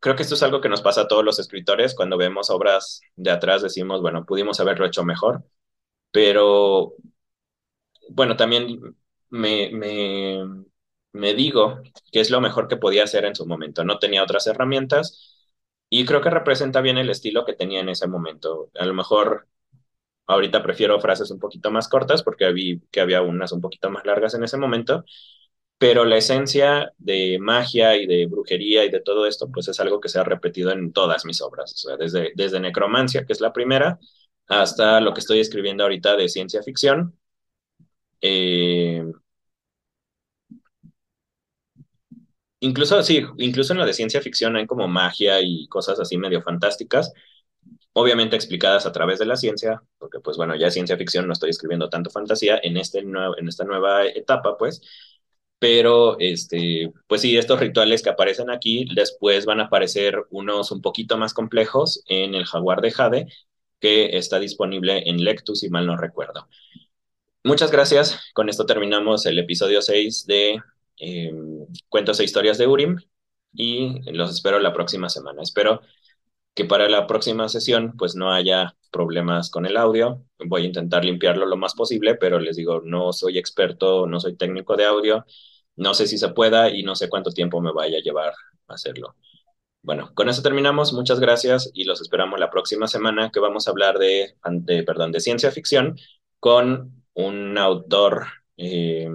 creo 0.05 0.15
que 0.15 0.23
esto 0.23 0.35
es 0.35 0.43
algo 0.43 0.61
que 0.61 0.69
nos 0.69 0.83
pasa 0.83 1.01
a 1.01 1.07
todos 1.07 1.25
los 1.25 1.39
escritores. 1.39 1.95
Cuando 1.95 2.17
vemos 2.17 2.51
obras 2.51 3.01
de 3.15 3.31
atrás 3.31 3.63
decimos, 3.63 4.01
bueno, 4.01 4.25
pudimos 4.25 4.59
haberlo 4.59 4.85
hecho 4.85 5.03
mejor, 5.03 5.43
pero 6.11 6.95
bueno, 8.09 8.35
también 8.37 8.95
me, 9.29 9.69
me 9.71 10.43
me 11.13 11.33
digo 11.33 11.81
que 12.11 12.19
es 12.19 12.29
lo 12.29 12.41
mejor 12.41 12.67
que 12.67 12.75
podía 12.77 13.03
hacer 13.05 13.23
en 13.25 13.35
su 13.35 13.45
momento. 13.47 13.83
No 13.85 13.99
tenía 13.99 14.21
otras 14.23 14.47
herramientas 14.47 15.47
y 15.89 16.05
creo 16.05 16.21
que 16.21 16.29
representa 16.29 16.81
bien 16.81 16.97
el 16.97 17.09
estilo 17.09 17.45
que 17.45 17.53
tenía 17.53 17.79
en 17.81 17.87
ese 17.89 18.07
momento. 18.07 18.69
A 18.75 18.85
lo 18.85 18.93
mejor 18.93 19.47
ahorita 20.27 20.63
prefiero 20.63 20.99
frases 21.01 21.31
un 21.31 21.39
poquito 21.39 21.71
más 21.71 21.87
cortas 21.89 22.23
porque 22.23 22.51
vi 22.53 22.81
que 22.91 23.01
había 23.01 23.21
unas 23.23 23.51
un 23.53 23.61
poquito 23.61 23.89
más 23.91 24.05
largas 24.05 24.33
en 24.35 24.43
ese 24.45 24.57
momento, 24.57 25.05
pero 25.77 26.05
la 26.05 26.17
esencia 26.17 26.93
de 26.97 27.37
magia 27.39 27.95
y 27.97 28.07
de 28.07 28.25
brujería 28.27 28.85
y 28.85 28.89
de 28.91 29.01
todo 29.01 29.27
esto, 29.27 29.49
pues 29.51 29.67
es 29.67 29.79
algo 29.79 29.99
que 30.01 30.09
se 30.09 30.19
ha 30.19 30.23
repetido 30.23 30.71
en 30.71 30.93
todas 30.93 31.25
mis 31.25 31.41
obras, 31.41 31.73
o 31.73 31.77
sea, 31.77 31.97
desde, 31.97 32.31
desde 32.35 32.59
Necromancia, 32.59 33.25
que 33.25 33.33
es 33.33 33.41
la 33.41 33.53
primera, 33.53 33.99
hasta 34.47 35.01
lo 35.01 35.13
que 35.13 35.19
estoy 35.21 35.39
escribiendo 35.39 35.83
ahorita 35.83 36.15
de 36.17 36.29
ciencia 36.29 36.63
ficción, 36.63 37.15
Eh, 38.21 39.03
incluso, 42.59 43.01
sí, 43.03 43.21
incluso 43.37 43.73
en 43.73 43.79
la 43.79 43.85
de 43.85 43.93
ciencia 43.93 44.21
ficción 44.21 44.55
hay 44.55 44.65
como 44.67 44.87
magia 44.87 45.41
y 45.41 45.67
cosas 45.67 45.99
así 45.99 46.17
medio 46.17 46.41
fantásticas, 46.41 47.13
obviamente 47.93 48.35
explicadas 48.35 48.85
a 48.85 48.91
través 48.91 49.19
de 49.19 49.25
la 49.25 49.37
ciencia, 49.37 49.83
porque 49.97 50.19
pues 50.21 50.37
bueno, 50.37 50.55
ya 50.55 50.71
ciencia 50.71 50.97
ficción 50.97 51.27
no 51.27 51.33
estoy 51.33 51.51
escribiendo 51.51 51.89
tanto 51.89 52.09
fantasía 52.09 52.59
en, 52.63 52.77
este 52.77 52.99
en 52.99 53.47
esta 53.49 53.65
nueva 53.65 54.05
etapa, 54.07 54.57
pues, 54.57 54.81
pero 55.59 56.17
este, 56.19 56.91
pues 57.07 57.21
sí, 57.21 57.37
estos 57.37 57.59
rituales 57.59 58.03
que 58.03 58.09
aparecen 58.09 58.49
aquí, 58.49 58.85
después 58.93 59.45
van 59.45 59.59
a 59.59 59.65
aparecer 59.65 60.25
unos 60.29 60.71
un 60.71 60.81
poquito 60.81 61.17
más 61.17 61.33
complejos 61.33 62.03
en 62.07 62.35
el 62.35 62.45
jaguar 62.45 62.81
de 62.81 62.91
Jade, 62.91 63.27
que 63.79 64.17
está 64.17 64.39
disponible 64.39 65.09
en 65.09 65.23
Lectus, 65.23 65.61
si 65.61 65.69
mal 65.69 65.85
no 65.87 65.97
recuerdo. 65.97 66.47
Muchas 67.43 67.71
gracias. 67.71 68.19
Con 68.33 68.49
esto 68.49 68.65
terminamos 68.65 69.25
el 69.25 69.37
episodio 69.39 69.81
6 69.81 70.25
de 70.25 70.59
eh, 70.99 71.31
Cuentos 71.89 72.19
e 72.19 72.23
Historias 72.23 72.57
de 72.57 72.67
Urim 72.67 72.97
y 73.53 74.01
los 74.11 74.31
espero 74.31 74.59
la 74.59 74.73
próxima 74.73 75.09
semana. 75.09 75.41
Espero 75.43 75.81
que 76.55 76.65
para 76.65 76.89
la 76.89 77.07
próxima 77.07 77.49
sesión 77.49 77.95
pues 77.97 78.15
no 78.15 78.31
haya 78.33 78.75
problemas 78.91 79.49
con 79.51 79.65
el 79.65 79.77
audio. 79.77 80.23
Voy 80.45 80.63
a 80.63 80.65
intentar 80.65 81.05
limpiarlo 81.05 81.45
lo 81.45 81.57
más 81.57 81.75
posible, 81.75 82.15
pero 82.15 82.39
les 82.39 82.55
digo, 82.57 82.81
no 82.83 83.13
soy 83.13 83.37
experto, 83.37 84.07
no 84.07 84.19
soy 84.19 84.35
técnico 84.37 84.75
de 84.77 84.85
audio, 84.85 85.25
no 85.75 85.93
sé 85.93 86.07
si 86.07 86.17
se 86.17 86.29
pueda 86.29 86.69
y 86.71 86.83
no 86.83 86.95
sé 86.95 87.09
cuánto 87.09 87.31
tiempo 87.31 87.61
me 87.61 87.73
vaya 87.73 87.97
a 87.97 88.01
llevar 88.01 88.33
hacerlo. 88.67 89.15
Bueno, 89.83 90.11
con 90.15 90.29
eso 90.29 90.41
terminamos. 90.41 90.93
Muchas 90.93 91.19
gracias 91.19 91.69
y 91.73 91.83
los 91.85 92.01
esperamos 92.01 92.39
la 92.39 92.49
próxima 92.49 92.87
semana 92.87 93.31
que 93.31 93.39
vamos 93.39 93.67
a 93.67 93.71
hablar 93.71 93.99
de, 93.99 94.35
de 94.51 94.83
perdón, 94.83 95.11
de 95.11 95.19
ciencia 95.19 95.51
ficción 95.51 95.97
con 96.39 97.03
un 97.13 97.57
autor, 97.57 98.27
eh, 98.57 99.09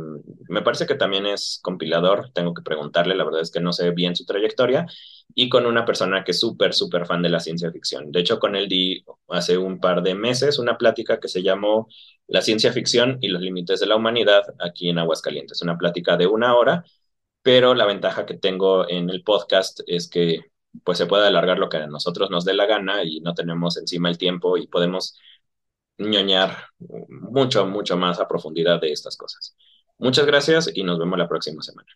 me 0.48 0.62
parece 0.62 0.86
que 0.86 0.94
también 0.94 1.26
es 1.26 1.60
compilador, 1.62 2.30
tengo 2.32 2.54
que 2.54 2.62
preguntarle, 2.62 3.14
la 3.14 3.24
verdad 3.24 3.40
es 3.42 3.50
que 3.50 3.60
no 3.60 3.72
sé 3.72 3.90
bien 3.92 4.16
su 4.16 4.24
trayectoria, 4.24 4.86
y 5.34 5.48
con 5.48 5.66
una 5.66 5.84
persona 5.84 6.24
que 6.24 6.32
es 6.32 6.40
súper, 6.40 6.74
súper 6.74 7.06
fan 7.06 7.22
de 7.22 7.28
la 7.28 7.40
ciencia 7.40 7.70
ficción. 7.70 8.12
De 8.12 8.20
hecho, 8.20 8.38
con 8.38 8.56
él 8.56 8.68
di 8.68 9.04
hace 9.28 9.58
un 9.58 9.80
par 9.80 10.02
de 10.02 10.14
meses 10.14 10.58
una 10.58 10.78
plática 10.78 11.20
que 11.20 11.28
se 11.28 11.42
llamó 11.42 11.88
La 12.26 12.42
ciencia 12.42 12.72
ficción 12.72 13.18
y 13.20 13.28
los 13.28 13.42
límites 13.42 13.80
de 13.80 13.86
la 13.86 13.96
humanidad 13.96 14.42
aquí 14.60 14.88
en 14.88 14.98
Aguascalientes, 14.98 15.62
una 15.62 15.78
plática 15.78 16.16
de 16.16 16.26
una 16.26 16.54
hora, 16.56 16.84
pero 17.42 17.74
la 17.74 17.86
ventaja 17.86 18.26
que 18.26 18.34
tengo 18.34 18.88
en 18.88 19.10
el 19.10 19.22
podcast 19.22 19.80
es 19.86 20.08
que 20.08 20.50
pues 20.84 20.98
se 20.98 21.06
puede 21.06 21.26
alargar 21.26 21.58
lo 21.58 21.68
que 21.68 21.78
a 21.78 21.86
nosotros 21.86 22.30
nos 22.30 22.44
dé 22.44 22.54
la 22.54 22.66
gana 22.66 23.02
y 23.04 23.20
no 23.20 23.34
tenemos 23.34 23.76
encima 23.76 24.08
el 24.08 24.18
tiempo 24.18 24.56
y 24.56 24.66
podemos 24.68 25.16
ñoñar 25.98 26.56
mucho, 27.08 27.66
mucho 27.66 27.96
más 27.96 28.20
a 28.20 28.28
profundidad 28.28 28.80
de 28.80 28.92
estas 28.92 29.16
cosas. 29.16 29.56
Muchas 29.98 30.26
gracias 30.26 30.70
y 30.74 30.82
nos 30.82 30.98
vemos 30.98 31.18
la 31.18 31.28
próxima 31.28 31.62
semana. 31.62 31.88